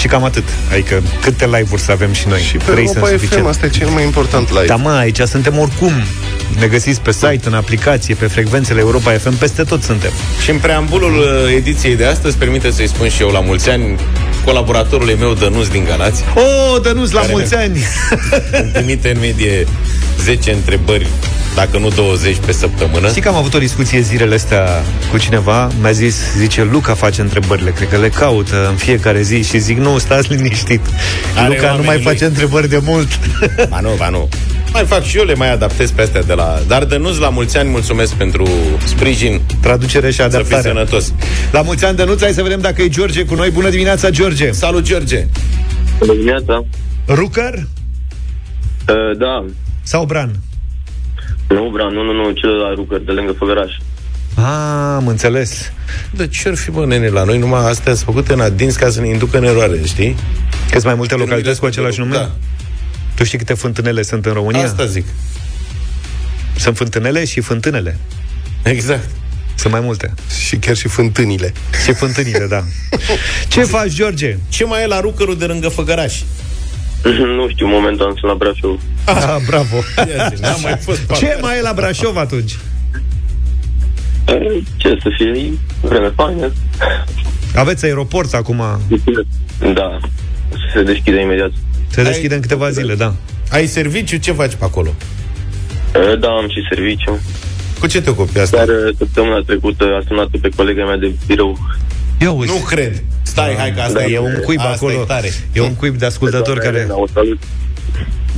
Și 0.01 0.07
cam 0.07 0.25
atât. 0.25 0.43
Adică 0.71 1.03
câte 1.21 1.45
live-uri 1.45 1.81
să 1.81 1.93
avem 1.93 2.13
și 2.13 2.29
noi? 2.29 2.41
Și 2.41 2.57
pe 2.57 2.71
Trei 2.71 2.85
Europa 2.85 3.07
FM, 3.07 3.47
asta 3.47 3.67
e 3.67 3.69
cel 3.69 3.89
mai 3.89 4.03
important 4.03 4.51
live. 4.51 4.67
Da 4.67 4.77
mă, 4.77 4.91
aici 4.91 5.21
suntem 5.21 5.59
oricum. 5.59 5.93
Ne 6.59 6.67
găsiți 6.67 7.01
pe 7.01 7.13
site, 7.13 7.41
în 7.45 7.55
aplicație, 7.55 8.15
pe 8.15 8.27
frecvențele 8.27 8.81
Europa 8.81 9.11
FM, 9.11 9.37
peste 9.37 9.63
tot 9.63 9.83
suntem. 9.83 10.11
Și 10.43 10.51
în 10.51 10.59
preambulul 10.59 11.19
uh, 11.19 11.55
ediției 11.57 11.97
de 11.97 12.05
astăzi, 12.05 12.37
permite 12.37 12.71
să-i 12.71 12.89
spun 12.89 13.09
și 13.09 13.23
eu 13.23 13.29
la 13.29 13.41
mulți 13.41 13.71
ani 13.71 13.97
colaboratorului 14.45 15.17
meu, 15.19 15.33
Dănuț 15.33 15.67
din 15.67 15.85
Galați. 15.85 16.25
O, 16.35 16.41
oh, 16.41 16.81
Dănuț, 16.83 17.11
la 17.11 17.23
mulți 17.31 17.55
ani! 17.55 17.79
Îmi 18.61 18.71
trimite 18.73 19.11
în 19.11 19.21
medie 19.21 19.67
10 20.21 20.53
întrebări 20.53 21.07
dacă 21.55 21.79
nu 21.79 21.89
20 21.89 22.37
pe 22.47 22.53
săptămână. 22.53 23.09
Știi 23.09 23.23
că 23.23 23.29
am 23.29 23.35
avut 23.35 23.55
o 23.55 23.59
discuție 23.59 24.01
zilele 24.01 24.35
astea 24.35 24.83
cu 25.11 25.19
cineva, 25.19 25.71
mi-a 25.81 25.91
zis, 25.91 26.17
zice, 26.37 26.69
Luca 26.71 26.95
face 26.95 27.21
întrebările, 27.21 27.71
cred 27.71 27.89
că 27.89 27.97
le 27.97 28.09
caută 28.09 28.69
în 28.69 28.77
fiecare 28.77 29.23
zi 29.23 29.43
și 29.43 29.59
zic, 29.59 29.79
nu, 29.79 29.99
stați 29.99 30.33
liniștit. 30.33 30.81
Are 31.37 31.55
Luca 31.55 31.75
nu 31.77 31.83
mai 31.83 31.95
lui. 31.95 32.05
face 32.05 32.25
întrebări 32.25 32.69
de 32.69 32.81
mult. 32.83 33.09
Ba 33.69 33.81
nu, 33.81 33.91
ba 33.99 34.09
nu. 34.09 34.29
Mai 34.75 34.85
fac 34.85 35.03
și 35.03 35.19
eu, 35.19 35.25
le 35.25 35.35
mai 35.35 35.53
adaptez 35.53 35.91
pe 35.91 36.03
astea 36.03 36.23
de 36.23 36.33
la... 36.33 36.59
Dar 36.67 36.85
de 36.85 36.97
nu 36.97 37.19
la 37.19 37.29
mulți 37.29 37.59
ani, 37.59 37.69
mulțumesc 37.69 38.15
pentru 38.15 38.47
sprijin. 38.85 39.41
Traducere 39.61 40.11
și 40.11 40.21
adaptare. 40.21 40.45
Să 40.45 40.69
fii 40.69 40.71
sănătos. 40.71 41.13
La 41.53 41.63
mulți 41.63 41.85
ani, 41.85 41.97
Dănuț, 41.97 42.21
hai 42.21 42.33
să 42.33 42.43
vedem 42.43 42.61
dacă 42.61 42.83
e 42.83 42.89
George 42.89 43.25
cu 43.25 43.35
noi. 43.35 43.51
Bună 43.51 43.69
dimineața, 43.69 44.11
George! 44.11 44.51
Salut, 44.51 44.83
George! 44.83 45.27
Bună 45.99 46.13
dimineața! 46.13 46.65
Rucăr? 47.09 47.55
Uh, 47.55 49.17
da. 49.19 49.45
Sau 49.83 50.05
Bran? 50.05 50.31
Nu, 51.49 51.71
Bran, 51.73 51.93
nu, 51.93 52.03
nu, 52.03 52.13
nu, 52.13 52.31
cel 52.31 52.51
la 52.51 52.75
Rucăr, 52.75 53.01
de 53.01 53.13
lângă 53.13 53.33
Făgăraș. 53.39 53.73
Ah, 54.35 54.95
am 54.97 55.07
înțeles. 55.07 55.73
De 56.11 56.27
ce 56.27 56.49
ar 56.49 56.55
fi, 56.55 56.71
bă, 56.71 56.87
nene, 56.87 57.09
la 57.09 57.25
noi 57.25 57.39
numai 57.39 57.69
astea 57.69 57.95
sunt 57.95 58.05
făcute 58.05 58.33
în 58.33 58.41
adins 58.41 58.77
ca 58.77 58.89
să 58.89 59.01
ne 59.01 59.09
inducă 59.09 59.39
în 59.39 59.45
eroare, 59.45 59.81
știi? 59.85 60.17
Că 60.71 60.81
mai 60.85 60.95
multe 60.95 61.15
localități 61.15 61.61
cu 61.61 61.67
același 61.67 61.99
nume? 61.99 62.15
Da. 62.15 62.31
Tu 63.15 63.25
știi 63.25 63.39
câte 63.39 63.55
fântânele 63.55 64.03
sunt 64.03 64.27
în 64.27 64.33
România? 64.33 64.65
Asta 64.65 64.87
zic. 64.87 65.07
Sunt 66.57 66.77
fântânele 66.77 67.25
și 67.25 67.41
fântânele. 67.41 67.99
Exact. 68.63 69.09
Sunt 69.55 69.73
mai 69.73 69.83
multe. 69.83 70.15
Și 70.47 70.57
chiar 70.57 70.77
și 70.77 70.89
fântânile. 70.89 71.53
Și 71.85 71.93
fântânile, 71.93 72.47
da. 72.49 72.65
Ce 73.49 73.65
faci, 73.65 73.93
George? 73.93 74.37
Ce 74.49 74.65
mai 74.65 74.83
e 74.83 74.87
la 74.87 75.01
Rucărul 75.01 75.39
de 75.39 75.45
lângă 75.45 75.69
Făgăraș? 75.69 76.21
Nu 77.37 77.49
știu, 77.49 77.67
momentan 77.67 78.07
sunt 78.07 78.31
la 78.31 78.35
Brașov. 78.35 78.81
Ah, 79.05 79.37
bravo. 79.47 79.77
Ia 80.43 80.57
mai 80.63 80.77
fost 80.81 81.13
Ce 81.13 81.39
mai 81.41 81.59
e 81.59 81.61
la 81.61 81.73
Brașov 81.73 82.17
atunci? 82.17 82.57
Ce 84.77 84.99
să 85.03 85.09
fie? 85.17 85.59
Vreme 85.81 86.13
faină. 86.17 86.53
Aveți 87.55 87.85
aeroport 87.85 88.35
acum? 88.35 88.63
Da. 89.75 89.99
Se 90.75 90.83
deschide 90.83 91.21
imediat. 91.21 91.51
Se 91.95 92.03
deschide 92.03 92.35
în 92.35 92.41
câteva 92.41 92.71
zile, 92.71 92.95
da. 92.95 93.15
Ai 93.51 93.67
serviciu? 93.67 94.17
Ce 94.17 94.33
faci 94.33 94.55
pe 94.55 94.65
acolo? 94.65 94.95
Da, 96.21 96.29
am 96.29 96.49
și 96.49 96.67
serviciu. 96.71 97.21
Cu 97.81 97.87
ce 97.87 98.01
te 98.01 98.11
ocupi 98.11 98.39
asta? 98.39 98.57
Dar 98.57 98.69
săptămâna 98.99 99.41
trecută 99.47 99.85
a 99.85 100.03
sunat 100.07 100.29
pe 100.41 100.49
colega 100.57 100.85
mea 100.85 100.97
de 100.97 101.13
birou. 101.27 101.59
Eu 102.21 102.43
nu 102.47 102.55
cred. 102.67 103.03
Stai, 103.23 103.55
da, 103.55 103.61
hai 103.61 103.73
că 103.73 103.81
asta 103.81 103.99
da, 103.99 104.05
e 104.05 104.19
un 104.19 104.41
cuib 104.45 104.61
acolo. 104.61 104.93
E, 104.93 105.05
tare. 105.07 105.33
e 105.53 105.61
un 105.61 105.75
cuib 105.75 105.97
de 105.97 106.07
ascultători 106.07 106.61
care... 106.61 106.89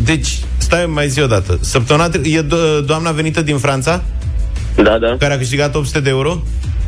Deci, 0.05 0.29
stai 0.57 0.87
mai 0.87 1.09
zi 1.09 1.21
o 1.21 1.27
dată. 1.27 1.59
Săptămâna 1.63 2.11
e 2.23 2.43
do- 2.43 2.85
doamna 2.87 3.11
venită 3.11 3.43
din 3.43 3.59
Franța? 3.59 4.03
Da, 4.75 4.99
da. 4.99 5.17
Care 5.19 5.35
a 5.35 5.39
câștigat 5.39 5.75
800 5.75 6.01
de 6.01 6.09
euro? 6.09 6.43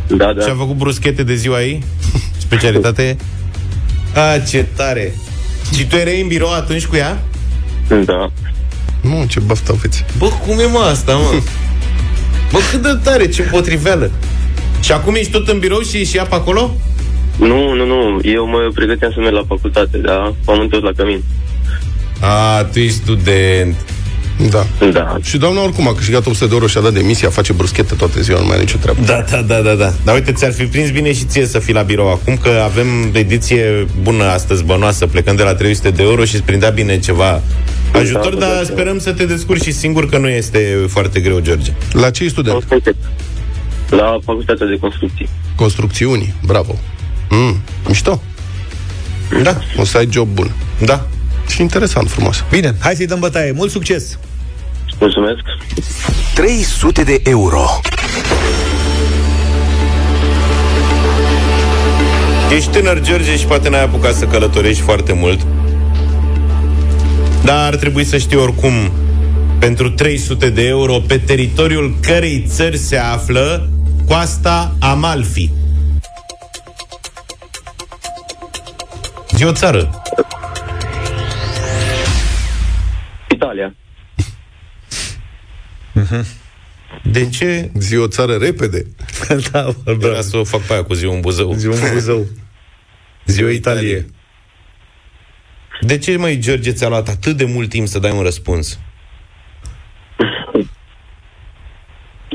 Da, 0.07 0.33
da. 0.33 0.43
Și 0.43 0.49
a 0.49 0.55
făcut 0.55 0.77
bruschete 0.77 1.23
de 1.23 1.35
ziua 1.35 1.63
ei? 1.63 1.83
Specialitate? 2.47 3.17
A, 4.15 4.39
ce 4.39 4.67
tare! 4.77 5.15
Și 5.75 5.87
tu 5.87 5.97
erai 5.97 6.21
în 6.21 6.27
birou 6.27 6.53
atunci 6.53 6.87
cu 6.87 6.97
ea? 6.97 7.23
Da. 8.05 8.31
Nu, 9.01 9.25
ce 9.29 9.41
baftă 9.41 9.73
aveți. 9.77 10.05
Bă, 10.19 10.27
cum 10.47 10.59
e 10.59 10.67
mă 10.67 10.79
asta, 10.79 11.13
mă? 11.15 11.41
Bă, 12.53 12.59
cât 12.71 12.83
de 12.83 12.99
tare, 13.03 13.29
ce 13.29 13.43
potriveală. 13.43 14.11
Și 14.81 14.93
acum 14.93 15.15
ești 15.15 15.33
tot 15.33 15.49
în 15.49 15.59
birou 15.59 15.81
și 15.81 15.97
ești 15.97 16.17
ea 16.17 16.25
pe 16.25 16.35
acolo? 16.35 16.77
Nu, 17.39 17.75
nu, 17.75 17.87
nu. 17.87 18.19
Eu 18.23 18.47
mă 18.47 18.71
pregăteam 18.75 19.13
să 19.13 19.21
merg 19.21 19.35
la 19.35 19.45
facultate, 19.49 19.99
dar 19.99 20.35
am 20.45 20.61
întors 20.61 20.83
la 20.83 20.93
cămin. 20.97 21.23
A, 22.21 22.65
tu 22.73 22.79
ești 22.79 22.97
student. 22.97 23.77
Da. 24.51 24.67
da. 24.93 25.17
Și 25.23 25.37
doamna 25.37 25.63
oricum 25.63 25.89
a 25.89 25.95
câștigat 25.95 26.27
800 26.27 26.47
de 26.47 26.55
euro 26.55 26.67
și 26.67 26.79
a 26.79 26.81
dat 26.81 26.93
demisia, 26.93 27.29
face 27.29 27.53
bruschete 27.53 27.95
toată 27.95 28.21
ziua, 28.21 28.39
nu 28.39 28.45
mai 28.45 28.55
are 28.55 28.63
nicio 28.63 28.77
treabă. 28.81 29.01
Da, 29.05 29.25
da, 29.31 29.43
da, 29.43 29.61
da, 29.61 29.75
da. 29.75 29.93
Dar 30.05 30.15
uite, 30.15 30.33
ți-ar 30.33 30.53
fi 30.53 30.65
prins 30.65 30.91
bine 30.91 31.13
și 31.13 31.25
ție 31.25 31.47
să 31.47 31.59
fii 31.59 31.75
la 31.75 31.83
birou 31.83 32.11
acum, 32.11 32.37
că 32.37 32.49
avem 32.65 32.87
ediție 33.13 33.87
bună 34.03 34.25
astăzi, 34.25 34.65
bănoasă, 34.65 35.07
plecând 35.07 35.37
de 35.37 35.43
la 35.43 35.55
300 35.55 35.91
de 35.91 36.03
euro 36.03 36.25
și 36.25 36.35
îți 36.35 36.45
prindea 36.45 36.71
bine 36.71 36.99
ceva 36.99 37.43
ajutor, 37.93 38.35
da, 38.35 38.47
dar 38.47 38.57
da, 38.57 38.63
sperăm 38.65 38.99
să 38.99 39.13
te 39.13 39.25
descurci 39.25 39.63
și 39.63 39.73
singur 39.73 40.09
că 40.09 40.19
nu 40.19 40.29
este 40.29 40.87
foarte 40.89 41.21
greu, 41.21 41.41
George. 41.41 41.73
La 41.93 42.11
ce 42.11 42.29
student? 42.29 42.65
La 43.91 44.19
Facultatea 44.25 44.67
de 44.67 44.77
Construcții. 44.81 45.29
Construcțiuni, 45.55 46.35
bravo. 46.45 46.79
Mm, 47.31 47.61
mișto. 47.87 48.23
Da, 49.43 49.59
o 49.77 49.85
să 49.85 49.97
ai 49.97 50.09
job 50.11 50.29
bun. 50.29 50.53
Da. 50.85 51.07
Și 51.49 51.61
interesant, 51.61 52.11
frumos. 52.11 52.45
Bine, 52.51 52.75
hai 52.79 52.95
să-i 52.95 53.07
dăm 53.07 53.19
bătaie. 53.19 53.53
Mult 53.53 53.71
succes! 53.71 54.19
Mulțumesc! 55.01 55.41
300 56.35 57.03
de 57.03 57.21
euro. 57.25 57.65
Ești 62.55 62.71
tânăr, 62.71 63.01
George, 63.01 63.37
și 63.37 63.47
poate 63.47 63.69
n-ai 63.69 63.83
apucat 63.83 64.15
să 64.15 64.27
călătorești 64.27 64.83
foarte 64.83 65.13
mult. 65.13 65.47
Dar 67.45 67.67
ar 67.67 67.77
trebui 67.77 68.05
să 68.05 68.19
știi 68.19 68.37
oricum 68.37 68.73
pentru 69.59 69.91
300 69.91 70.51
de 70.51 70.67
euro 70.67 70.99
pe 71.07 71.19
teritoriul 71.19 71.95
cărei 72.03 72.45
țări 72.47 72.77
se 72.77 72.97
află 72.97 73.69
coasta 74.07 74.75
Amalfi. 74.81 75.51
Zi 79.31 79.45
o 79.45 79.53
țară. 79.53 80.03
Italia. 83.29 83.75
Uh-huh. 86.03 86.25
De 87.03 87.29
ce? 87.29 87.71
Zi 87.75 87.97
o 87.97 88.07
țară 88.07 88.37
repede. 88.37 88.87
da, 89.53 89.75
Era 90.01 90.21
să 90.21 90.37
o 90.37 90.45
fac 90.45 90.61
pe 90.61 90.73
aia 90.73 90.85
cu 90.85 90.95
zi 90.95 91.05
un 91.05 91.21
Buzău. 91.21 91.53
Zi 91.53 91.67
un 91.67 91.79
Buzău. 91.93 92.27
Zi 93.33 93.45
o 93.45 93.49
Italie. 93.49 94.07
De 95.81 95.99
ce, 95.99 96.17
mai 96.17 96.39
George, 96.39 96.73
ți-a 96.73 96.89
luat 96.89 97.09
atât 97.09 97.37
de 97.37 97.45
mult 97.45 97.69
timp 97.69 97.87
să 97.87 97.99
dai 97.99 98.11
un 98.11 98.23
răspuns? 98.23 98.79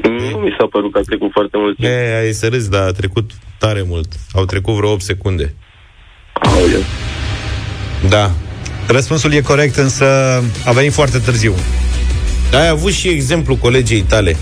Nu 0.03 0.37
mi 0.37 0.55
s-a 0.59 0.67
părut 0.71 0.91
că 0.91 0.97
a 0.97 1.01
trecut 1.01 1.31
foarte 1.31 1.57
mult 1.57 1.75
timp. 1.75 1.89
E, 1.89 2.17
ai 2.17 2.31
să 2.31 2.47
râzi, 2.47 2.69
dar 2.69 2.87
a 2.87 2.91
trecut 2.91 3.31
tare 3.57 3.81
mult. 3.81 4.13
Au 4.33 4.45
trecut 4.45 4.73
vreo 4.75 4.91
8 4.91 5.01
secunde. 5.01 5.53
Aoleu. 6.33 6.81
Da. 8.09 8.31
Răspunsul 8.87 9.33
e 9.33 9.41
corect, 9.41 9.75
însă 9.75 10.05
a 10.65 10.71
venit 10.71 10.93
foarte 10.93 11.19
târziu. 11.19 11.53
Ai 12.53 12.67
avut 12.67 12.91
și 12.91 13.07
exemplu 13.07 13.55
colegii 13.55 14.01
tale. 14.01 14.35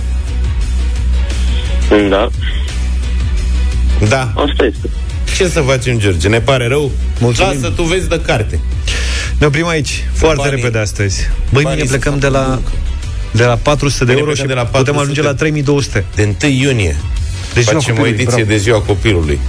Da. 2.09 2.29
Da. 4.07 4.33
Asta 4.35 4.65
este. 4.65 4.89
Ce 5.37 5.47
să 5.47 5.61
facem, 5.61 5.99
George? 5.99 6.27
Ne 6.27 6.39
pare 6.39 6.67
rău? 6.67 6.91
Mulțumim. 7.19 7.51
Lasă, 7.51 7.73
tu 7.75 7.83
vezi 7.83 8.07
de 8.07 8.21
carte. 8.25 8.59
Ne 9.39 9.45
oprim 9.45 9.67
aici, 9.67 10.03
foarte 10.13 10.35
banii, 10.37 10.55
repede 10.55 10.77
astăzi. 10.77 11.29
Băi, 11.51 11.63
mine 11.63 11.83
plecăm 11.83 12.19
de 12.19 12.27
la, 12.27 12.61
de 13.31 13.43
la 13.43 13.55
400 13.55 14.05
de 14.05 14.11
euro 14.17 14.33
și 14.33 14.43
de 14.43 14.53
la 14.53 14.65
400 14.65 14.77
putem 14.77 15.01
ajunge 15.01 15.21
la 15.21 15.33
3200. 15.33 16.05
De 16.15 16.35
1 16.43 16.51
iunie. 16.51 16.95
Deci 17.53 17.63
Facem 17.63 17.99
o 17.99 18.07
ediție 18.07 18.25
bravo. 18.25 18.49
de 18.49 18.57
ziua 18.57 18.81
copilului. 18.81 19.39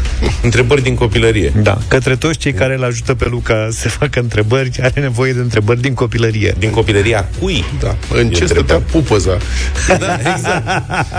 Întrebări 0.43 0.83
din 0.83 0.95
copilărie. 0.95 1.53
Da. 1.63 1.79
Către 1.89 2.17
toți 2.17 2.39
cei 2.39 2.53
care 2.53 2.75
îl 2.75 2.85
ajută 2.85 3.15
pe 3.15 3.29
Luca 3.29 3.69
să 3.71 3.89
facă 3.89 4.21
întrebări, 4.21 4.71
are 4.83 5.01
nevoie 5.01 5.33
de 5.33 5.41
întrebări 5.41 5.81
din 5.81 5.95
copilărie. 5.95 6.55
Din 6.59 6.71
copilăria 6.71 7.29
cui? 7.41 7.65
Da. 7.81 7.97
În 8.15 8.31
ce 8.31 8.47
stătea 8.47 8.79
pupăza? 8.91 9.37
Da, 9.87 10.19
exact. 10.35 10.65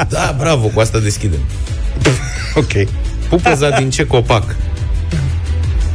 Da, 0.09 0.35
bravo, 0.39 0.67
cu 0.67 0.79
asta 0.79 0.99
deschidem. 0.99 1.39
ok. 2.61 2.87
Pupăza 3.29 3.69
din 3.69 3.89
ce 3.89 4.05
copac? 4.05 4.55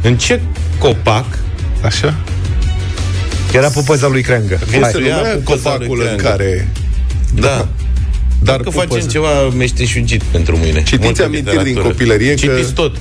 În 0.01 0.17
ce 0.17 0.41
copac? 0.77 1.25
Așa? 1.81 2.15
Era 3.53 3.67
pupăza 3.67 4.07
lui 4.07 4.21
Creangă. 4.21 4.59
Hai, 4.81 5.41
copacul 5.43 6.07
în 6.11 6.17
care... 6.17 6.67
Da. 7.33 7.47
da. 7.47 7.67
Dar 8.43 8.59
că 8.59 8.69
facem 8.69 8.99
ceva 8.99 9.49
meșteșugit 9.57 10.23
pentru 10.23 10.57
mâine. 10.57 10.83
Citiți 10.83 11.21
amintiri 11.21 11.63
din 11.63 11.75
copilărie 11.75 12.35
Citiți 12.35 12.73
că... 12.73 12.81
tot. 12.81 12.95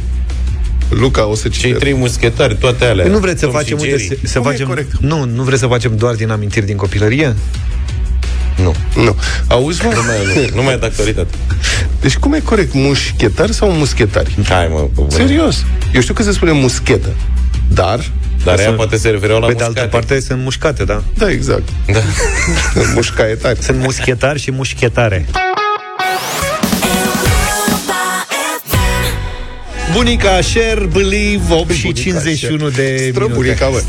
Luca, 0.89 1.27
o 1.27 1.35
să 1.35 1.49
Cei 1.49 1.73
trei 1.73 1.95
muschetari, 1.95 2.57
toate 2.57 2.85
alea. 2.85 3.05
Păi 3.05 3.13
nu 3.13 3.19
vreți 3.19 3.41
să 3.41 3.47
facem, 3.47 3.79
uite, 3.81 3.99
să, 3.99 4.15
să 4.23 4.41
facem... 4.41 4.87
Nu, 5.01 5.25
nu 5.25 5.43
vreți 5.43 5.61
să 5.61 5.67
facem 5.67 5.97
doar 5.97 6.15
din 6.15 6.31
amintiri 6.31 6.67
din 6.67 6.77
copilărie? 6.77 7.35
Nu. 8.63 8.75
Nu. 9.03 9.17
Auzi, 9.47 9.85
mă? 9.85 9.93
Nu 9.95 10.03
mai, 10.07 10.17
nu, 10.35 10.49
nu 10.57 10.63
mai 10.63 10.75
e 10.75 10.79
d'actoritate. 10.79 11.35
Deci 12.01 12.17
cum 12.17 12.33
e 12.33 12.41
corect? 12.41 12.75
Mușchetari 12.75 13.53
sau 13.53 13.71
muschetari? 13.71 14.37
Hai, 14.49 14.69
mă. 14.71 14.89
bă, 14.95 15.03
bă. 15.03 15.15
Serios. 15.15 15.65
Eu 15.95 16.01
știu 16.01 16.15
că 16.15 16.23
se 16.23 16.33
spune 16.33 16.53
muschetă. 16.53 17.09
Dar, 17.69 18.11
Dar 18.57 18.59
ea 18.67 18.73
poate 18.73 18.97
se 18.97 19.09
refereau 19.11 19.41
la 19.41 19.47
Pe 19.47 19.53
de 19.53 19.65
altă 19.65 19.81
muscate. 19.81 19.97
parte 19.97 20.21
sunt 20.21 20.43
mușcate, 20.43 20.85
da? 20.85 21.03
da, 21.19 21.31
exact. 21.31 21.69
Da. 21.93 21.99
Mușcaietari. 22.95 23.63
Sunt 23.63 23.79
muschetari 23.79 24.39
și 24.39 24.51
mușchetare. 24.51 25.27
Bunica 29.93 30.39
Cher, 30.43 30.87
Believe, 30.93 31.55
8 31.55 31.71
și 31.71 31.81
Bunica 31.83 32.01
51 32.01 32.69
de 32.69 33.09
Străbunica, 33.11 33.67
minute. 33.67 33.69
bă. 33.71 33.83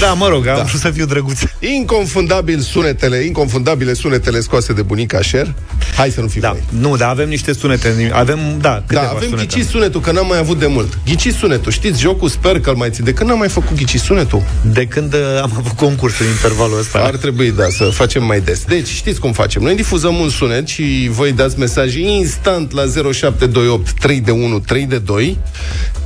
Da, 0.00 0.12
mă 0.12 0.28
rog, 0.28 0.46
am 0.46 0.56
Da. 0.56 0.62
vrut 0.62 0.80
să 0.80 0.90
fiu 0.90 1.06
drăguț. 1.06 1.40
Inconfundabil 1.76 2.58
sunetele, 2.60 3.16
inconfundabile 3.16 3.92
sunetele 3.92 4.40
scoase 4.40 4.72
de 4.72 4.82
bunica 4.82 5.18
Cher. 5.30 5.54
Hai 5.96 6.10
să 6.10 6.20
nu 6.20 6.26
fim 6.26 6.40
Da, 6.40 6.48
noi. 6.48 6.62
nu, 6.80 6.96
dar 6.96 7.08
avem 7.08 7.28
niște 7.28 7.52
sunete. 7.52 8.10
Avem, 8.12 8.38
da, 8.60 8.82
câteva 8.86 9.04
Da, 9.06 9.10
avem 9.16 9.28
sunete. 9.28 9.46
ghici 9.58 9.66
sunetul, 9.68 10.00
că 10.00 10.12
n-am 10.12 10.26
mai 10.26 10.38
avut 10.38 10.58
de 10.58 10.66
mult. 10.66 10.98
Ghici 11.04 11.32
sunetul, 11.32 11.72
știți 11.72 12.00
jocul? 12.00 12.28
Sper 12.28 12.60
că 12.60 12.70
îl 12.70 12.76
mai 12.76 12.90
țin. 12.90 13.04
De 13.04 13.12
când 13.12 13.28
n-am 13.28 13.38
mai 13.38 13.48
făcut 13.48 13.76
ghici 13.76 13.96
sunetul? 13.98 14.42
De 14.72 14.84
când 14.86 15.14
uh, 15.14 15.20
am 15.42 15.52
avut 15.58 15.72
concursul 15.72 16.24
în 16.26 16.30
intervalul 16.32 16.78
ăsta. 16.78 16.98
Ar 16.98 17.16
trebui, 17.16 17.50
da, 17.50 17.64
să 17.70 17.84
facem 17.84 18.24
mai 18.24 18.40
des. 18.40 18.64
Deci, 18.64 18.88
știți 18.88 19.20
cum 19.20 19.32
facem? 19.32 19.62
Noi 19.62 19.74
difuzăm 19.74 20.14
un 20.14 20.28
sunet 20.28 20.68
și 20.68 21.08
voi 21.10 21.32
dați 21.32 21.58
mesaj 21.58 21.94
instant 21.96 22.72
la 22.72 22.82
0728 23.12 23.90
3 24.00 24.20
de 24.20 24.30
1 24.30 24.58
3 24.58 24.86
de 24.86 24.98
2. 24.98 25.38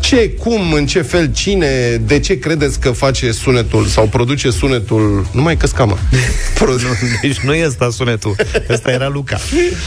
Ce, 0.00 0.30
cum, 0.30 0.72
în 0.72 0.86
ce 0.86 1.02
fel, 1.02 1.32
cine, 1.32 1.96
de 2.06 2.18
ce 2.18 2.38
credeți 2.38 2.80
că 2.80 2.90
face 2.90 3.32
sunetul 3.32 3.84
sau 3.86 4.06
produce 4.06 4.50
sunetul... 4.50 5.26
Nu 5.32 5.42
mai 5.42 5.56
căscamă. 5.56 5.98
Produ- 6.58 6.78
Deci 7.22 7.38
nu 7.38 7.54
e 7.54 7.66
ăsta 7.66 7.90
sunetul. 7.90 8.34
Ăsta 8.70 8.90
era 8.90 9.08
Luca. 9.08 9.38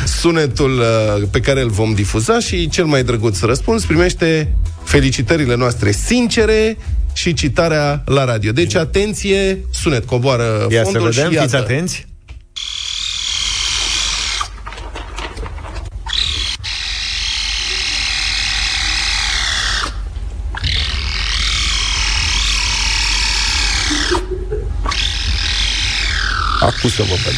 sunetul 0.06 0.80
uh, 0.80 1.28
pe 1.32 1.40
care 1.40 1.62
îl 1.62 1.70
vom 1.70 1.94
difuza 1.94 2.40
și 2.40 2.70
cel 2.70 2.86
mai 2.86 3.04
drăguț 3.04 3.40
răspuns 3.42 3.86
primește 3.86 4.54
felicitările 4.84 5.56
noastre 5.56 5.92
sincere 5.92 6.78
și 7.14 7.34
citarea 7.34 8.02
la 8.06 8.26
radio. 8.26 8.52
Deci, 8.52 8.76
atenție, 8.76 9.60
sunet 9.74 10.06
coboară 10.06 10.68
Ia 10.70 10.84
să 10.84 10.90
fondul 10.92 11.10
vedem, 11.10 11.30
și 11.30 11.36
iată. 11.36 11.46
fiți 11.48 11.56
atenți. 11.56 12.08
Acusă 26.80 27.04
vă 27.04 27.16
văd. 27.26 27.34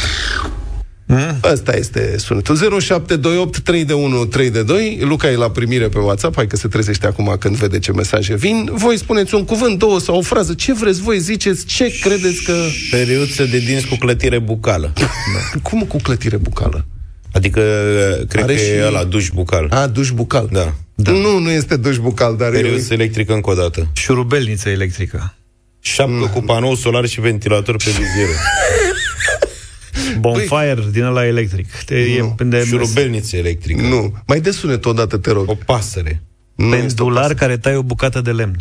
Mm? 1.06 1.38
Asta 1.40 1.76
este 1.76 2.14
sunetul 2.18 2.56
0728 2.56 3.58
3 3.58 3.84
de 3.84 3.92
1 3.92 4.24
3 4.24 4.50
de 4.50 4.62
2 4.62 4.98
Luca 5.02 5.30
e 5.30 5.36
la 5.36 5.50
primire 5.50 5.88
pe 5.88 5.98
WhatsApp 5.98 6.34
Hai 6.36 6.46
că 6.46 6.56
se 6.56 6.68
trezește 6.68 7.06
acum 7.06 7.36
când 7.38 7.56
vede 7.56 7.78
ce 7.78 7.92
mesaje 7.92 8.34
vin 8.34 8.70
Voi 8.72 8.96
spuneți 8.98 9.34
un 9.34 9.44
cuvânt, 9.44 9.78
două 9.78 10.00
sau 10.00 10.16
o 10.16 10.20
frază 10.20 10.54
Ce 10.54 10.72
vreți 10.72 11.00
voi, 11.00 11.18
ziceți, 11.20 11.66
ce 11.66 11.98
credeți 12.00 12.42
că... 12.42 12.54
Periuță 12.90 13.44
de 13.44 13.58
dinți 13.58 13.86
cu 13.86 13.94
clătire 13.94 14.38
bucală. 14.38 14.92
Cum 15.62 15.82
cu 15.82 15.96
clătire 15.96 16.36
bucală? 16.36 16.86
Adică, 17.32 17.60
cred 18.28 18.42
Are 18.42 18.54
că 18.54 18.60
și- 18.60 18.68
e 18.68 18.84
ăla, 18.86 19.04
duș 19.04 19.28
bucal. 19.28 19.66
A, 19.70 19.86
duș 19.86 20.10
bucal 20.10 20.48
Da. 20.52 20.74
da. 20.94 21.10
Nu, 21.10 21.38
nu 21.38 21.50
este 21.50 21.76
duș 21.76 21.96
bucal 21.98 22.36
Dar 22.36 22.48
e... 22.48 22.60
Periuță 22.60 22.92
electrică 22.92 23.32
încă 23.32 23.50
o 23.50 23.54
dată. 23.54 23.86
Șurubelniță 23.92 24.68
electrică. 24.68 25.34
Șapcă 25.80 26.30
cu 26.32 26.42
panou 26.42 26.74
solar 26.74 27.06
și 27.06 27.20
ventilator 27.20 27.76
pe 27.76 27.90
vizieră. 27.90 28.32
Bonfire 30.18 30.84
din 30.90 31.02
ăla 31.02 31.26
electric. 31.26 31.72
Te, 31.84 31.94
e, 31.94 32.34
de, 32.38 32.64
Șurubelniță 32.64 33.36
electrică. 33.36 33.82
Nu, 33.82 34.12
mai 34.26 34.40
de 34.40 34.50
sunet 34.50 34.84
odată, 34.84 35.16
te 35.16 35.30
rog 35.30 35.48
O 35.48 35.54
pasăre. 35.54 36.22
Nu 36.54 36.74
este 36.74 37.02
o 37.02 37.04
pendular 37.04 37.34
care 37.34 37.56
tai 37.56 37.76
o 37.76 37.82
bucată 37.82 38.20
de 38.20 38.30
lemn. 38.32 38.56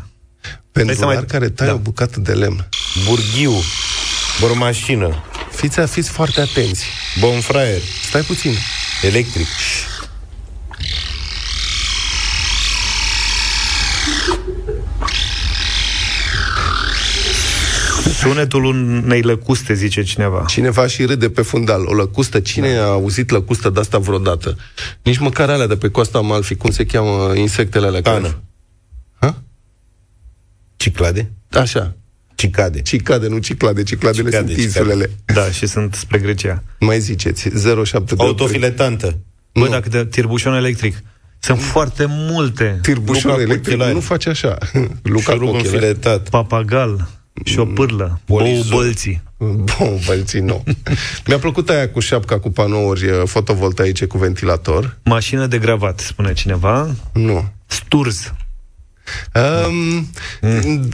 Pendular 0.71 1.15
mai- 1.15 1.25
care 1.27 1.49
tai 1.49 1.67
da. 1.67 1.73
o 1.73 1.77
bucată 1.77 2.19
de 2.19 2.31
lemn 2.31 2.69
Burghiu. 3.07 3.53
Bormașină. 4.39 5.23
Fiți, 5.51 5.79
fiți 5.79 6.09
foarte 6.09 6.41
atenți 6.41 6.85
Bonfraier. 7.19 7.81
Stai 8.07 8.21
puțin 8.21 8.53
Electric. 9.01 9.47
Sunetul 18.27 18.63
unei 18.65 19.21
lăcuste, 19.21 19.73
zice 19.73 20.03
cineva. 20.03 20.45
Cineva 20.47 20.87
și 20.87 21.05
râde 21.05 21.29
pe 21.29 21.41
fundal. 21.41 21.85
O 21.85 21.93
lăcustă. 21.93 22.39
Cine 22.39 22.73
da. 22.75 22.83
a 22.83 22.87
auzit 22.87 23.29
lăcustă 23.29 23.69
de 23.69 23.79
asta 23.79 23.97
vreodată? 23.97 24.57
Nici 25.03 25.17
măcar 25.17 25.49
alea 25.49 25.67
de 25.67 25.75
pe 25.75 25.87
coasta 25.89 26.17
Amalfi. 26.17 26.55
Cum 26.55 26.71
se 26.71 26.85
cheamă 26.85 27.33
insectele 27.35 27.87
alea? 27.87 28.01
Cană. 28.01 28.19
care- 28.21 28.41
Ha? 29.19 29.41
Ciclade. 30.75 31.31
Așa. 31.51 31.95
Cicade. 32.35 32.81
Cicade, 32.81 33.27
nu 33.27 33.37
ciclade. 33.37 33.83
Cicladele 33.83 34.29
Cicade, 34.29 34.37
sunt 34.53 34.59
cicade. 34.59 34.61
insulele. 34.83 35.09
Da, 35.25 35.51
și 35.51 35.67
sunt 35.67 35.93
spre 35.93 36.17
Grecia. 36.19 36.63
Mai 36.79 36.99
ziceți. 36.99 37.49
07 37.83 38.13
Autofiletantă. 38.17 39.17
Bă, 39.53 39.67
dacă 39.67 39.89
de 39.89 40.05
tirbușon 40.05 40.53
electric. 40.53 40.95
Sunt 41.39 41.59
foarte 41.61 42.05
multe. 42.07 42.79
Tirbușon 42.81 43.21
Luca 43.31 43.33
cu 43.35 43.41
electric 43.41 43.73
ochelari. 43.73 43.93
nu 43.93 43.99
face 43.99 44.29
așa. 44.29 44.57
Luca 45.03 45.31
cu 45.31 45.31
Șurub 45.31 45.47
ochelari. 45.47 45.67
înfiletat. 45.73 46.29
Papagal 46.29 47.09
și 47.45 47.59
o 47.59 47.65
pârlă. 47.65 48.19
Bou 48.25 48.37
Polizou. 48.37 48.77
bălții. 48.77 49.21
Bun, 49.37 49.99
bălții, 50.05 50.39
nu. 50.39 50.63
Mi-a 51.27 51.37
plăcut 51.39 51.69
aia 51.69 51.89
cu 51.89 51.99
șapca 51.99 52.39
cu 52.39 52.49
panouri 52.51 53.05
eh, 53.07 53.21
fotovoltaice 53.25 54.05
cu 54.05 54.17
ventilator. 54.17 54.97
Mașină 55.03 55.45
de 55.47 55.57
gravat, 55.57 55.99
spune 55.99 56.33
cineva. 56.33 56.95
Nu. 57.13 57.51
Sturz. 57.65 58.33
Um, 59.67 60.09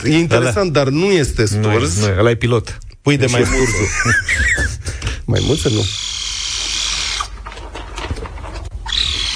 E 0.04 0.18
interesant, 0.18 0.72
dar 0.72 0.88
nu 0.88 1.06
este 1.12 1.42
Nu, 1.42 1.48
sturz. 1.48 1.98
e- 1.98 2.02
nu, 2.02 2.08
e, 2.08 2.16
ăla 2.20 2.30
e 2.30 2.36
pilot. 2.36 2.78
Pui 3.02 3.18
de 3.18 3.26
mai 3.32 3.44
mult. 3.52 3.70
Mai 5.26 5.42
mulți 5.46 5.74
nu. 5.74 5.86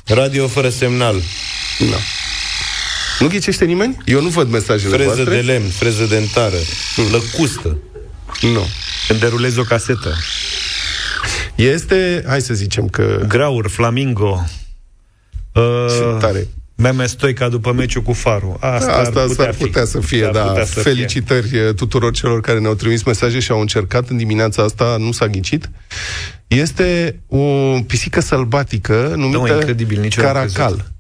Radio 0.06 0.48
fără 0.48 0.70
semnal. 0.70 1.16
Nu. 1.80 1.96
Nu 3.22 3.28
ghicește 3.28 3.66
nimeni? 3.66 3.98
Eu 4.06 4.22
nu 4.22 4.30
văd 4.30 4.50
mesajele 4.50 4.96
Freză 4.96 5.14
voastre. 5.14 5.36
de 5.36 5.42
lemn, 5.42 5.70
freză 5.70 6.06
dentară. 6.06 6.58
Lăcustă. 7.12 7.78
Nu. 8.42 8.66
Când 9.08 9.20
derulezi 9.20 9.60
o 9.60 9.64
casetă. 9.64 10.16
Este, 11.56 12.24
hai 12.28 12.42
să 12.42 12.54
zicem 12.54 12.88
că... 12.88 13.24
Graur, 13.28 13.68
flamingo. 13.70 14.46
Uh, 15.54 15.86
Ce 15.90 16.18
tare. 16.20 16.48
Meme 16.76 17.06
Stoica 17.06 17.50
după 17.50 17.72
meciul 17.72 18.02
cu 18.02 18.14
Faru. 18.14 18.58
Asta, 18.60 18.92
Asta 18.92 19.20
ar 19.20 19.26
putea 19.28 19.44
s-ar 19.46 19.54
fi. 19.54 19.64
putea 19.64 19.86
să 19.86 20.00
fie, 20.00 20.22
S-ar 20.24 20.32
da. 20.32 20.42
putea 20.42 20.66
să 20.66 20.80
Felicitări 20.80 21.50
eh, 21.58 21.74
tuturor 21.76 22.14
celor 22.14 22.42
care 22.42 22.60
ne-au 22.60 22.74
trimis 22.74 23.04
mesaje 23.04 23.40
și 23.40 23.52
au 23.52 23.60
încercat 23.60 24.10
în 24.10 24.18
dimineața 24.18 24.64
asta, 24.64 24.96
nu 25.00 25.12
s-a 25.12 25.28
ghicit. 25.28 25.70
Este 26.48 27.20
o 27.28 27.44
pisică 27.88 28.20
sălbatică 28.22 29.14
numită 29.16 29.48
Da, 29.48 29.54
incredibil, 29.54 30.00
nici 30.00 30.16
eu 30.16 30.24
n-am 30.24 30.34
caracal. 30.34 30.66
crezut. 30.74 30.92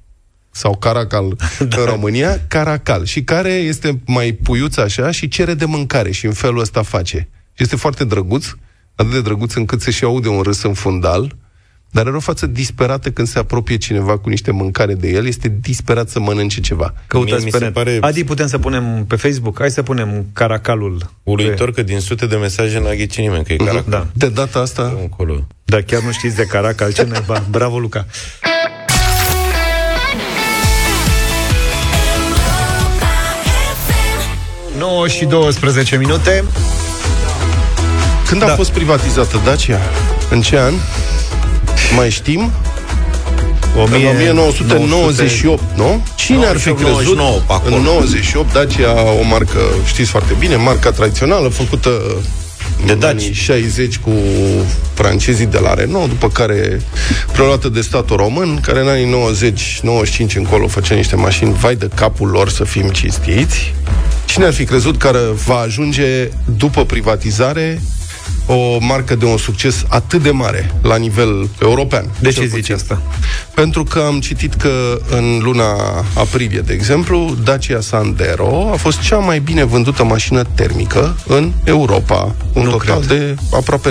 Sau 0.51 0.77
caracal 0.77 1.37
Da. 1.69 1.77
în 1.79 1.85
România, 1.85 2.39
caracal. 2.47 3.05
Și 3.05 3.23
care 3.23 3.49
este 3.49 3.99
mai 4.05 4.31
puiuț 4.43 4.77
așa 4.77 5.11
și 5.11 5.27
cere 5.27 5.53
de 5.53 5.65
mâncare 5.65 6.11
și 6.11 6.25
în 6.25 6.33
felul 6.33 6.59
ăsta 6.59 6.81
face. 6.81 7.17
Și 7.53 7.63
este 7.63 7.75
foarte 7.75 8.03
drăguț, 8.05 8.45
atât 8.95 9.11
de 9.11 9.21
drăguț 9.21 9.53
încât 9.53 9.81
se 9.81 9.91
și 9.91 10.03
aude 10.03 10.27
un 10.27 10.41
râs 10.41 10.63
în 10.63 10.73
fundal, 10.73 11.35
dar 11.93 12.05
are 12.07 12.15
o 12.15 12.19
față 12.19 12.47
disperată 12.47 13.11
când 13.11 13.27
se 13.27 13.39
apropie 13.39 13.77
cineva 13.77 14.17
cu 14.17 14.29
niște 14.29 14.51
mâncare 14.51 14.93
de 14.93 15.09
el, 15.09 15.25
este 15.27 15.57
disperat 15.61 16.09
să 16.09 16.19
mănânce 16.19 16.59
ceva. 16.61 16.93
Căutați 17.07 17.35
Mie 17.35 17.45
mi 17.45 17.51
pe 17.51 17.57
se 17.57 17.63
net. 17.63 17.73
pare- 17.73 17.97
Adi, 18.01 18.23
putem 18.23 18.47
să 18.47 18.57
punem 18.57 19.05
pe 19.07 19.15
Facebook? 19.15 19.59
Hai 19.59 19.71
să 19.71 19.83
punem 19.83 20.25
caracalul. 20.33 21.11
Uluitor 21.23 21.71
că 21.71 21.81
din 21.83 21.99
sute 21.99 22.25
de 22.25 22.35
mesaje 22.35 22.79
n-a 22.79 22.93
ghicit 22.93 23.19
nimeni 23.19 23.43
că 23.43 23.53
e 23.53 23.55
caracal. 23.55 23.83
Da. 23.89 24.07
De 24.13 24.29
data 24.29 24.59
asta, 24.59 24.97
Încolo. 25.01 25.47
Da, 25.65 25.81
chiar 25.81 26.01
nu 26.01 26.11
știți 26.11 26.35
de 26.35 26.45
caracal, 26.45 26.93
ce 26.93 27.01
neba. 27.03 27.43
Bravo, 27.49 27.79
Luca. 27.79 28.05
Nouă 34.81 35.07
și 35.07 35.25
12 35.25 35.95
minute. 35.97 36.43
Când 38.27 38.43
a 38.43 38.45
Da. 38.45 38.55
fost 38.55 38.71
privatizată 38.71 39.41
Dacia? 39.45 39.79
În 40.29 40.41
ce 40.41 40.59
an? 40.59 40.73
Mai 41.95 42.09
știm? 42.09 42.51
În 43.75 44.05
1998, 44.05 45.63
nu? 45.75 46.05
Cine 46.15 46.45
ar 46.45 46.57
fi 46.57 46.69
98, 46.69 46.79
crezut 46.97 47.17
99, 47.17 47.39
pe 47.47 47.53
acolo. 47.53 47.75
în 47.75 47.81
98 47.81 48.53
Dacia, 48.53 49.01
o 49.19 49.23
marcă, 49.29 49.59
știți 49.85 50.09
foarte 50.09 50.35
bine, 50.39 50.55
marca 50.55 50.91
tradițională, 50.91 51.47
făcută 51.49 52.01
De 52.85 52.91
în 52.91 52.99
Daci. 52.99 53.11
anii 53.11 53.33
60 53.33 53.97
cu 53.97 54.11
francezii 54.93 55.45
de 55.45 55.59
la 55.59 55.73
Renault, 55.73 56.09
după 56.09 56.27
care 56.27 56.81
preluată 57.31 57.69
de 57.69 57.81
statul 57.81 58.15
român, 58.15 58.59
care 58.61 58.79
în 58.79 58.87
anii 58.87 59.15
90-95 60.31 60.35
încolo 60.35 60.67
făcea 60.67 60.95
niște 60.95 61.15
mașini, 61.15 61.53
vai 61.53 61.75
de 61.75 61.89
capul 61.95 62.29
lor 62.29 62.49
să 62.49 62.63
fim 62.63 62.87
cinstiți. 62.87 63.73
Cine 64.25 64.45
ar 64.45 64.53
fi 64.53 64.65
crezut 64.65 64.97
că 64.97 65.31
va 65.45 65.55
ajunge 65.55 66.29
după 66.57 66.85
privatizare 66.85 67.81
o 68.45 68.77
marcă 68.79 69.15
de 69.15 69.25
un 69.25 69.37
succes 69.37 69.83
atât 69.87 70.21
de 70.23 70.31
mare 70.31 70.73
la 70.81 70.95
nivel 70.95 71.49
european. 71.61 72.05
De 72.19 72.29
ce 72.31 72.45
zici 72.45 72.69
asta? 72.69 73.01
Pentru 73.53 73.83
că 73.83 73.99
am 73.99 74.19
citit 74.19 74.53
că 74.53 74.99
în 75.09 75.39
luna 75.41 75.65
aprilie, 76.13 76.59
de 76.59 76.73
exemplu, 76.73 77.35
Dacia 77.43 77.79
Sandero 77.79 78.69
a 78.73 78.75
fost 78.75 78.99
cea 78.99 79.17
mai 79.17 79.39
bine 79.39 79.63
vândută 79.63 80.03
mașină 80.03 80.43
termică 80.55 81.15
în 81.27 81.51
Europa. 81.63 82.35
Un 82.53 82.63
Nu 82.63 82.69
total 82.69 82.99
cred. 82.99 83.17
de 83.17 83.35
aproape 83.55 83.89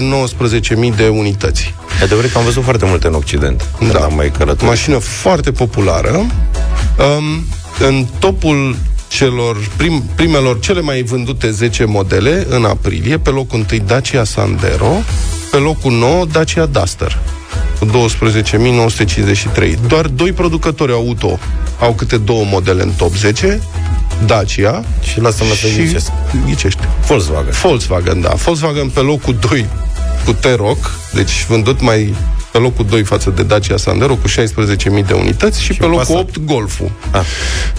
19.000 0.90 0.96
de 0.96 1.08
unități. 1.08 1.74
E 2.00 2.04
adevărat 2.04 2.30
că 2.32 2.38
am 2.38 2.44
văzut 2.44 2.62
foarte 2.62 2.84
multe 2.86 3.06
în 3.06 3.14
Occident. 3.14 3.66
Când 3.78 3.92
Da. 3.92 3.98
am 3.98 4.14
mai 4.14 4.30
călătorit. 4.30 4.66
Mașină 4.68 4.98
foarte 4.98 5.50
populară. 5.52 6.10
Um, 6.16 7.46
în 7.88 8.06
topul 8.18 8.76
celor 9.10 9.56
prim, 9.76 10.02
primelor 10.14 10.60
cele 10.60 10.80
mai 10.80 11.02
vândute 11.02 11.50
10 11.50 11.84
modele 11.84 12.46
în 12.48 12.64
aprilie, 12.64 13.18
pe 13.18 13.30
locul 13.30 13.64
1 13.72 13.82
Dacia 13.86 14.24
Sandero, 14.24 14.92
pe 15.50 15.56
locul 15.56 15.92
9 15.92 16.24
Dacia 16.24 16.66
Duster 16.66 17.18
cu 17.78 17.86
12.953. 17.86 19.74
Doar 19.86 20.06
doi 20.06 20.32
producători 20.32 20.92
auto 20.92 21.38
au 21.80 21.92
câte 21.92 22.16
două 22.16 22.44
modele 22.44 22.82
în 22.82 22.90
top 22.96 23.14
10, 23.14 23.60
Dacia 24.26 24.84
Și 25.02 25.20
lasă-mă 25.20 25.54
să 25.54 25.66
și 25.66 25.76
ghicesc. 25.76 26.10
ghicește. 26.46 26.88
Volkswagen. 27.06 27.52
Volkswagen, 27.62 28.20
da. 28.20 28.28
Volkswagen 28.28 28.88
pe 28.88 29.00
locul 29.00 29.36
2 29.48 29.66
cu 30.24 30.32
T-Roc, 30.32 30.90
deci 31.12 31.46
vândut 31.48 31.80
mai 31.80 32.14
pe 32.52 32.58
locul 32.58 32.86
2 32.88 33.02
față 33.02 33.30
de 33.30 33.42
Dacia 33.42 33.76
Sandero 33.76 34.14
cu 34.14 34.28
16.000 34.28 35.06
de 35.06 35.12
unități 35.12 35.62
și, 35.62 35.72
și 35.72 35.78
pe 35.78 35.84
locul 35.84 35.98
Passat. 35.98 36.16
8 36.16 36.38
Golful. 36.44 36.90
Ah. 37.10 37.24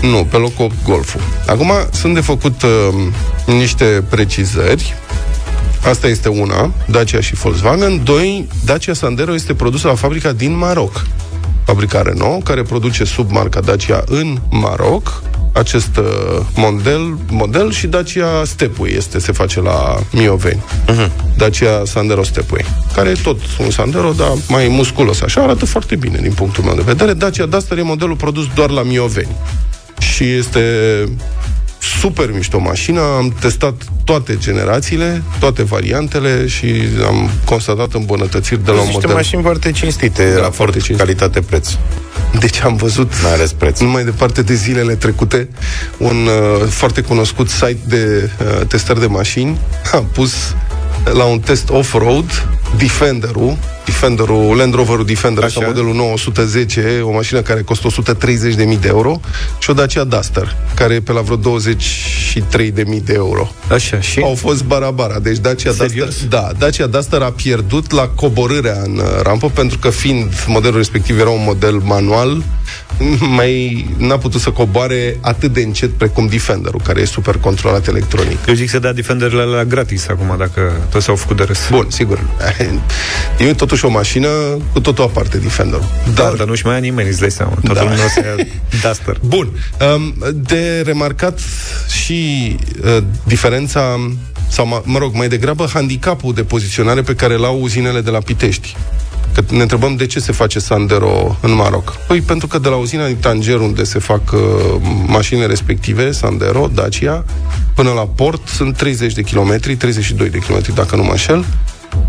Nu, 0.01 0.27
pe 0.29 0.37
locul 0.37 0.65
8 0.65 0.75
Golful. 0.83 1.21
Acum 1.47 1.71
sunt 1.91 2.13
de 2.13 2.21
făcut 2.21 2.61
uh, 2.61 2.69
niște 3.45 4.03
precizări. 4.09 4.95
Asta 5.83 6.07
este 6.07 6.29
una, 6.29 6.71
Dacia 6.87 7.19
și 7.19 7.33
Volkswagen. 7.33 8.03
Doi, 8.03 8.47
Dacia 8.65 8.93
Sandero 8.93 9.33
este 9.33 9.53
produsă 9.53 9.87
la 9.87 9.95
fabrica 9.95 10.31
din 10.31 10.57
Maroc. 10.57 11.05
Fabrica 11.65 12.01
Renault, 12.01 12.43
care 12.43 12.61
produce 12.61 13.03
sub 13.03 13.31
marca 13.31 13.59
Dacia 13.59 14.03
în 14.05 14.37
Maroc 14.49 15.23
acest 15.51 15.97
uh, 15.97 16.05
model, 16.55 17.17
model 17.29 17.71
și 17.71 17.87
Dacia 17.87 18.43
Stepway 18.43 18.91
este, 18.91 19.19
se 19.19 19.31
face 19.31 19.61
la 19.61 19.99
Mioveni. 20.11 20.63
Uh-huh. 20.87 21.09
Dacia 21.37 21.81
Sandero 21.85 22.23
Stepway, 22.23 22.65
care 22.93 23.09
e 23.09 23.13
tot 23.23 23.37
un 23.59 23.69
Sandero, 23.69 24.11
dar 24.17 24.31
mai 24.47 24.67
musculos 24.67 25.21
așa, 25.21 25.41
arată 25.41 25.65
foarte 25.65 25.95
bine 25.95 26.19
din 26.21 26.33
punctul 26.33 26.63
meu 26.63 26.75
de 26.75 26.81
vedere. 26.85 27.13
Dacia 27.13 27.45
Duster 27.45 27.77
e 27.77 27.81
modelul 27.81 28.15
produs 28.15 28.45
doar 28.55 28.69
la 28.69 28.83
Mioveni 28.83 29.35
și 29.99 30.23
este 30.23 30.59
super 32.01 32.31
mișto 32.33 32.59
mașină, 32.59 33.01
am 33.17 33.35
testat 33.39 33.73
toate 34.03 34.37
generațiile, 34.37 35.21
toate 35.39 35.63
variantele 35.63 36.47
și 36.47 36.83
am 37.07 37.29
constatat 37.45 37.93
îmbunătățiri 37.93 38.63
de 38.65 38.71
la 38.71 38.77
un 38.77 38.83
Niște 38.83 38.99
model. 39.01 39.15
mașini 39.15 39.41
foarte 39.41 39.71
cinstite, 39.71 40.23
Da, 40.29 40.35
raport 40.35 40.53
foarte 40.55 40.79
cinstite. 40.79 40.99
calitate-preț. 41.03 41.69
Deci 42.39 42.61
am 42.63 42.75
văzut 42.75 43.11
Mai 43.23 43.33
ales 43.33 43.51
preț. 43.53 43.79
nu 43.79 43.89
mai 43.89 44.03
departe 44.03 44.41
de 44.41 44.53
zilele 44.53 44.95
trecute, 44.95 45.49
un 45.97 46.27
uh, 46.61 46.67
foarte 46.67 47.01
cunoscut 47.01 47.49
site 47.49 47.77
de 47.87 48.29
uh, 48.59 48.65
testări 48.67 48.99
de 48.99 49.05
mașini 49.05 49.57
a 49.91 49.97
pus 50.13 50.33
la 51.13 51.23
un 51.23 51.39
test 51.39 51.69
off-road 51.69 52.47
Defenderul, 52.77 53.57
Defenderul, 53.85 54.55
Land 54.55 54.73
Roverul 54.73 55.05
Defender, 55.05 55.43
Așa. 55.43 55.53
sau 55.59 55.67
modelul 55.67 55.93
910, 55.93 56.99
o 57.03 57.11
mașină 57.11 57.41
care 57.41 57.61
costă 57.61 57.87
130.000 57.87 58.79
de 58.79 58.87
euro, 58.87 59.19
și 59.59 59.69
o 59.69 59.73
Dacia 59.73 60.03
Duster, 60.03 60.55
care 60.73 60.93
e 60.93 61.01
pe 61.01 61.11
la 61.11 61.21
vreo 61.21 61.37
23.000 61.37 63.03
de 63.03 63.13
euro. 63.13 63.51
Așa, 63.71 63.99
și? 63.99 64.19
Au 64.19 64.35
fost 64.35 64.63
barabara. 64.63 65.19
Deci 65.19 65.37
Dacia 65.37 65.71
Serios? 65.71 66.05
Duster, 66.05 66.27
da, 66.27 66.51
Dacia 66.57 66.87
Duster 66.87 67.21
a 67.21 67.31
pierdut 67.31 67.91
la 67.91 68.07
coborârea 68.07 68.81
în 68.83 68.97
uh, 68.97 69.21
rampă 69.23 69.49
pentru 69.49 69.77
că 69.77 69.89
fiind 69.89 70.33
modelul 70.47 70.77
respectiv 70.77 71.19
era 71.19 71.29
un 71.29 71.43
model 71.45 71.75
manual, 71.75 72.43
mai 73.37 73.85
n-a 73.97 74.17
putut 74.17 74.41
să 74.41 74.49
coboare 74.49 75.17
atât 75.21 75.53
de 75.53 75.61
încet 75.61 75.89
precum 75.89 76.27
Defenderul, 76.27 76.81
care 76.83 77.01
e 77.01 77.05
super 77.05 77.37
controlat 77.37 77.87
electronic. 77.87 78.37
Eu 78.47 78.53
zic 78.53 78.69
să 78.69 78.79
dea 78.79 78.93
Defenderele 78.93 79.43
la 79.43 79.63
gratis 79.63 80.07
acum, 80.07 80.35
dacă 80.37 80.71
toți 80.89 81.05
s-au 81.05 81.15
făcut 81.15 81.37
de 81.37 81.43
râs. 81.43 81.59
Bun, 81.69 81.85
sigur. 81.89 82.19
E 83.37 83.53
totuși 83.71 83.89
o 83.89 83.97
mașină 83.97 84.27
cu 84.73 84.79
totul 84.79 85.03
aparte 85.03 85.37
Defenderul. 85.37 85.85
Dar, 86.13 86.33
dar 86.33 86.47
nu-și 86.47 86.65
mai 86.65 86.73
ia 86.73 86.79
nimeni, 86.79 87.09
îți 87.09 87.19
dai 87.19 87.31
seama. 87.31 87.51
Toată 87.63 87.73
Da. 87.73 87.81
lumea 87.81 88.05
o 88.05 88.07
să 88.07 88.19
ia 88.25 88.45
Duster. 88.89 89.17
Bun. 89.25 89.49
Um, 89.95 90.13
de 90.35 90.81
remarcat 90.85 91.39
și 92.03 92.55
uh, 92.83 92.97
diferența 93.23 94.11
sau, 94.47 94.67
mă, 94.67 94.81
mă 94.85 94.97
rog, 94.97 95.13
mai 95.15 95.27
degrabă 95.27 95.69
handicapul 95.73 96.33
de 96.33 96.43
poziționare 96.43 97.01
pe 97.01 97.15
care 97.15 97.35
l-au 97.35 97.61
uzinele 97.61 98.01
de 98.01 98.09
la 98.09 98.19
Pitești. 98.19 98.75
Că 99.33 99.41
ne 99.49 99.61
întrebăm 99.61 99.95
de 99.95 100.05
ce 100.05 100.19
se 100.19 100.31
face 100.31 100.59
Sandero 100.59 101.37
în 101.41 101.53
Maroc. 101.53 101.95
Păi 102.07 102.21
pentru 102.21 102.47
că 102.47 102.57
de 102.59 102.69
la 102.69 102.75
uzina 102.75 103.05
din 103.05 103.15
Tanger, 103.19 103.59
unde 103.59 103.83
se 103.83 103.99
fac 103.99 104.31
uh, 104.31 104.39
mașinile 105.05 105.45
respective, 105.45 106.11
Sandero, 106.11 106.69
Dacia, 106.73 107.25
până 107.75 107.89
la 107.91 108.07
port 108.15 108.47
sunt 108.47 108.77
30 108.77 109.13
de 109.13 109.21
kilometri, 109.21 109.75
32 109.75 110.29
de 110.29 110.37
kilometri, 110.39 110.75
dacă 110.75 110.95
nu 110.95 111.03
mă 111.03 111.11
înșel, 111.11 111.45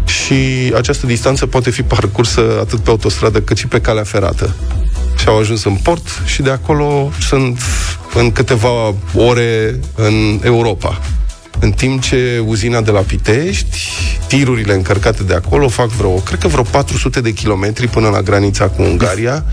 și 0.04 0.72
această 0.76 1.06
distanță 1.06 1.46
poate 1.46 1.70
fi 1.70 1.82
parcursă 1.82 2.58
atât 2.60 2.78
pe 2.78 2.90
autostradă 2.90 3.40
cât 3.40 3.56
și 3.56 3.66
pe 3.66 3.80
calea 3.80 4.02
ferată. 4.02 4.54
Și 5.18 5.28
au 5.28 5.38
ajuns 5.38 5.64
în 5.64 5.74
port 5.74 6.22
și 6.24 6.42
de 6.42 6.50
acolo 6.50 7.10
sunt 7.20 7.58
în 8.14 8.32
câteva 8.32 8.94
ore 9.14 9.80
în 9.94 10.40
Europa. 10.44 11.00
În 11.60 11.72
timp 11.72 12.02
ce 12.02 12.42
uzina 12.46 12.80
de 12.80 12.90
la 12.90 13.00
Pitești, 13.00 13.78
tirurile 14.26 14.74
încărcate 14.74 15.22
de 15.22 15.34
acolo 15.34 15.68
fac 15.68 15.88
vreo, 15.88 16.14
cred 16.14 16.38
că 16.38 16.48
vreo 16.48 16.62
400 16.62 17.20
de 17.20 17.32
kilometri 17.32 17.88
până 17.88 18.08
la 18.08 18.22
granița 18.22 18.68
cu 18.68 18.82
Ungaria, 18.82 19.44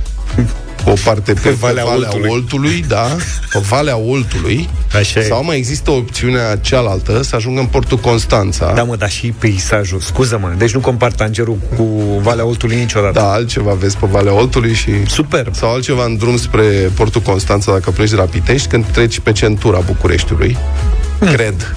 o 0.85 0.93
parte 1.03 1.33
pe, 1.33 1.39
pe 1.39 1.49
Valea, 1.49 1.83
Valea 1.83 1.83
Valea 1.83 2.09
Oltului. 2.09 2.29
Oltului, 2.29 2.85
da, 2.87 3.15
pe 3.53 3.59
Valea 3.59 3.97
Oltului, 3.97 4.69
Așa 4.95 5.19
e. 5.19 5.23
sau 5.23 5.43
mai 5.43 5.57
există 5.57 5.91
opțiunea 5.91 6.55
cealaltă, 6.55 7.21
să 7.23 7.35
ajungă 7.35 7.59
în 7.59 7.65
portul 7.65 7.97
Constanța. 7.97 8.71
Da, 8.75 8.83
mă, 8.83 8.95
dar 8.95 9.09
și 9.09 9.27
peisajul. 9.27 9.99
Scuză-mă, 9.99 10.53
deci 10.57 10.73
nu 10.73 10.79
compar 10.79 11.11
Tangerul 11.11 11.57
cu 11.75 11.83
Valea 12.21 12.45
Oltului 12.45 12.75
niciodată. 12.75 13.19
Da, 13.19 13.31
altceva 13.31 13.73
vezi 13.73 13.97
pe 13.97 14.05
Valea 14.11 14.33
Oltului 14.33 14.73
și... 14.73 14.91
Superb. 15.07 15.55
Sau 15.55 15.73
altceva 15.73 16.03
în 16.03 16.17
drum 16.17 16.37
spre 16.37 16.63
portul 16.95 17.21
Constanța, 17.21 17.71
dacă 17.71 17.91
pleci 17.91 18.09
de 18.09 18.15
la 18.15 18.23
Pitești, 18.23 18.67
când 18.67 18.85
treci 18.85 19.19
pe 19.19 19.31
centura 19.31 19.79
Bucureștiului. 19.79 20.57
Hmm. 21.19 21.33
Cred. 21.33 21.75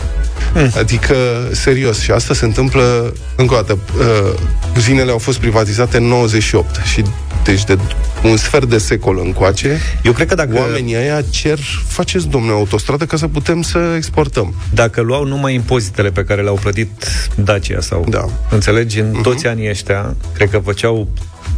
Adică, 0.79 1.15
serios, 1.53 2.01
și 2.01 2.11
asta 2.11 2.35
se 2.35 2.45
întâmplă, 2.45 3.13
încă 3.37 3.55
o 3.55 3.57
dată, 3.57 3.79
uh, 3.99 4.39
uzinele 4.77 5.11
au 5.11 5.19
fost 5.19 5.39
privatizate 5.39 5.97
în 5.97 6.05
98 6.05 6.81
și 6.85 7.03
deci 7.45 7.65
de 7.65 7.79
un 8.23 8.37
sfert 8.37 8.69
de 8.69 8.79
secol 8.79 9.21
încoace, 9.25 9.81
Eu 10.03 10.13
cred 10.13 10.29
că 10.29 10.35
dacă, 10.35 10.57
oamenii 10.57 10.97
ăia 10.97 11.21
cer, 11.31 11.59
faceți, 11.87 12.29
domnule, 12.29 12.55
autostradă 12.55 13.05
ca 13.05 13.17
să 13.17 13.29
putem 13.29 13.63
să 13.63 13.79
exportăm. 13.97 14.55
dacă 14.75 15.01
luau 15.01 15.25
numai 15.25 15.55
impozitele 15.55 16.11
pe 16.11 16.25
care 16.25 16.43
le-au 16.43 16.59
plătit 16.63 16.91
Dacia 17.35 17.81
sau... 17.81 18.07
Da. 18.09 18.29
Înțelegi? 18.51 19.01
În 19.01 19.13
toți 19.23 19.47
anii 19.47 19.69
ăștia, 19.69 20.17
cred 20.35 20.51
că 20.51 20.59
făceau 20.59 21.09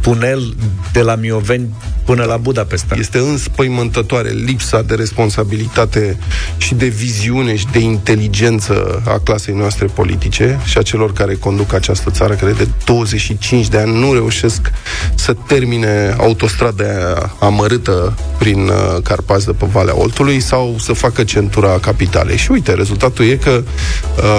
tunel 0.05 0.55
de 0.93 1.01
la 1.01 1.15
Mioveni 1.15 1.73
până 2.03 2.23
la 2.23 2.37
Budapesta. 2.37 2.95
Este 2.99 3.17
înspăimântătoare 3.17 4.29
lipsa 4.29 4.81
de 4.81 4.95
responsabilitate 4.95 6.17
și 6.57 6.73
de 6.73 6.85
viziune 6.85 7.55
și 7.55 7.65
de 7.71 7.79
inteligență 7.79 9.01
a 9.07 9.19
clasei 9.23 9.53
noastre 9.53 9.85
politice 9.85 10.59
și 10.63 10.77
a 10.77 10.81
celor 10.81 11.13
care 11.13 11.35
conduc 11.35 11.73
această 11.73 12.09
țară, 12.09 12.33
care 12.33 12.51
de 12.51 12.67
25 12.85 13.67
de 13.67 13.77
ani 13.77 13.99
nu 13.99 14.13
reușesc 14.13 14.71
să 15.15 15.35
termine 15.47 16.15
autostrada 16.17 16.83
aia 16.83 17.35
amărâtă 17.39 18.17
prin 18.37 18.67
uh, 18.67 19.01
Carpați 19.03 19.45
de 19.45 19.51
pe 19.51 19.65
Valea 19.71 19.97
Oltului 19.97 20.39
sau 20.39 20.75
să 20.79 20.93
facă 20.93 21.23
centura 21.23 21.79
capitalei. 21.79 22.37
Și 22.37 22.51
uite, 22.51 22.73
rezultatul 22.73 23.25
e 23.25 23.35
că 23.35 23.63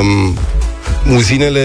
um, 0.01 0.37
uzinele 1.15 1.61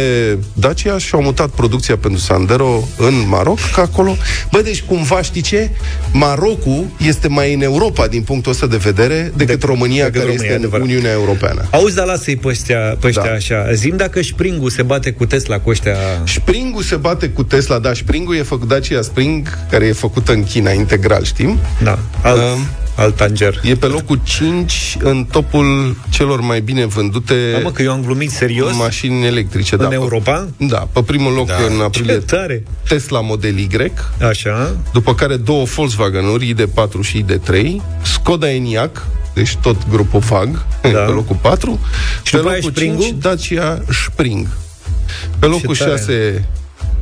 Dacia 0.53 0.97
și-au 0.97 1.21
mutat 1.21 1.49
producția 1.49 1.97
pentru 1.97 2.19
Sandero 2.19 2.87
în 2.97 3.13
Maroc, 3.27 3.59
că 3.73 3.79
acolo... 3.81 4.15
Bă, 4.51 4.61
deci 4.61 4.81
cumva 4.81 5.21
știi 5.21 5.41
ce? 5.41 5.69
Marocul 6.11 6.85
este 6.97 7.27
mai 7.27 7.53
în 7.53 7.61
Europa 7.61 8.07
din 8.07 8.21
punctul 8.21 8.51
ăsta 8.51 8.67
de 8.67 8.77
vedere 8.77 9.31
decât 9.35 9.59
De- 9.59 9.65
România, 9.65 10.03
decât 10.03 10.13
care 10.19 10.25
România, 10.25 10.43
este 10.43 10.53
în 10.53 10.59
adevărat. 10.59 10.85
Uniunea 10.85 11.11
Europeană. 11.11 11.65
Auzi, 11.71 11.95
dar 11.95 12.05
lasă-i 12.05 12.35
pe 12.35 12.47
ăștia, 12.47 12.77
pe 12.77 13.07
ăștia 13.07 13.23
Da. 13.23 13.31
așa. 13.31 13.73
Zim 13.73 13.97
dacă 13.97 14.21
Springu 14.23 14.69
se 14.69 14.81
bate 14.81 15.11
cu 15.11 15.25
Tesla, 15.25 15.59
cu 15.59 15.69
ăștia... 15.69 15.95
Springul 16.25 16.81
se 16.81 16.95
bate 16.95 17.29
cu 17.29 17.43
Tesla, 17.43 17.79
da, 17.79 17.93
Springul 17.93 18.35
e 18.35 18.41
făcut 18.43 18.67
Dacia 18.67 19.01
Spring, 19.01 19.47
care 19.69 19.85
e 19.85 19.91
făcută 19.91 20.31
în 20.31 20.43
China 20.43 20.71
integral, 20.71 21.23
știm? 21.23 21.59
Da, 21.83 21.99
alt, 22.21 22.39
Um, 22.41 22.65
alt 23.01 23.15
tanger. 23.15 23.59
E 23.63 23.75
pe 23.75 23.85
locul 23.85 24.19
5 24.23 24.97
în 24.99 25.25
topul 25.31 25.95
celor 26.09 26.39
mai 26.41 26.61
bine 26.61 26.85
vândute 26.85 27.51
Da, 27.51 27.57
mă, 27.63 27.71
că 27.71 27.81
eu 27.81 27.91
am 27.91 28.01
glumit 28.03 28.31
serios 28.31 28.75
mașini 28.77 29.25
electrice. 29.25 29.75
în 29.75 29.81
da, 29.81 29.87
pe- 29.87 29.93
Europa. 29.93 30.47
Da, 30.57 30.87
pe 30.93 31.01
primul 31.03 31.33
loc 31.33 31.47
Da. 31.47 31.55
în 31.69 31.75
Ce 31.77 31.83
aprilie 31.83 32.17
tare! 32.17 32.63
Tesla 32.87 33.21
Model 33.21 33.57
Y, 33.57 33.67
Așa. 34.29 34.75
după 34.93 35.15
care 35.15 35.35
două 35.35 35.63
Volkswagen-uri, 35.65 36.53
ID4 36.55 37.01
și 37.01 37.25
ID3, 37.25 37.81
Skoda 38.01 38.47
Enyaq, 38.49 39.07
deci 39.33 39.55
tot 39.55 39.75
grupul 39.89 40.19
VAG, 40.19 40.65
Da. 40.81 40.87
pe 40.89 41.11
locul 41.11 41.37
4, 41.41 41.79
Și 42.23 42.31
pe 42.31 42.37
după 42.37 42.49
aia 42.49 42.57
locul 42.57 42.71
Spring-ul? 42.71 43.01
5, 43.03 43.21
Dacia 43.21 43.81
Spring. 44.05 44.47
Pe 45.39 45.45
locul 45.45 45.75
6, 45.75 46.45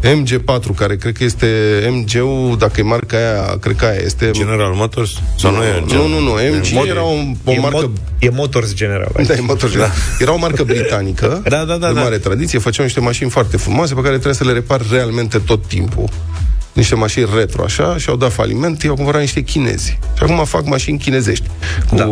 MG4, 0.04 0.76
care 0.76 0.96
cred 0.96 1.18
că 1.18 1.24
este 1.24 1.48
MG-ul, 1.90 2.56
dacă 2.58 2.80
e 2.80 2.84
marca 2.84 3.18
aia, 3.18 3.58
cred 3.60 3.76
că 3.76 3.86
aia 3.86 4.00
este... 4.04 4.30
General 4.32 4.74
Motors? 4.74 5.12
Sau 5.38 5.52
nu, 5.52 5.64
e? 5.64 5.84
Nu, 5.88 6.08
nu, 6.08 6.20
nu, 6.20 6.32
MG 6.32 6.66
Mod- 6.74 6.88
era 6.88 7.04
o, 7.04 7.14
o 7.44 7.52
e, 7.52 7.60
marcă... 7.60 7.80
mod, 7.80 7.92
e 8.20 8.30
Motors 8.30 8.74
General. 8.74 9.12
Da, 9.28 9.34
e 9.34 9.40
motor 9.40 9.70
da. 9.70 9.92
Era 10.20 10.34
o 10.34 10.38
marcă 10.38 10.64
britanică 10.64 11.42
Da, 11.50 11.64
da, 11.64 11.78
da, 11.78 11.88
de 11.88 11.94
da. 11.94 12.02
mare 12.02 12.18
tradiție, 12.18 12.60
făceau 12.60 12.86
niște 12.86 13.00
mașini 13.00 13.30
foarte 13.30 13.58
frumoase 13.58 13.94
pe 13.94 14.02
care 14.02 14.14
trebuie 14.14 14.34
să 14.34 14.44
le 14.44 14.52
repar 14.52 14.82
realmente 14.92 15.38
tot 15.38 15.66
timpul. 15.66 16.10
Niște 16.80 16.96
mașini 16.96 17.28
retro, 17.36 17.64
așa, 17.64 17.98
și 17.98 18.10
au 18.10 18.16
dat 18.16 18.32
faliment, 18.32 18.84
i-au 18.84 18.96
cumpărat 18.96 19.22
niște 19.22 19.42
chinezi. 19.42 20.00
Și 20.18 20.24
acum 20.24 20.46
fac 20.46 20.66
mașini 20.66 20.98
chinezești 20.98 21.48
cu 21.90 21.96
Da. 21.96 22.10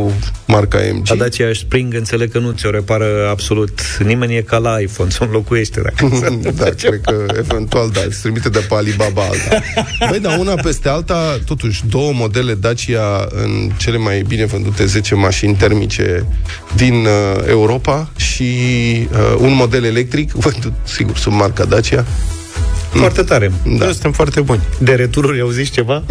marca 0.47 0.77
MG. 0.93 1.07
La 1.07 1.15
Dacia 1.15 1.49
Spring 1.53 1.93
înțeleg 1.93 2.31
că 2.31 2.39
nu 2.39 2.51
ți-o 2.51 2.69
repară 2.69 3.27
absolut 3.29 3.79
nimeni, 4.05 4.35
e 4.35 4.41
ca 4.41 4.57
la 4.57 4.79
iPhone, 4.79 5.09
să 5.09 5.23
înlocuiește 5.23 5.81
dacă 5.81 6.09
da, 6.55 6.63
cred 6.63 7.01
că 7.01 7.25
eventual 7.37 7.89
da, 7.89 7.99
se 7.99 8.17
trimite 8.21 8.49
de 8.49 8.59
pe 8.59 8.75
Alibaba 8.75 9.21
alta. 9.21 9.63
Băi, 10.09 10.19
dar 10.19 10.37
una 10.39 10.53
peste 10.53 10.89
alta, 10.89 11.39
totuși, 11.45 11.83
două 11.89 12.11
modele 12.13 12.53
Dacia 12.53 13.27
în 13.29 13.71
cele 13.77 13.97
mai 13.97 14.21
bine 14.27 14.45
vândute 14.45 14.85
10 14.85 15.15
mașini 15.15 15.55
termice 15.55 16.25
din 16.75 16.93
uh, 16.93 17.43
Europa 17.47 18.09
și 18.15 18.43
uh, 19.11 19.35
un 19.37 19.53
model 19.53 19.83
electric, 19.83 20.31
vândut, 20.31 20.73
sigur, 20.83 21.17
sub 21.17 21.33
marca 21.33 21.65
Dacia. 21.65 22.05
Foarte 22.89 23.21
tare. 23.23 23.51
Da. 23.65 23.85
Da. 23.85 23.91
Suntem 23.91 24.11
foarte 24.11 24.41
buni. 24.41 24.61
De 24.79 24.93
retururi 24.93 25.39
auziți 25.41 25.71
ceva? 25.71 26.03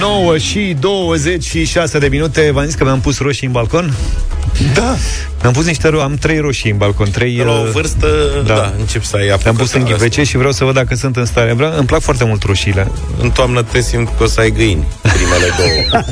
9 0.00 0.38
și 0.38 0.76
26 0.80 1.98
de 1.98 2.08
minute 2.08 2.50
V-am 2.52 2.64
zis 2.64 2.74
că 2.74 2.84
mi-am 2.84 3.00
pus 3.00 3.18
roșii 3.18 3.46
în 3.46 3.52
balcon 3.52 3.94
Da, 4.74 4.96
Mi-am 5.42 5.52
pus 5.52 5.64
niște 5.66 5.88
ro- 5.88 6.02
Am 6.02 6.14
trei 6.14 6.38
roșii 6.38 6.70
în 6.70 6.76
balcon 6.76 7.10
Trei 7.10 7.36
La 7.36 7.52
o 7.52 7.62
uh, 7.64 7.70
vârstă, 7.72 8.06
da. 8.46 8.54
da, 8.54 8.54
da 8.60 8.72
încep 8.78 9.02
să 9.04 9.16
ai 9.16 9.26
Le-am 9.26 9.38
pus 9.38 9.72
în 9.72 9.80
apucătura 9.80 9.96
ghivece 9.96 10.22
și 10.22 10.36
vreau 10.36 10.52
să 10.52 10.64
văd 10.64 10.74
dacă 10.74 10.94
sunt 10.94 11.16
în 11.16 11.24
stare 11.24 11.52
vreau, 11.52 11.76
Îmi 11.76 11.86
plac 11.86 12.00
foarte 12.00 12.24
mult 12.24 12.42
roșiile 12.42 12.80
asta. 12.80 12.94
În 13.20 13.30
toamnă 13.30 13.62
te 13.62 13.80
simt 13.80 14.08
că 14.16 14.22
o 14.22 14.26
să 14.26 14.40
ai 14.40 14.50
găini 14.50 14.84
Primele 15.02 15.54
două 15.56 16.02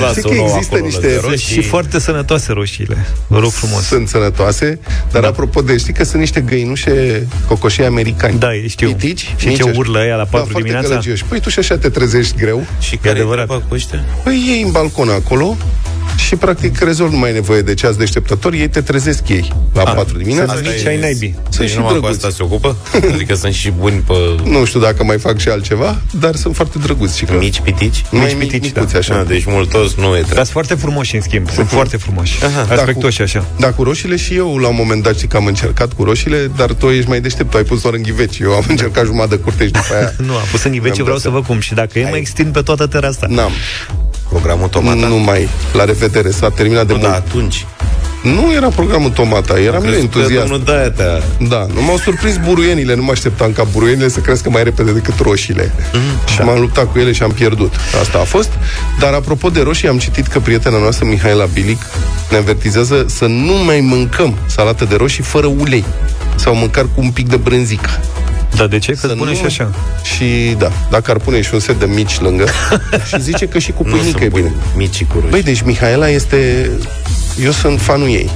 Lasă 0.00 0.12
Știi 0.18 0.22
că 0.22 0.28
unul 0.28 0.44
există 0.54 0.74
acolo 0.74 0.84
niște- 0.86 1.06
lângă 1.06 1.26
roșii. 1.28 1.54
Și 1.62 1.68
foarte 1.68 2.00
sănătoase 2.00 2.52
roșiile 2.52 2.96
Vă 3.26 3.38
rog 3.38 3.50
frumos 3.50 3.82
sunt 3.82 4.08
sănătoase, 4.08 4.78
dar 5.12 5.22
Da. 5.22 5.28
apropo 5.28 5.60
de, 5.60 5.76
știi 5.76 5.92
că 5.92 6.04
sunt 6.04 6.20
niște 6.20 6.40
găinușe 6.40 7.26
cocoșii 7.48 7.84
americani. 7.84 8.38
Da, 8.38 8.48
știu. 8.68 8.88
Pitici, 8.92 9.34
Și 9.36 9.46
mici 9.46 9.56
ce 9.56 9.62
așa. 9.62 9.78
urlă 9.78 9.98
ăia 9.98 10.10
la 10.10 10.16
da, 10.16 10.22
patru 10.22 10.38
foarte 10.38 10.58
dimineața? 10.58 10.88
gălăgioși. 10.88 11.24
Păi 11.24 11.40
tu 11.40 11.48
și 11.50 11.58
așa 11.58 11.78
te 11.78 11.88
trezești 11.88 12.36
greu. 12.36 12.66
Și 12.80 12.96
care 12.96 13.08
e 13.08 13.20
adevărat. 13.20 13.44
treaba 13.46 13.62
cu 13.68 13.74
ăștia? 13.74 14.04
Păi 14.22 14.44
iei 14.48 14.62
în 14.62 14.70
balcon 14.70 15.08
acolo 15.08 15.56
și 16.16 16.36
practic 16.36 16.80
rezolvi, 16.80 17.12
nu 17.12 17.18
mai 17.18 17.28
ai 17.28 17.34
nevoie 17.34 17.60
de 17.62 17.74
ceas 17.74 17.96
deșteptător, 17.96 18.52
ei 18.52 18.68
te 18.68 18.80
trezesc 18.80 19.28
ei 19.28 19.52
la 19.74 19.82
4 19.82 20.18
dimineața. 20.18 20.52
Sunt 20.52 20.66
mici 20.66 20.82
e- 20.82 20.88
ai 20.88 20.98
naibii 21.00 21.34
Sunt 21.42 21.56
Deci 21.58 21.68
și 21.70 21.76
numai 21.76 21.92
cu 21.92 21.98
drăguți. 21.98 22.24
asta 22.26 22.36
se 22.36 22.42
ocupă? 22.42 22.76
Adică 23.12 23.34
sunt 23.34 23.52
și 23.52 23.70
buni 23.70 23.96
pe 24.06 24.14
Nu 24.44 24.64
știu 24.64 24.80
dacă 24.80 25.04
mai 25.04 25.18
fac 25.18 25.38
și 25.38 25.48
altceva, 25.48 26.00
dar 26.20 26.34
sunt 26.34 26.54
foarte 26.54 26.78
drăguți 26.78 27.18
și 27.18 27.24
că 27.24 27.32
mici 27.38 27.60
pitici? 27.60 28.04
mai 28.10 28.22
mici 28.24 28.32
mici, 28.36 28.50
pitici, 28.50 28.74
micuți, 28.74 28.92
da. 28.92 28.98
așa. 28.98 29.18
Ah, 29.18 29.26
deci 29.26 29.44
multos 29.44 29.94
nu 29.94 30.02
e 30.06 30.10
Dar 30.10 30.20
treaba. 30.20 30.34
sunt 30.34 30.48
foarte 30.48 30.74
frumoși 30.74 31.14
în 31.14 31.20
schimb 31.20 31.50
Sunt 31.50 31.68
foarte 31.68 31.96
frumoși 31.96 32.38
Aspectoși 32.70 33.22
așa 33.22 33.44
Da, 33.58 33.72
cu 33.72 33.82
roșiile 33.82 34.16
și 34.16 34.34
eu 34.34 34.56
la 34.56 34.68
un 34.68 34.74
moment 34.78 35.02
dat 35.02 35.14
știi 35.16 35.28
că 35.28 35.36
am 35.36 35.46
încercat 35.46 35.92
cu 35.92 36.04
roșiile, 36.04 36.50
dar 36.56 36.72
tu 36.72 36.86
ești 36.86 37.08
mai 37.08 37.20
deștept, 37.20 37.50
tu 37.50 37.56
ai 37.56 37.62
pus 37.62 37.80
doar 37.82 37.94
în 37.94 38.02
ghiveci. 38.02 38.38
Eu 38.38 38.52
am 38.52 38.64
încercat 38.74 39.04
jumătate 39.04 39.34
de 39.36 39.42
curte 39.42 39.64
și 39.64 39.70
după 39.70 39.94
aia 39.94 40.12
Nu, 40.18 40.32
am 40.34 40.44
pus 40.50 40.62
în 40.62 40.70
ghivece, 40.70 40.92
Mi-am 40.94 41.04
vreau 41.04 41.16
dat 41.18 41.20
să 41.26 41.30
văd 41.30 41.44
cum 41.44 41.60
Și 41.60 41.74
dacă 41.74 41.98
e, 41.98 42.08
mă 42.10 42.16
extind 42.16 42.52
pe 42.52 42.60
toată 42.62 42.86
terasa 42.86 43.26
n-am. 43.28 43.50
Programul 44.28 44.68
Tomata? 44.68 45.06
Nu 45.06 45.16
mai. 45.18 45.48
La 45.72 45.84
revedere, 45.84 46.30
s-a 46.30 46.48
terminat 46.50 46.86
de 46.86 46.92
Nu, 46.92 46.98
mult. 46.98 47.10
da, 47.10 47.16
atunci. 47.16 47.66
Nu 48.22 48.52
era 48.54 48.68
programul 48.68 49.10
Tomata, 49.10 49.58
eram 49.60 49.84
eu 49.84 49.90
Crezut 49.90 50.10
că 50.12 50.18
entuziast. 50.18 50.46
Domnul 50.48 50.64
Daia 50.66 50.90
te-a... 50.90 51.46
Da, 51.48 51.66
nu 51.74 51.82
m-au 51.82 51.96
surprins 51.96 52.36
buruienile, 52.44 52.94
nu 52.94 53.02
mă 53.02 53.10
așteptam 53.10 53.52
ca 53.52 53.64
buruienile 53.72 54.08
să 54.08 54.20
crească 54.20 54.50
mai 54.50 54.64
repede 54.64 54.92
decât 54.92 55.18
roșiile. 55.18 55.72
Mm, 55.92 56.00
și 56.32 56.40
m-am 56.40 56.60
luptat 56.60 56.92
cu 56.92 56.98
ele 56.98 57.12
și 57.12 57.22
am 57.22 57.30
pierdut. 57.30 57.74
Asta 58.00 58.18
a 58.18 58.24
fost. 58.24 58.50
Dar 59.00 59.12
apropo 59.12 59.48
de 59.48 59.60
roșii, 59.60 59.88
am 59.88 59.98
citit 59.98 60.26
că 60.26 60.38
prietena 60.40 60.78
noastră, 60.78 61.06
Mihaela 61.06 61.44
Bilic, 61.44 61.82
ne 62.30 62.36
avertizează 62.36 63.04
să 63.08 63.26
nu 63.26 63.52
mai 63.64 63.80
mâncăm 63.80 64.34
salată 64.46 64.84
de 64.84 64.96
roșii 64.96 65.22
fără 65.22 65.46
ulei. 65.46 65.84
Sau 66.34 66.54
măcar 66.54 66.84
cu 66.84 67.00
un 67.00 67.10
pic 67.10 67.28
de 67.28 67.36
brânzică. 67.36 67.90
Da, 68.56 68.66
de 68.66 68.78
ce? 68.78 68.92
Că 68.92 68.98
Să 68.98 69.08
spune 69.14 69.30
nu- 69.30 69.36
și 69.36 69.44
așa 69.44 69.70
Și 70.02 70.54
da, 70.58 70.72
dacă 70.90 71.10
ar 71.10 71.16
pune 71.18 71.40
și 71.42 71.54
un 71.54 71.60
set 71.60 71.78
de 71.78 71.86
mici 71.86 72.20
lângă 72.20 72.44
și 73.08 73.20
zice 73.22 73.46
că 73.46 73.58
și 73.58 73.72
cu 73.72 73.82
Nu 73.84 73.90
pâinică 73.90 74.08
e 74.18 74.20
sunt 74.20 74.32
bine. 74.34 74.48
buni 74.48 74.54
micii 74.76 75.06
cu 75.06 75.12
roșii. 75.14 75.30
Băi, 75.30 75.42
deci 75.42 75.60
Mihaela 75.62 76.08
este... 76.08 76.70
Eu 77.42 77.50
sunt 77.50 77.80
fanul 77.80 78.08
ei. 78.08 78.30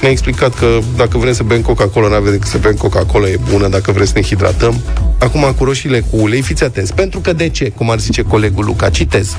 Ne-a 0.00 0.10
explicat 0.10 0.54
că 0.54 0.78
dacă 0.96 1.18
vrem 1.18 1.32
să 1.32 1.42
bem 1.42 1.60
Coca-Cola, 1.62 2.08
nu 2.08 2.14
avem 2.14 2.30
decât 2.32 2.48
să 2.48 2.58
bem 2.58 2.74
Coca-Cola, 2.74 3.28
e 3.28 3.38
bună 3.50 3.68
dacă 3.68 3.92
vrem 3.92 4.06
să 4.06 4.12
ne 4.14 4.22
hidratăm. 4.22 4.80
Acum 5.18 5.54
cu 5.58 5.64
roșiile 5.64 6.00
cu 6.00 6.16
ulei, 6.20 6.40
fiți 6.42 6.64
atenți. 6.64 6.94
Pentru 6.94 7.20
că 7.20 7.32
de 7.32 7.48
ce? 7.48 7.68
Cum 7.68 7.90
ar 7.90 7.98
zice 7.98 8.22
colegul 8.22 8.64
Luca, 8.64 8.88
citez. 8.90 9.36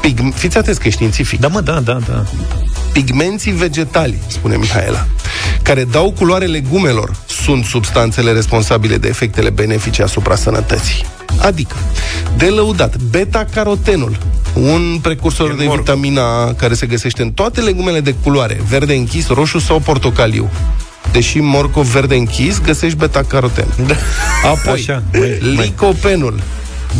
Pig... 0.00 0.18
Fiți 0.34 0.58
atenți 0.58 0.80
că 0.80 0.88
e 0.88 0.90
științific. 0.90 1.40
Da, 1.40 1.48
mă, 1.48 1.60
da, 1.60 1.80
da, 1.80 1.98
da 2.08 2.24
Pigmenții 2.92 3.52
vegetali, 3.52 4.18
spune 4.26 4.56
Mihaela, 4.56 5.06
care 5.62 5.84
dau 5.84 6.14
culoare 6.18 6.44
legumelor, 6.46 7.16
sunt 7.48 7.64
substanțele 7.64 8.32
responsabile 8.32 8.96
de 8.96 9.08
efectele 9.08 9.50
benefice 9.50 10.02
asupra 10.02 10.34
sănătății. 10.36 11.04
Adică, 11.40 11.76
de 12.36 12.46
lăudat, 12.46 12.96
beta-carotenul, 12.96 14.16
un 14.54 14.98
precursor 15.02 15.50
E 15.50 15.54
de 15.54 15.64
morcov. 15.64 15.78
vitamina 15.84 16.22
A 16.22 16.52
care 16.52 16.74
se 16.74 16.86
găsește 16.86 17.22
în 17.22 17.30
toate 17.32 17.60
legumele 17.60 18.00
de 18.00 18.14
culoare, 18.22 18.60
verde 18.68 18.94
închis, 18.94 19.28
roșu 19.28 19.58
sau 19.58 19.78
portocaliu. 19.78 20.50
Deși 21.12 21.38
morcov 21.38 21.86
verde 21.86 22.14
închis, 22.14 22.60
găsești 22.60 22.98
beta-caroten. 22.98 23.66
Da. 23.86 23.94
Apoi, 24.44 24.72
Așa, 24.72 25.02
mai- 25.12 25.38
mai- 25.54 25.64
licopenul, 25.64 26.40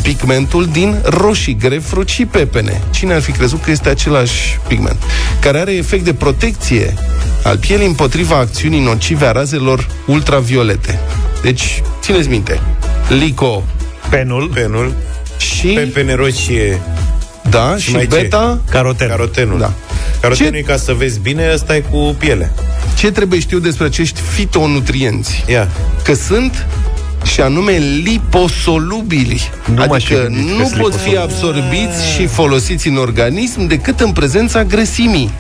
pigmentul 0.02 0.66
din 0.72 1.00
roșii, 1.04 1.56
grefrut 1.56 2.08
și 2.08 2.26
pepene. 2.26 2.80
Cine 2.90 3.14
ar 3.14 3.20
fi 3.20 3.32
crezut 3.32 3.62
că 3.62 3.70
este 3.70 3.88
același 3.88 4.58
pigment? 4.68 5.02
Care 5.40 5.58
are 5.58 5.72
efect 5.74 6.04
de 6.04 6.14
protecție 6.14 6.94
al 7.42 7.58
pielii 7.58 7.86
împotriva 7.86 8.36
acțiunii 8.36 8.80
nocive 8.80 9.26
a 9.26 9.32
razelor 9.32 9.86
ultraviolete. 10.06 10.98
Deci, 11.42 11.82
țineți 12.00 12.28
minte, 12.28 12.60
lico 13.08 13.64
Penul, 14.10 14.50
Penul, 14.54 14.94
și, 15.36 15.66
pepene 15.66 16.14
roșie, 16.14 16.80
da, 17.50 17.76
și, 17.76 17.90
mai 17.92 18.06
ce? 18.06 18.16
beta, 18.16 18.60
caroten 18.70 19.06
Da. 19.08 19.14
carotenul. 19.14 19.58
Da. 19.58 19.72
Carotenul 20.20 20.52
Ce- 20.52 20.58
e 20.58 20.62
ca 20.62 20.76
să 20.76 20.92
vezi 20.92 21.18
bine, 21.20 21.50
ăsta 21.54 21.76
e 21.76 21.80
cu 21.80 22.16
piele. 22.18 22.52
ce 22.96 23.10
trebuie 23.10 23.40
știu 23.40 23.58
despre 23.58 23.84
acești 23.86 24.20
fitonutrienți? 24.20 25.44
Ia. 25.48 25.68
Că 26.04 26.14
sunt 26.14 26.66
și 27.28 27.40
anume 27.40 27.78
liposolubili. 28.02 29.50
Nu 29.66 29.74
m-aș 29.74 30.04
fi 30.04 30.14
adică 30.14 30.22
gândit 30.22 30.50
că 30.50 30.62
nu 30.62 30.68
sunt 30.68 30.80
pot 30.80 30.94
fi 30.94 31.16
absorbiți 31.16 32.06
și 32.14 32.26
folosiți 32.26 32.88
în 32.88 32.96
organism 32.96 33.66
decât 33.66 34.00
în 34.00 34.12
prezența 34.12 34.64
grăsimii. 34.64 35.30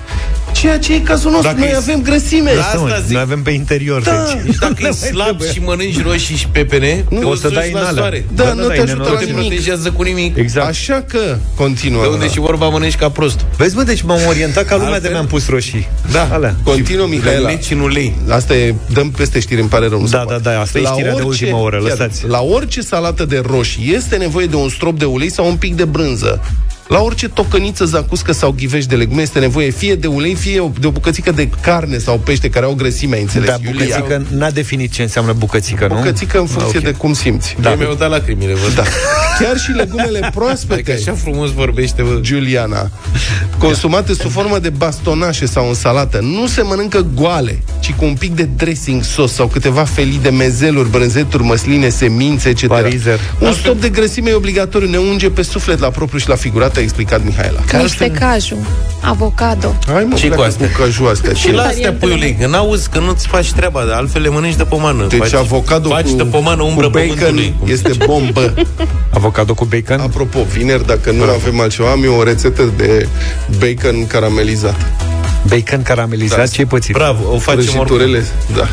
Ceea 0.52 0.78
ce 0.78 0.94
e 0.94 0.98
cazul 0.98 1.30
nostru. 1.30 1.48
Dacă 1.48 1.60
Noi 1.60 1.70
e- 1.72 1.76
avem 1.76 2.02
grăsime. 2.02 2.50
Da, 2.54 2.60
Asta, 2.60 2.78
mă, 2.78 2.84
Asta 2.86 3.00
zic. 3.00 3.12
Noi 3.12 3.20
avem 3.22 3.42
pe 3.42 3.50
interior 3.50 4.02
Da. 4.02 4.24
deci. 4.44 4.56
Dacă 4.56 4.74
e 4.78 4.90
slab 4.90 5.42
și 5.52 5.60
mănânci 5.60 6.02
roșii 6.02 6.36
și 6.36 6.46
pepene, 6.48 7.04
Nu. 7.10 7.18
te 7.18 7.24
O 7.24 7.34
să 7.34 7.46
duci 7.48 7.56
dai 7.56 7.70
la 7.72 7.78
în 7.80 7.84
alea. 7.86 8.00
soare. 8.02 8.24
Da, 8.34 8.44
Da, 8.44 8.52
nu 8.52 8.60
da, 8.62 8.68
te 8.68 8.74
e 8.74 8.80
ajută 8.80 9.02
Nu 9.02 9.12
la 9.12 9.18
te 9.18 9.24
nimic. 9.24 9.46
protejează 9.46 9.90
cu 9.90 10.02
nimic. 10.02 10.36
Exact 10.36 10.66
Așa 10.68 11.04
că 11.08 11.36
continuă. 11.56 12.02
De 12.02 12.08
unde 12.08 12.28
și 12.28 12.38
vorba 12.38 12.68
mănânci 12.68 12.96
ca 12.96 13.08
prost. 13.10 13.40
Vezi, 13.56 13.76
mă, 13.76 13.82
deci 13.82 14.02
m-am 14.02 14.20
orientat 14.28 14.64
ca 14.64 14.74
lumea 14.74 14.88
de 14.88 14.94
Altfel? 14.94 15.10
mi-am 15.12 15.26
pus 15.26 15.48
roșii 15.48 15.88
Da. 16.12 16.28
Alea 16.32 16.54
Continuă, 16.64 17.06
Mihaela. 17.06 17.48
Leci 17.48 17.70
în 17.70 17.80
ulei. 17.80 18.14
Asta 18.28 18.54
e, 18.56 18.74
dăm 18.92 19.10
peste 19.10 19.40
știri, 19.40 19.60
îmi 19.60 19.68
pare 19.68 19.88
rău. 19.88 20.00
nu 20.00 20.06
se 20.06 20.16
Da, 20.16 20.22
poate. 20.22 20.40
da, 20.42 20.50
da, 20.50 20.60
asta 20.60 20.78
e 20.78 20.82
La 20.82 20.90
știrea 20.90 21.14
de 21.14 21.22
ultimă 21.22 21.56
oră, 21.56 21.76
chiar, 21.78 21.88
lăsați. 21.88 22.26
La 22.26 22.40
orice 22.40 22.80
salată 22.80 23.24
de 23.24 23.42
roșii 23.46 23.92
este 23.94 24.16
nevoie 24.16 24.46
de 24.46 24.56
un 24.56 24.68
strop 24.68 24.98
de 24.98 25.04
ulei 25.04 25.30
sau 25.30 25.46
un 25.46 25.56
pic 25.56 25.74
de 25.74 25.84
brânză. 25.84 26.40
La 26.88 27.00
orice 27.00 27.28
tocăniță 27.28 27.84
zacuscă 27.84 28.32
sau 28.32 28.50
ghiveș 28.58 28.86
de 28.86 28.96
legume 28.96 29.22
este 29.22 29.38
nevoie 29.38 29.70
fie 29.70 29.94
de 29.94 30.06
ulei, 30.06 30.34
fie 30.34 30.70
de 30.80 30.86
o 30.86 30.90
bucățică 30.90 31.30
de 31.32 31.48
carne 31.60 31.98
sau 31.98 32.18
pește 32.18 32.50
care 32.50 32.64
au 32.64 32.74
grăsime, 32.74 33.14
ai 33.16 33.22
înțeles? 33.22 33.48
Da, 33.48 33.56
Iulia? 33.64 33.98
bucățică 33.98 34.22
N-a 34.36 34.50
definit 34.50 34.92
ce 34.92 35.02
înseamnă 35.02 35.32
bucățică, 35.32 35.86
nu? 35.90 35.94
Bucățică 35.94 36.38
în 36.38 36.46
funcție 36.46 36.78
Ok. 36.78 36.84
de 36.84 36.90
cum 36.92 37.12
simți. 37.12 37.56
Da. 37.60 37.74
Mi-au 37.74 37.94
dat 37.94 38.10
lacrimile, 38.10 38.54
văd. 38.54 38.74
Da. 38.74 38.82
Chiar 39.40 39.56
și 39.58 39.70
legumele 39.70 40.18
Adică 40.18 40.30
proaspete. 40.38 40.92
așa 40.92 41.12
frumos 41.12 41.52
vorbește, 41.52 42.02
bă. 42.02 42.18
Giuliana, 42.20 42.90
consumate 43.58 44.14
sub 44.14 44.30
formă 44.30 44.58
de 44.58 44.68
bastonașe 44.70 45.46
sau 45.46 45.68
în 45.68 45.74
salată, 45.74 46.18
nu 46.22 46.46
se 46.46 46.62
mănâncă 46.62 47.06
goale, 47.14 47.62
ci 47.80 47.92
cu 47.92 48.04
un 48.04 48.14
pic 48.14 48.34
de 48.34 48.48
dressing 48.56 49.02
sos 49.02 49.32
sau 49.32 49.46
câteva 49.46 49.84
felii 49.84 50.18
de 50.22 50.30
mezeluri, 50.30 50.90
brânzeturi, 50.90 51.42
măsline, 51.42 51.88
semințe, 51.88 52.48
etc. 52.48 52.66
Parizer. 52.66 53.18
Un 53.40 53.52
stop 53.52 53.80
de 53.80 53.88
grăsime 53.88 54.30
e 54.30 54.34
obligatoriu, 54.34 54.88
ne 54.88 54.96
unge 54.98 55.30
pe 55.30 55.42
suflet 55.42 55.78
la 55.78 55.88
propriu 55.88 56.18
și 56.18 56.28
la 56.28 56.34
figurat. 56.34 56.76
Te-a 56.78 56.86
explicat 56.86 57.24
Mihaela. 57.24 57.60
Niște 57.82 58.10
caju, 58.10 58.56
avocado. 59.00 59.74
Hai 59.92 60.04
mă, 60.08 60.14
Ce 60.16 60.28
cu 60.28 60.34
pleacă 60.34 60.50
astea? 60.50 60.66
cu 60.70 60.80
caju 60.80 61.04
astea. 61.04 61.32
Și 61.32 61.52
la 61.52 61.62
astea, 61.62 61.92
puiulic, 61.92 62.40
că 62.40 62.46
n-auzi 62.46 62.88
că 62.88 62.98
nu-ți 62.98 63.26
faci 63.26 63.52
treaba, 63.52 63.84
de 63.84 63.92
altfel 63.92 64.22
le 64.22 64.28
mănânci 64.28 64.54
de 64.54 64.64
pomană. 64.64 65.06
Deci 65.06 65.18
faci, 65.18 65.32
avocado 65.34 65.88
faci 65.88 66.08
cu, 66.08 66.16
de 66.16 66.24
pomană 66.24 66.62
umbră 66.62 66.84
cu 66.84 66.90
bacon 66.90 67.08
pământului. 67.16 67.54
este 67.66 67.90
bombă. 68.04 68.54
Avocado 69.18 69.54
cu 69.54 69.64
bacon? 69.64 70.00
Apropo, 70.00 70.42
vineri, 70.52 70.86
dacă 70.86 71.10
nu 71.10 71.22
avem 71.22 71.60
altceva, 71.60 71.90
am 71.90 72.04
eu 72.04 72.14
o 72.14 72.22
rețetă 72.22 72.72
de 72.76 73.08
bacon 73.58 74.06
caramelizat. 74.06 74.76
Bacon 75.48 75.82
caramelizat, 75.82 76.38
Da. 76.38 76.46
ce-ai 76.46 76.66
pățit? 76.66 76.92
Bravo, 76.94 77.34
o 77.34 77.38
facem 77.38 77.58
oricum. 77.60 77.84
Prăjiturele, 77.84 78.24
da. 78.56 78.66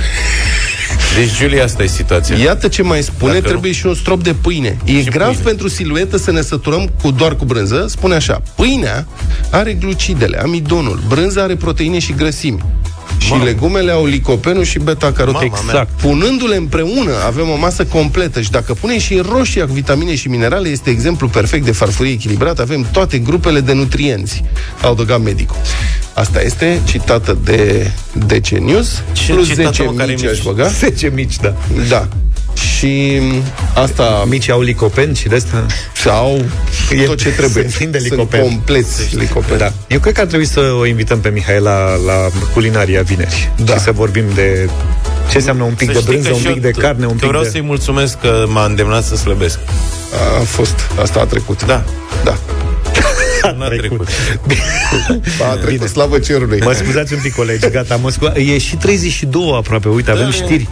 Deci, 1.16 1.36
Julia, 1.36 1.64
asta 1.64 1.84
e 1.84 1.88
situația. 1.88 2.36
Iată 2.38 2.68
ce 2.68 2.82
mai 2.82 3.02
spune, 3.04 3.34
Dacă 3.34 3.48
trebuie 3.48 3.72
și 3.72 3.86
un 3.86 3.94
strop 3.94 4.24
de 4.24 4.34
pâine. 4.42 4.78
E 4.86 5.02
Și 5.02 5.10
grav 5.10 5.28
pâine. 5.28 5.44
pentru 5.44 5.68
siluetă 5.68 6.18
să 6.18 6.32
ne 6.32 6.42
săturăm 6.42 6.90
cu 7.02 7.12
doar 7.12 7.36
cu 7.36 7.46
brânză. 7.46 7.86
Spune 7.90 8.16
așa, 8.16 8.42
pâinea 8.56 9.08
are 9.52 9.74
glucidele, 9.74 10.42
amidonul, 10.42 11.00
brânza 11.08 11.42
are 11.42 11.56
proteine 11.56 12.00
și 12.00 12.14
grăsimi. 12.14 12.64
Și 13.18 13.32
Mamă. 13.32 13.44
legumele 13.44 13.92
au 13.92 14.06
licopenul 14.06 14.64
și 14.64 14.80
beta-carotene. 14.80 15.46
Mama 15.52 15.62
mea. 15.64 15.74
Exact. 15.82 16.02
Punându-le 16.02 16.56
împreună, 16.56 17.12
avem 17.26 17.50
o 17.50 17.56
masă 17.58 17.86
completă 17.86 18.42
și 18.42 18.52
dacă 18.52 18.74
punem 18.74 18.98
și 19.00 19.22
roșia 19.30 19.66
cu 19.66 19.74
vitamine 19.74 20.16
și 20.16 20.28
minerale, 20.28 20.70
este 20.70 20.90
exemplu 20.90 21.28
perfect 21.28 21.66
de 21.66 21.72
farfurie 21.72 22.12
echilibrat. 22.12 22.60
Avem 22.60 22.88
toate 22.92 23.18
grupele 23.18 23.60
de 23.60 23.74
nutrienți, 23.74 24.44
a 24.82 24.88
adăugat 24.88 25.22
medicul. 25.22 25.56
Asta 26.14 26.42
este 26.42 26.82
citată 26.86 27.38
de 27.44 27.92
DC 28.14 28.48
News, 28.48 29.04
Ce 29.12 29.32
plus 29.34 29.48
citată, 29.48 29.68
10 29.70 29.84
mă, 29.84 29.92
care 29.92 30.12
mici 30.12 30.22
mici? 30.22 30.30
aș 30.32 30.42
băga. 30.44 30.68
10 30.68 31.12
mici, 31.16 31.36
da. 31.42 31.54
Da. 31.90 32.08
Și 32.56 33.22
asta 33.74 34.26
Mici 34.28 34.50
au 34.50 34.62
licopen 34.62 35.14
și 35.14 35.28
de 35.28 35.36
asta... 35.36 35.66
sau 36.04 36.46
E- 36.92 37.04
tot 37.04 37.18
ce 37.18 37.30
trebuie. 37.30 37.64
sunt 37.64 37.74
plini 37.76 37.92
de 37.92 37.98
Sunt 38.00 38.12
licopen. 38.12 38.42
compleți 38.42 39.16
licopen. 39.16 39.58
Da. 39.58 39.72
Eu 39.88 40.00
cred 40.00 40.14
că 40.14 40.20
ar 40.22 40.28
trebui 40.28 40.46
să 40.46 40.60
o 40.80 40.86
invităm 40.86 41.20
pe 41.20 41.30
Mihaela 41.30 41.96
la 42.06 42.28
culinaria 42.54 43.02
vineri. 43.02 43.52
Da. 43.64 43.74
Și 43.74 43.80
să 43.80 43.92
vorbim 43.92 44.24
de 44.36 44.70
ce 45.30 45.38
înseamnă 45.38 45.64
un 45.64 45.74
pic 45.74 45.88
Să 45.88 45.94
de 45.94 46.00
știi 46.00 46.12
brânză, 46.12 46.28
că 46.30 46.34
un 46.36 46.40
și 46.42 46.46
pic 46.48 46.56
eu 46.56 46.62
de 46.72 46.78
t- 46.78 46.82
carne, 46.82 47.06
un 47.06 47.12
că 47.12 47.18
pic 47.18 47.28
vreau 47.28 47.44
de... 47.44 47.50
să-i 47.50 47.62
mulțumesc 47.62 48.20
că 48.20 48.46
m-a 48.48 48.66
îndemnat 48.66 49.04
să 49.04 49.16
slăbesc. 49.16 49.60
A 50.40 50.44
fost. 50.44 50.76
Asta 51.02 51.20
a 51.20 51.26
trecut. 51.26 51.66
Da. 51.66 51.84
Da. 52.24 52.38
N-a 53.58 53.68
trecut. 53.68 54.08
A 55.52 55.56
trecut, 55.56 55.88
slavă 55.88 56.20
cerului. 56.20 56.60
Mă 56.64 56.72
scuzați 56.74 57.14
un 57.14 57.20
pic, 57.22 57.36
colegi, 57.36 57.70
gata, 57.70 57.96
mă 57.96 58.10
scu... 58.10 58.26
E 58.26 58.58
și 58.58 58.76
32 58.76 59.54
aproape, 59.58 59.88
uite, 59.88 60.12
avem 60.12 60.32
știri. 60.32 60.68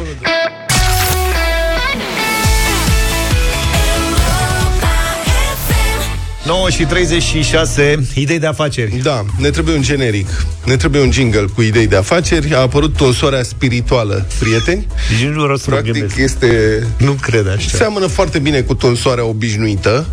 Nouă 6.45 6.69
și 6.69 6.83
36, 6.85 7.99
idei 8.13 8.39
de 8.39 8.45
afaceri. 8.47 8.95
Da, 9.03 9.25
ne 9.37 9.49
trebuie 9.49 9.75
un 9.75 9.81
generic. 9.81 10.27
Ne 10.65 10.75
trebuie 10.75 11.01
un 11.01 11.11
jingle 11.11 11.45
cu 11.55 11.61
idei 11.61 11.87
de 11.87 11.95
afaceri. 11.95 12.53
A 12.53 12.59
apărut 12.59 12.95
tonsoarea 12.97 13.43
spirituală, 13.43 14.27
prieteni. 14.39 14.87
Deci 15.09 15.27
nu 15.27 15.41
vreau 15.41 15.57
să 15.57 15.65
mă 15.69 15.75
Practic 15.75 15.93
gândesc. 15.93 16.17
este... 16.19 16.83
Nu 16.97 17.11
cred 17.11 17.47
așa. 17.47 17.77
Seamănă 17.77 18.07
foarte 18.07 18.39
bine 18.39 18.61
cu 18.61 18.73
tonsoarea 18.73 19.25
obișnuită, 19.25 20.05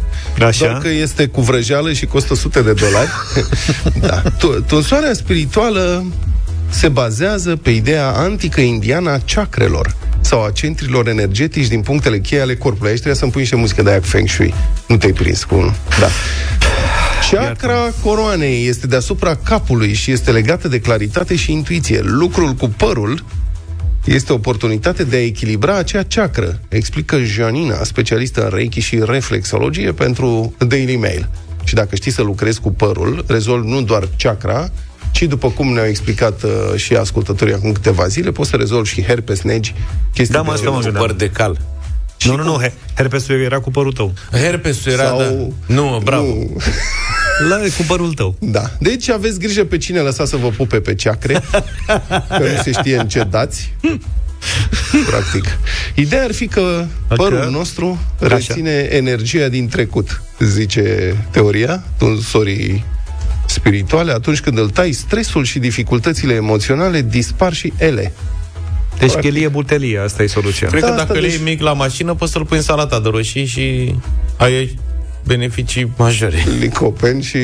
Așa? 0.46 0.66
doar 0.66 0.78
că 0.78 0.88
este 0.88 1.26
cu 1.26 1.40
vrăjeală 1.40 1.92
și 1.92 2.06
costă 2.06 2.34
sute 2.34 2.60
de 2.62 2.72
dolari. 2.72 3.10
da. 4.08 4.22
To- 4.22 4.66
Tonsoarea 4.66 5.12
spirituală 5.12 6.04
se 6.68 6.88
bazează 6.88 7.56
pe 7.56 7.70
ideea 7.70 8.08
antică 8.10 8.60
indiană 8.60 9.10
a 9.10 9.18
chakrelor 9.34 9.96
sau 10.20 10.44
a 10.44 10.50
centrilor 10.50 11.08
energetici 11.08 11.66
din 11.66 11.80
punctele 11.80 12.18
cheie 12.18 12.40
ale 12.40 12.56
corpului. 12.56 12.88
Aici 12.88 12.98
trebuie 12.98 13.20
să-mi 13.20 13.30
pui 13.30 13.40
niște 13.40 13.56
muzică 13.56 13.82
de 13.82 13.90
aia 13.90 13.98
cu 14.00 14.06
Feng 14.06 14.28
Shui. 14.28 14.54
Nu 14.86 14.96
te-ai 14.96 15.12
prins 15.12 15.44
cu 15.44 15.54
unul. 15.54 15.74
Da. 16.00 16.08
Chakra 17.30 17.92
coroanei 18.02 18.66
este 18.66 18.86
deasupra 18.86 19.34
capului 19.34 19.92
și 19.92 20.10
este 20.10 20.30
legată 20.30 20.68
de 20.68 20.80
claritate 20.80 21.36
și 21.36 21.52
intuiție. 21.52 22.00
Lucrul 22.02 22.52
cu 22.52 22.68
părul 22.68 23.24
este 24.04 24.32
oportunitate 24.32 25.04
de 25.04 25.16
a 25.16 25.24
echilibra 25.24 25.76
acea 25.76 26.02
ceacră, 26.02 26.60
explică 26.68 27.18
Janina, 27.18 27.84
specialistă 27.84 28.44
în 28.44 28.50
Reiki 28.54 28.80
și 28.80 29.02
reflexologie 29.04 29.92
pentru 29.92 30.54
Daily 30.58 30.96
Mail. 30.96 31.28
Și 31.64 31.74
dacă 31.74 31.94
știi 31.94 32.10
să 32.10 32.22
lucrezi 32.22 32.60
cu 32.60 32.72
părul, 32.72 33.24
rezolvi 33.28 33.68
nu 33.68 33.82
doar 33.82 34.08
chakra, 34.18 34.70
ci 35.12 35.22
după 35.22 35.50
cum 35.50 35.72
ne-au 35.72 35.86
explicat 35.86 36.42
uh, 36.42 36.50
și 36.76 36.94
ascultătorii 36.94 37.54
acum 37.54 37.72
câteva 37.72 38.06
zile, 38.06 38.30
poți 38.30 38.50
să 38.50 38.56
rezolvi 38.56 38.88
și 38.90 39.02
herpes, 39.02 39.40
negi, 39.42 39.74
chestii 40.14 40.34
Da, 40.34 40.42
mă, 40.42 40.46
de 40.46 40.52
asta 40.52 40.64
genul. 40.64 40.74
mă 40.74 40.78
Cu 40.78 40.84
gândeam. 40.90 41.06
păr 41.06 41.16
de 41.16 41.30
cal. 41.30 41.58
Nu, 42.24 42.36
nu, 42.36 42.42
nu, 42.44 42.60
he- 42.64 42.72
herpesul 42.94 43.40
era 43.40 43.58
cu 43.60 43.70
părul 43.70 43.92
tău. 43.92 44.12
Herpesul 44.32 44.92
era, 44.92 45.04
Sau- 45.04 45.18
da. 45.66 45.74
Nu, 45.74 46.00
bravo. 46.04 46.24
Nu. 46.26 46.56
La, 47.48 47.56
cu 47.56 47.82
părul 47.86 48.12
tău. 48.12 48.34
Da. 48.38 48.70
Deci 48.80 49.08
aveți 49.08 49.38
grijă 49.38 49.64
pe 49.64 49.76
cine 49.78 50.00
lăsați 50.00 50.30
să 50.30 50.36
vă 50.36 50.48
pupe 50.48 50.80
pe 50.80 50.94
ceacre, 50.94 51.42
că 52.28 52.38
nu 52.38 52.62
se 52.62 52.72
știe 52.72 52.98
în 52.98 53.08
ce 53.08 53.22
dați. 53.30 53.74
Practic. 55.06 55.44
Ideea 55.94 56.24
ar 56.24 56.32
fi 56.32 56.46
că 56.46 56.84
părul 57.08 57.48
nostru 57.50 57.98
Așa. 58.22 58.34
reține 58.34 58.70
energia 58.90 59.48
din 59.48 59.68
trecut, 59.68 60.22
zice 60.38 61.16
teoria, 61.30 61.82
tunsorii 61.98 62.84
spirituale, 63.50 64.12
atunci 64.12 64.40
când 64.40 64.58
îl 64.58 64.70
tai, 64.70 64.92
stresul 64.92 65.44
și 65.44 65.58
dificultățile 65.58 66.34
emoționale 66.34 67.02
dispar 67.02 67.52
și 67.52 67.72
ele. 67.78 68.12
Deci 68.98 69.12
chelie 69.12 69.48
butelie, 69.48 69.98
asta 69.98 70.22
e 70.22 70.26
soluția. 70.26 70.68
Cred 70.68 70.80
Da, 70.80 70.86
că 70.86 70.92
asta 70.92 71.04
dacă 71.06 71.18
le 71.20 71.26
deci- 71.28 71.36
iei 71.36 71.44
mic 71.44 71.60
la 71.60 71.72
mașină, 71.72 72.14
poți 72.14 72.32
să-l 72.32 72.44
pui 72.44 72.56
în 72.56 72.62
salata 72.62 73.00
de 73.00 73.08
roșii 73.08 73.44
și 73.44 73.94
ai 74.36 74.78
beneficii 75.24 75.92
majore. 75.96 76.44
Licopen 76.60 77.20
și... 77.20 77.38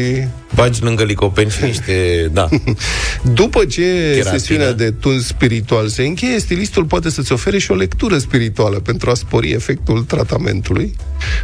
Bagi 0.55 0.83
lângă 0.83 1.03
licopeni 1.05 1.51
și 1.51 1.65
niște... 1.65 2.29
Da. 2.33 2.49
După 3.41 3.65
ce 3.65 3.83
Cheratină. 3.83 4.39
sesiunea 4.39 4.73
de 4.73 4.91
tuns 4.91 5.27
spiritual 5.27 5.89
se 5.89 6.03
încheie, 6.03 6.39
stilistul 6.39 6.85
poate 6.85 7.11
să-ți 7.11 7.33
ofere 7.33 7.59
și 7.59 7.71
o 7.71 7.75
lectură 7.75 8.19
spirituală 8.19 8.79
pentru 8.79 9.11
a 9.11 9.15
spori 9.15 9.51
efectul 9.51 10.03
tratamentului. 10.03 10.95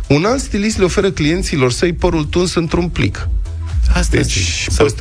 Un 0.08 0.24
alt 0.24 0.40
stilist 0.40 0.78
le 0.78 0.84
oferă 0.84 1.10
clienților 1.10 1.72
săi 1.72 1.92
părul 1.92 2.24
tuns 2.24 2.54
într-un 2.54 2.88
plic. 2.88 3.28
Asta 3.93 4.16
Deci, 4.16 4.32
zic. 4.32 4.70
Să-l 4.72 4.86
păstrezi- 4.86 4.97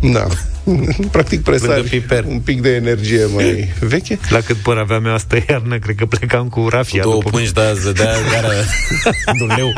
pună 0.00 0.12
Da. 0.12 0.26
Practic 1.10 1.42
presari 1.42 1.72
Lângă 1.72 1.88
piper. 1.88 2.24
un 2.24 2.40
pic 2.40 2.60
de 2.62 2.74
energie 2.74 3.24
mai 3.34 3.72
veche. 3.80 4.18
La 4.28 4.40
cât 4.40 4.56
păr 4.56 4.76
aveam 4.76 5.06
eu 5.06 5.12
asta 5.14 5.36
iarnă, 5.48 5.78
cred 5.78 5.94
că 5.96 6.06
plecam 6.06 6.48
cu 6.48 6.68
rafia. 6.68 7.02
două 7.02 7.14
după... 7.14 7.30
pungi 7.30 7.52
de 7.52 7.60
ază, 7.60 7.92
de 7.92 8.02
aia 8.02 8.16
gara 8.32 8.48
de 9.38 9.42
un 9.42 9.52
leu. 9.56 9.72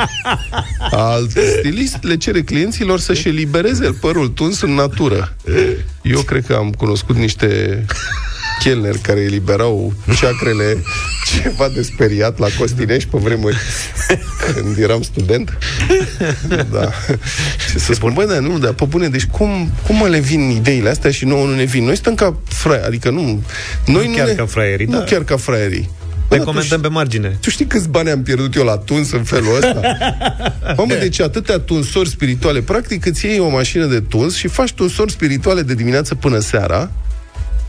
Alt 0.91 1.31
stilist 1.59 1.97
le 2.03 2.17
cere 2.17 2.43
clienților 2.43 3.01
să-și 3.01 3.29
elibereze 3.29 3.91
părul 4.01 4.29
tuns 4.29 4.61
în 4.61 4.75
natură. 4.75 5.37
Eu 6.03 6.21
cred 6.21 6.47
că 6.47 6.55
am 6.55 6.71
cunoscut 6.71 7.17
niște 7.17 7.85
chelneri 8.63 8.99
care 8.99 9.21
eliberau 9.21 9.93
ceacrele 10.19 10.77
ceva 11.33 11.69
de 11.75 11.83
speriat 11.83 12.39
la 12.39 12.47
Costinești 12.59 13.09
pe 13.09 13.19
vremuri 13.19 13.57
când 14.55 14.79
eram 14.79 15.03
student. 15.03 15.59
Da. 16.71 16.91
Ce 17.73 17.79
să 17.79 17.93
spun, 17.93 18.13
băi, 18.13 18.27
da, 18.27 18.39
nu, 18.39 18.59
dar 18.59 18.73
pe 18.73 18.85
bune, 18.85 19.09
deci 19.09 19.25
cum, 19.25 19.71
cum 19.87 19.97
mă 19.97 20.09
le 20.09 20.19
vin 20.19 20.41
ideile 20.51 20.89
astea 20.89 21.11
și 21.11 21.25
nouă 21.25 21.47
nu 21.47 21.55
ne 21.55 21.65
vin? 21.65 21.85
Noi 21.85 21.97
stăm 21.97 22.15
ca 22.15 22.37
fraieri, 22.45 22.87
adică 22.87 23.11
nu... 23.11 23.43
Noi 23.87 24.09
nu 24.09 24.15
chiar 24.15 24.27
ne, 24.27 24.33
ca 24.33 24.47
fraierii, 24.47 24.87
Nu 24.87 24.99
da. 24.99 25.05
chiar 25.05 25.23
ca 25.25 25.37
fraierii. 25.37 25.81
Ne 25.81 25.89
Bă, 26.29 26.37
dar 26.37 26.39
tu 26.39 26.45
comentăm 26.45 26.81
pe 26.81 26.89
margine. 26.89 27.39
tu 27.41 27.51
știi 27.51 27.65
câți 27.67 27.89
bani 27.89 28.11
am 28.11 28.23
pierdut 28.23 28.55
eu 28.55 28.65
la 28.65 28.77
tuns 28.77 29.13
în 29.13 29.23
felul 29.23 29.55
ăsta? 29.57 29.81
Mamă, 30.77 30.95
deci 30.95 31.21
atâtea 31.21 31.59
tunsori 31.59 32.09
spirituale. 32.09 32.61
Practic 32.61 33.07
îți 33.07 33.27
iei 33.27 33.39
o 33.39 33.49
mașină 33.49 33.87
de 33.87 34.01
tuns 34.01 34.35
și 34.37 34.49
faci 34.49 34.73
tunsori 34.73 35.13
spirituale 35.13 35.63
de 35.63 35.75
dimineață 35.75 36.15
până 36.15 36.39
seara 36.39 36.91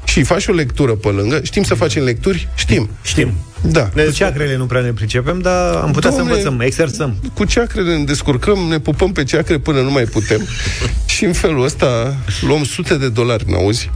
și 0.03 0.23
faci 0.23 0.47
o 0.47 0.51
lectură 0.53 0.91
pe 0.91 1.07
lângă. 1.07 1.39
Știm 1.43 1.63
să 1.63 1.73
facem 1.73 2.03
lecturi? 2.03 2.47
Știm. 2.55 2.89
Știm. 3.03 3.33
Da. 3.61 3.81
Cu 3.81 4.11
ceacrele 4.11 4.57
nu 4.57 4.65
prea 4.65 4.81
ne 4.81 4.91
pricepem, 4.93 5.39
dar 5.39 5.75
am 5.75 5.91
putea 5.91 6.09
Doamne, 6.09 6.31
să 6.31 6.37
învățăm, 6.37 6.59
exersăm. 6.59 7.15
Cu 7.33 7.43
ceacrele 7.45 7.97
ne 7.97 8.03
descurcăm, 8.03 8.57
ne 8.57 8.79
pupăm 8.79 9.11
pe 9.11 9.23
ceacre 9.23 9.57
până 9.57 9.81
nu 9.81 9.91
mai 9.91 10.03
putem. 10.03 10.47
și 11.13 11.25
în 11.25 11.33
felul 11.33 11.63
ăsta 11.63 12.15
luăm 12.41 12.63
sute 12.63 12.95
de 12.95 13.09
dolari, 13.09 13.43
mi-auzi? 13.47 13.89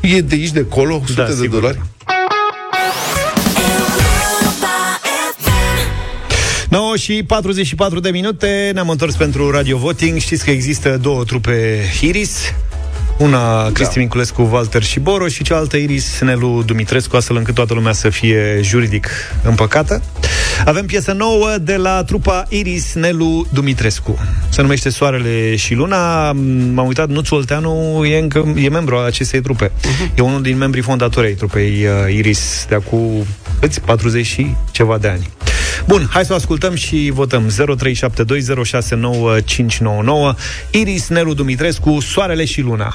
E 0.00 0.20
de 0.20 0.34
aici 0.34 0.50
de 0.50 0.66
acolo, 0.70 1.02
sute 1.06 1.20
Da, 1.20 1.26
de 1.26 1.34
sigur. 1.34 1.60
dolari. 1.60 1.80
9 6.68 6.96
și 6.96 7.22
44 7.26 8.00
de 8.00 8.10
minute, 8.10 8.70
ne-am 8.74 8.88
întors 8.88 9.14
pentru 9.14 9.50
Radio 9.50 9.76
Voting. 9.76 10.18
Știți 10.18 10.44
că 10.44 10.50
există 10.50 10.98
două 11.02 11.24
trupe 11.24 11.82
Iris, 12.00 12.38
una 13.18 13.70
Cristi 13.72 13.94
da. 13.94 14.00
Minculescu, 14.00 14.48
Walter 14.52 14.82
și 14.82 15.00
Boro 15.00 15.28
și 15.28 15.42
cealaltă 15.42 15.76
Iris 15.76 16.20
Nelu 16.20 16.62
Dumitrescu, 16.66 17.16
astfel 17.16 17.36
încât 17.36 17.54
toată 17.54 17.74
lumea 17.74 17.92
să 17.92 18.08
fie 18.08 18.60
juridic 18.62 19.08
împăcată. 19.42 20.02
Avem 20.64 20.86
piesă 20.86 21.12
nouă 21.12 21.48
de 21.60 21.76
la 21.76 22.04
trupa 22.04 22.44
Iris 22.48 22.94
Nelu 22.94 23.46
Dumitrescu. 23.52 24.18
Se 24.48 24.62
numește 24.62 24.88
Soarele 24.88 25.56
și 25.56 25.74
Luna. 25.74 26.32
M-am 26.72 26.86
uitat, 26.86 27.08
Nuțu 27.08 27.34
Olteanu 27.34 28.04
e, 28.04 28.18
încă, 28.18 28.54
e 28.56 28.68
membru 28.68 28.96
al 28.96 29.04
acestei 29.04 29.40
trupe. 29.40 29.68
Uh-huh. 29.68 30.14
E 30.14 30.22
unul 30.22 30.42
din 30.42 30.56
membrii 30.56 30.82
fondatori 30.82 31.26
ai 31.26 31.32
trupei 31.32 31.84
uh, 31.84 32.14
Iris 32.14 32.66
de 32.68 32.74
acum 32.74 33.26
câți? 33.60 33.80
40 33.80 34.26
și 34.26 34.54
ceva 34.70 34.98
de 34.98 35.08
ani. 35.08 35.28
Bun, 35.88 36.08
hai 36.10 36.24
să 36.24 36.32
o 36.32 36.36
ascultăm 36.36 36.74
și 36.74 37.10
votăm 37.14 37.48
0372069599 37.48 37.52
Iris 40.70 41.08
Nelu 41.08 41.34
Dumitrescu, 41.34 42.00
Soarele 42.00 42.44
și 42.44 42.60
Luna. 42.60 42.94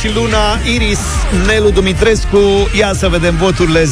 Și 0.00 0.14
Luna, 0.14 0.58
Iris, 0.74 0.98
Nelu 1.46 1.70
Dumitrescu 1.70 2.38
Ia 2.78 2.90
să 2.94 3.08
vedem 3.08 3.36
voturile 3.36 3.82
0372069599 3.82 3.86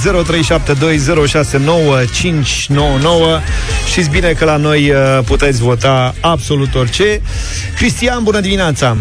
Știți 3.88 4.10
bine 4.10 4.32
că 4.32 4.44
la 4.44 4.56
noi 4.56 4.90
uh, 4.90 4.96
puteți 5.26 5.60
vota 5.62 6.14
absolut 6.20 6.74
orice 6.74 7.20
Cristian, 7.76 8.22
bună 8.22 8.40
dimineața! 8.40 8.96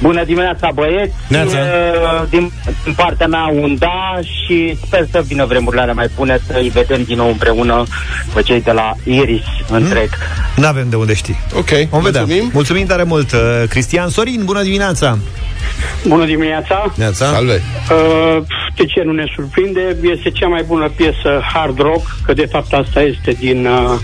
Bună 0.00 0.24
dimineața, 0.24 0.70
băieți! 0.74 1.12
Neața. 1.28 1.56
Uh, 1.58 2.28
Din, 2.30 2.52
din 2.84 2.92
partea 2.96 3.26
mea 3.26 3.46
un 3.60 3.76
da 3.78 4.18
și 4.22 4.76
sper 4.86 5.06
să 5.10 5.22
vină 5.26 5.44
vremurile 5.44 5.80
alea 5.82 5.94
mai 5.94 6.10
bune 6.16 6.38
să 6.46 6.56
îi 6.60 6.68
vedem 6.68 7.02
din 7.02 7.16
nou 7.16 7.28
împreună 7.28 7.82
pe 8.34 8.42
cei 8.42 8.60
de 8.62 8.70
la 8.72 8.92
Iris 9.04 9.42
întreg. 9.70 10.08
N-avem 10.56 10.86
de 10.88 10.96
unde 10.96 11.14
ști 11.14 11.34
Ok, 11.56 11.68
Vom 11.90 12.02
vedea. 12.02 12.20
mulțumim. 12.20 12.50
Mulțumim 12.52 12.86
tare 12.86 13.02
mult 13.02 13.32
uh, 13.32 13.38
Cristian 13.68 14.08
Sorin, 14.08 14.42
bună 14.44 14.62
dimineața! 14.62 15.18
Bună 16.06 16.24
dimineața! 16.24 16.92
Neața. 16.96 17.26
Salve! 17.32 17.62
Uh, 17.90 18.42
de 18.76 18.84
ce 18.84 19.02
nu 19.04 19.12
ne 19.12 19.24
surprinde? 19.34 19.96
Este 20.02 20.30
cea 20.30 20.46
mai 20.48 20.62
bună 20.62 20.88
piesă 20.96 21.40
hard 21.52 21.78
rock, 21.78 22.16
că 22.26 22.32
de 22.32 22.48
fapt 22.50 22.72
asta 22.72 23.02
este 23.02 23.30
din, 23.38 23.66
uh, 23.66 23.98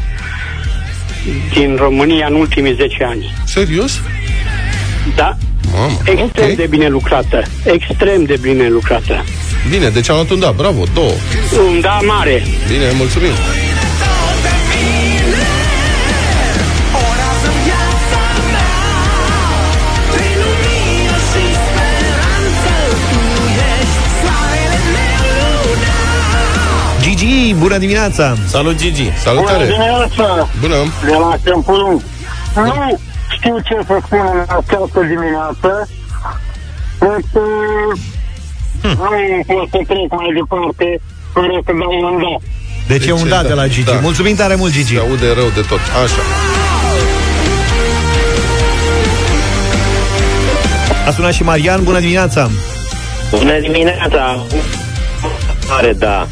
din 1.52 1.76
România 1.80 2.26
în 2.26 2.34
ultimii 2.34 2.74
10 2.74 3.04
ani. 3.04 3.34
Serios? 3.44 4.00
Da? 5.16 5.36
Mamă, 5.72 5.98
Extrem 6.04 6.50
ok. 6.50 6.56
de 6.56 6.66
bine 6.70 6.88
lucrată. 6.88 7.42
Extrem 7.64 8.24
de 8.24 8.36
bine 8.40 8.68
lucrată. 8.68 9.24
Bine, 9.70 9.88
deci 9.88 10.08
am 10.08 10.14
luat 10.14 10.30
un 10.30 10.38
da, 10.40 10.52
bravo, 10.56 10.82
două. 10.94 11.12
Un 11.68 11.80
da 11.80 12.00
mare. 12.06 12.42
Bine, 12.68 12.84
mulțumim. 12.96 13.32
Gigi 27.48 27.60
Gigi, 27.60 27.64
bună 27.66 27.78
dimineața! 27.78 28.36
Salut, 28.46 28.76
Gigi! 28.76 29.10
Salutare! 29.24 29.64
Bună 29.64 29.66
dimineața! 29.66 30.48
Bună! 30.60 30.76
De 31.04 31.10
la 31.10 31.36
Câmpul 31.44 32.00
Nu 32.54 32.98
știu 33.36 33.56
ce 33.58 33.76
să 33.86 33.98
spun 34.04 34.24
în 34.32 34.40
această 34.40 35.00
dimineață. 35.12 35.88
Cred 36.98 37.24
că 37.32 37.40
nu 38.82 39.42
pot 39.46 39.68
să 39.70 39.78
trec 39.86 40.10
mai 40.18 40.30
departe 40.38 41.00
fără 41.32 41.60
să 41.64 41.72
dau 41.80 42.12
un 42.12 42.20
da. 42.22 42.34
Deci 42.86 43.06
e 43.06 43.12
un 43.12 43.28
da 43.28 43.42
de 43.42 43.52
la 43.52 43.66
Gigi. 43.68 43.90
Da. 43.90 43.98
Mulțumim 44.02 44.34
tare 44.34 44.54
mult, 44.54 44.72
Gigi. 44.72 44.94
Se 44.94 45.00
aude 45.00 45.32
rău 45.34 45.48
de 45.54 45.60
tot. 45.68 45.80
Așa. 46.02 46.22
A 51.06 51.10
sunat 51.10 51.32
și 51.32 51.42
Marian, 51.42 51.84
bună 51.84 52.00
dimineața! 52.00 52.50
Bună 53.30 53.60
dimineața! 53.60 54.46
Mare, 55.68 55.92
da. 55.92 56.26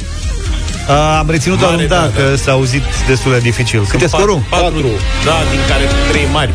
A, 0.89 1.18
am 1.18 1.30
reținut 1.30 1.59
doar 1.59 1.74
un 1.74 1.87
da, 1.89 2.11
că 2.16 2.37
s-a 2.37 2.53
auzit 2.53 2.82
destul 3.07 3.32
de 3.32 3.39
dificil. 3.39 3.87
Cât 3.89 4.01
e 4.01 4.07
scorul? 4.07 4.43
4, 4.51 4.70
da, 5.24 5.37
din 5.51 5.61
care 5.68 5.84
3 6.11 6.22
mari. 6.32 6.53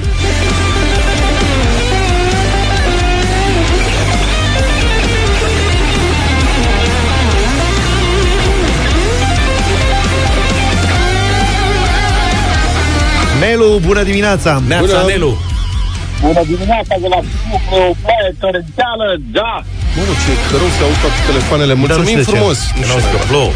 Nelu, 13.39 13.79
bună 13.85 14.03
dimineața! 14.03 14.61
Neața, 14.67 14.85
Bună. 14.85 15.03
Nelu! 15.07 15.37
Bună 16.21 16.41
dimineața 16.45 16.95
de 17.03 17.07
la 17.13 17.19
Bucru, 17.49 17.75
o 17.89 17.93
ploaie 18.01 18.29
torențială, 18.39 19.07
da! 19.37 19.53
Bună, 19.97 20.13
ce 20.23 20.31
că 20.49 20.55
rău 20.61 20.69
se 20.77 20.81
aud 20.85 20.97
toate 21.03 21.19
telefoanele. 21.29 21.73
Mulțumim 21.73 22.05
știu 22.07 22.23
de 22.23 22.23
ce. 22.23 22.31
frumos! 22.31 22.57
Nu 22.79 22.83
știu 23.01 23.11
că 23.13 23.19
plouă. 23.31 23.51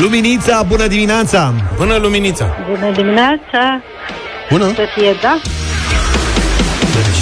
Luminița, 0.00 0.62
bună 0.62 0.86
dimineața! 0.86 1.54
Până 1.76 1.96
luminița. 1.96 2.56
Bună 2.70 2.92
dimineața! 2.92 3.82
Bună! 4.50 4.64
Să 4.74 4.84
fie 4.94 5.16
da? 5.22 5.40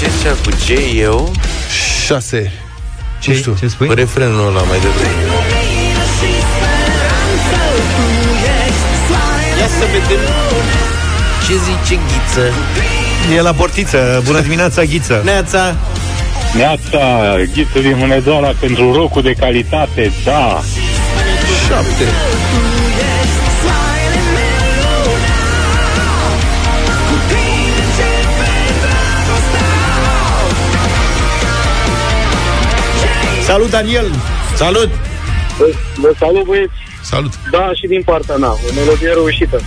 Ce 0.00 0.10
cea 0.22 0.34
cu 0.44 0.50
ce 0.64 0.98
eu? 1.00 1.32
6. 2.06 2.52
Ce, 3.20 3.34
știu. 3.34 3.56
ce 3.58 3.66
spui? 3.68 3.90
Refrenul 3.94 4.46
ăla 4.48 4.62
mai 4.62 4.78
devreme. 4.78 5.22
Ia 9.58 9.66
să 9.66 9.84
vedem 9.92 10.24
ce 11.46 11.52
zice 11.56 11.94
Ghiță. 11.94 12.52
E 13.36 13.40
la 13.40 13.52
portiță. 13.52 14.22
Bună 14.24 14.40
dimineața, 14.40 14.82
Ghiță! 14.82 15.20
Neața. 15.24 15.76
Neața, 16.56 17.34
Ghiță 17.54 17.78
din 17.78 17.96
Hunedoara 17.98 18.52
pentru 18.60 18.92
rocul 18.92 19.22
de 19.22 19.32
calitate, 19.32 20.12
da! 20.24 20.60
7. 21.68 22.04
Salut, 33.51 33.70
Daniel! 33.70 34.05
Salut! 34.55 34.88
Vă 35.96 36.12
salut, 36.18 36.44
băieți! 36.44 36.72
Salut! 37.03 37.32
Da, 37.51 37.70
și 37.74 37.86
din 37.86 38.03
partea 38.03 38.36
mea, 38.36 38.51
o 38.51 38.74
melodie 38.74 39.09
reușită. 39.09 39.61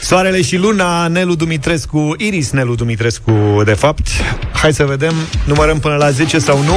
Soarele 0.00 0.42
și 0.42 0.56
Luna, 0.56 1.08
Nelu 1.08 1.34
Dumitrescu, 1.34 2.14
Iris 2.18 2.50
Nelu 2.50 2.74
Dumitrescu, 2.74 3.62
de 3.64 3.74
fapt. 3.74 4.06
Hai 4.52 4.72
să 4.72 4.84
vedem, 4.84 5.14
numărăm 5.46 5.78
până 5.78 5.94
la 5.94 6.10
10 6.10 6.38
sau 6.38 6.62
nu. 6.62 6.76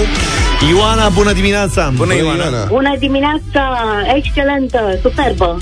Ioana, 0.70 1.10
bună 1.10 1.34
dimineața! 1.34 1.92
Bună, 1.96 2.14
Bună, 2.14 2.14
Ioana! 2.14 2.44
Ioana! 2.44 2.66
Bună 2.66 2.96
dimineața! 3.00 3.78
Excelentă! 4.16 5.00
Superbă! 5.02 5.58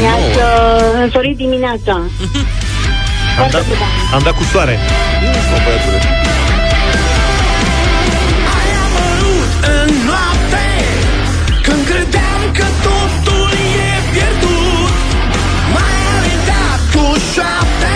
Mi-ați 0.00 0.38
uh, 0.38 1.02
însorit 1.02 1.36
dimineața. 1.36 2.02
Am 3.42 3.48
dat, 3.50 3.64
am 4.14 4.20
dat 4.22 4.32
cu 4.32 4.42
soare. 4.42 4.78
O, 5.54 5.58
băiatule. 5.64 5.98
În 9.76 9.90
noapte 10.08 10.66
Când 11.62 11.84
credeam 11.84 12.40
că 12.52 12.64
totul 12.82 13.50
e 13.88 13.90
pierdut 14.12 14.92
Mai 15.74 15.96
alintat 16.16 16.80
cu 16.94 17.04
șapte 17.34 17.94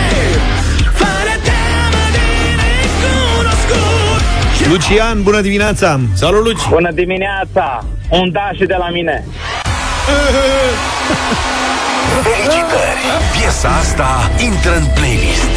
Fără 1.01 1.34
teamă 1.49 2.03
de 2.16 2.26
necunoscut 2.62 4.22
Lucian, 4.70 5.22
bună 5.22 5.41
dimineața! 5.41 6.01
Salut, 6.14 6.45
Luci! 6.45 6.68
Bună 6.68 6.91
dimineața! 6.93 7.84
Un 8.09 8.32
da 8.32 8.51
și 8.55 8.64
de 8.64 8.74
la 8.78 8.89
mine. 8.89 9.24
Felicitări! 12.23 13.01
Piesa 13.41 13.69
asta 13.69 14.31
intră 14.45 14.77
în 14.77 14.87
playlist. 14.95 15.51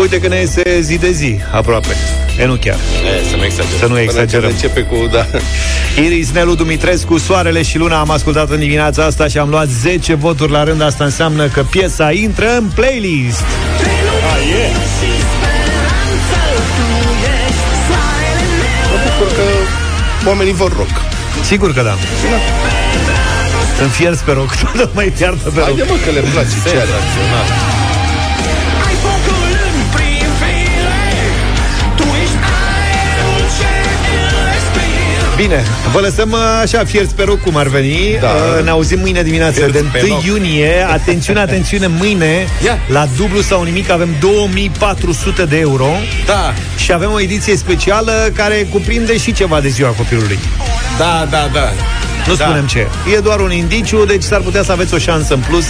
Uite 0.00 0.20
că 0.20 0.28
ne 0.28 0.36
iese 0.36 0.80
zi 0.80 0.98
de 0.98 1.10
zi, 1.10 1.38
aproape. 1.52 1.96
E 2.38 2.44
nu 2.46 2.54
chiar. 2.54 2.76
E, 2.76 3.28
să 3.30 3.36
nu 3.36 3.44
exagerăm. 3.44 3.78
Să 3.78 3.86
nu 3.86 3.92
Până 3.94 3.98
când 3.98 4.08
exagerăm. 4.08 4.50
începe 4.50 4.80
cu, 4.80 4.96
da. 5.12 5.26
Iris, 6.02 6.30
Nelu 6.30 6.54
Dumitrescu, 6.54 7.18
Soarele 7.18 7.62
și 7.62 7.78
Luna 7.78 8.00
am 8.00 8.10
ascultat 8.10 8.50
în 8.50 8.58
dimineața 8.58 9.04
asta 9.04 9.26
și 9.26 9.38
am 9.38 9.48
luat 9.48 9.68
10 9.68 10.14
voturi 10.14 10.52
la 10.52 10.64
rând. 10.64 10.82
Asta 10.82 11.04
înseamnă 11.04 11.46
că 11.46 11.62
piesa 11.62 12.12
intră 12.12 12.56
în 12.56 12.70
playlist. 12.74 13.44
Mă 18.90 18.98
bucur 19.04 19.32
că 19.36 19.42
oamenii 20.28 20.52
vor 20.52 20.72
rock. 20.76 20.90
Sigur 21.44 21.72
că 21.74 21.82
da. 21.82 21.90
Sunt 22.20 22.32
fierți 23.88 24.22
pe 24.24 24.32
rock, 24.32 24.54
toată 24.56 24.90
mai 24.94 25.12
iartă 25.20 25.50
pe 25.50 25.58
rock. 25.58 25.62
Haide 25.62 25.82
mă 25.88 25.96
că 26.04 26.10
le 26.10 26.20
place. 26.20 26.48
Ce 26.64 26.76
are? 26.76 26.90
Ai 28.86 28.94
focul 29.04 29.42
în 29.68 29.78
privire 29.94 30.98
Tu 31.96 32.02
ești 32.22 32.36
aerul 32.60 33.44
ce 33.58 33.70
îl 34.14 34.36
respiri 34.52 35.36
Bine, 35.36 35.62
vă 35.92 36.00
lăsăm 36.00 36.30
uh, 36.30 36.38
așa 36.62 36.84
fierți 36.84 37.14
pe 37.14 37.22
rock 37.22 37.40
cum 37.40 37.56
ar 37.56 37.66
veni. 37.66 38.16
Da. 38.20 38.26
Uh, 38.28 38.64
Ne 38.64 38.70
auzim 38.70 38.98
mâine 38.98 39.22
dimineață 39.22 39.54
Fierți 39.58 39.72
de 39.72 39.84
pe 39.92 40.00
1 40.04 40.12
rock. 40.14 40.24
iunie. 40.24 40.86
Atențiune, 40.92 41.40
atențiune, 41.40 41.86
mâine 41.86 42.46
Ia. 42.64 42.78
la 42.88 43.08
dublu 43.16 43.40
sau 43.40 43.62
nimic 43.62 43.90
avem 43.90 44.08
2400 44.20 45.44
de 45.44 45.58
euro 45.58 45.88
Da, 46.26 46.52
și 46.76 46.92
avem 46.92 47.10
o 47.12 47.20
ediție 47.20 47.56
specială 47.56 48.12
care 48.36 48.66
cuprinde 48.70 49.18
și 49.18 49.32
ceva 49.32 49.60
de 49.60 49.68
ziua 49.68 49.88
copilului. 49.88 50.38
da, 50.98 51.26
da, 51.30 51.48
da. 51.52 51.72
Nu 52.26 52.34
Da. 52.34 52.44
spunem 52.44 52.66
ce. 52.66 52.86
E 53.14 53.18
doar 53.18 53.40
un 53.40 53.52
indiciu, 53.52 54.04
deci 54.04 54.22
s-ar 54.22 54.40
putea 54.40 54.62
să 54.62 54.72
aveți 54.72 54.94
o 54.94 54.98
șansă 54.98 55.34
în 55.34 55.40
plus, 55.48 55.64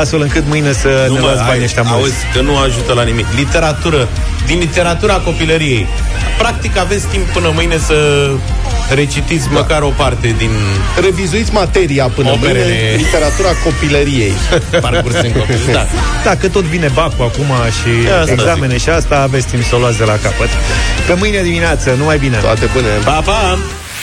astfel 0.00 0.20
încât 0.20 0.44
mâine 0.48 0.72
să 0.72 1.04
Nu 1.08 1.12
ne 1.14 1.18
mă, 1.20 1.24
luați 1.26 1.42
banii 1.42 1.58
ai- 1.58 1.64
ăștia 1.64 1.82
mulți. 1.82 1.98
auzi 2.02 2.14
că 2.34 2.40
nu 2.40 2.56
ajută 2.58 2.92
la 2.92 3.02
nimic. 3.02 3.26
Literatură, 3.36 4.08
din 4.46 4.58
literatura 4.58 5.14
copilăriei. 5.14 5.86
Practic 6.38 6.78
aveți 6.78 7.06
timp 7.06 7.24
până 7.26 7.50
mâine 7.54 7.78
să 7.78 8.28
recitiți 8.94 9.44
da. 9.44 9.52
măcar 9.52 9.82
o 9.82 9.92
parte 9.96 10.34
din 10.38 10.50
Revizuiți 11.00 11.52
materia 11.52 12.04
până 12.04 12.30
Operele. 12.30 12.58
mâine, 12.64 12.94
literatura 12.96 13.48
copilăriei. 13.64 14.32
parcurs 14.80 15.14
în 15.14 15.32
copil. 15.32 15.58
Da. 15.72 15.86
Dacă 16.24 16.48
tot 16.48 16.62
vine 16.64 16.90
bacul 16.94 17.24
acum 17.24 17.50
și 17.80 18.06
Ia 18.06 18.20
asta 18.20 18.32
examene 18.32 18.78
și 18.78 18.88
asta, 18.88 19.16
aveți 19.20 19.46
timp 19.46 19.64
să 19.64 19.74
o 19.74 19.78
luați 19.78 19.98
de 19.98 20.04
la 20.04 20.12
capăt. 20.22 20.48
Pe 21.06 21.14
mâine 21.18 21.42
dimineață, 21.42 21.94
numai 21.98 22.18
bine! 22.18 22.36
Toate 22.36 22.68
bune. 22.72 22.86
Pa, 23.04 23.20
pa! 23.24 23.58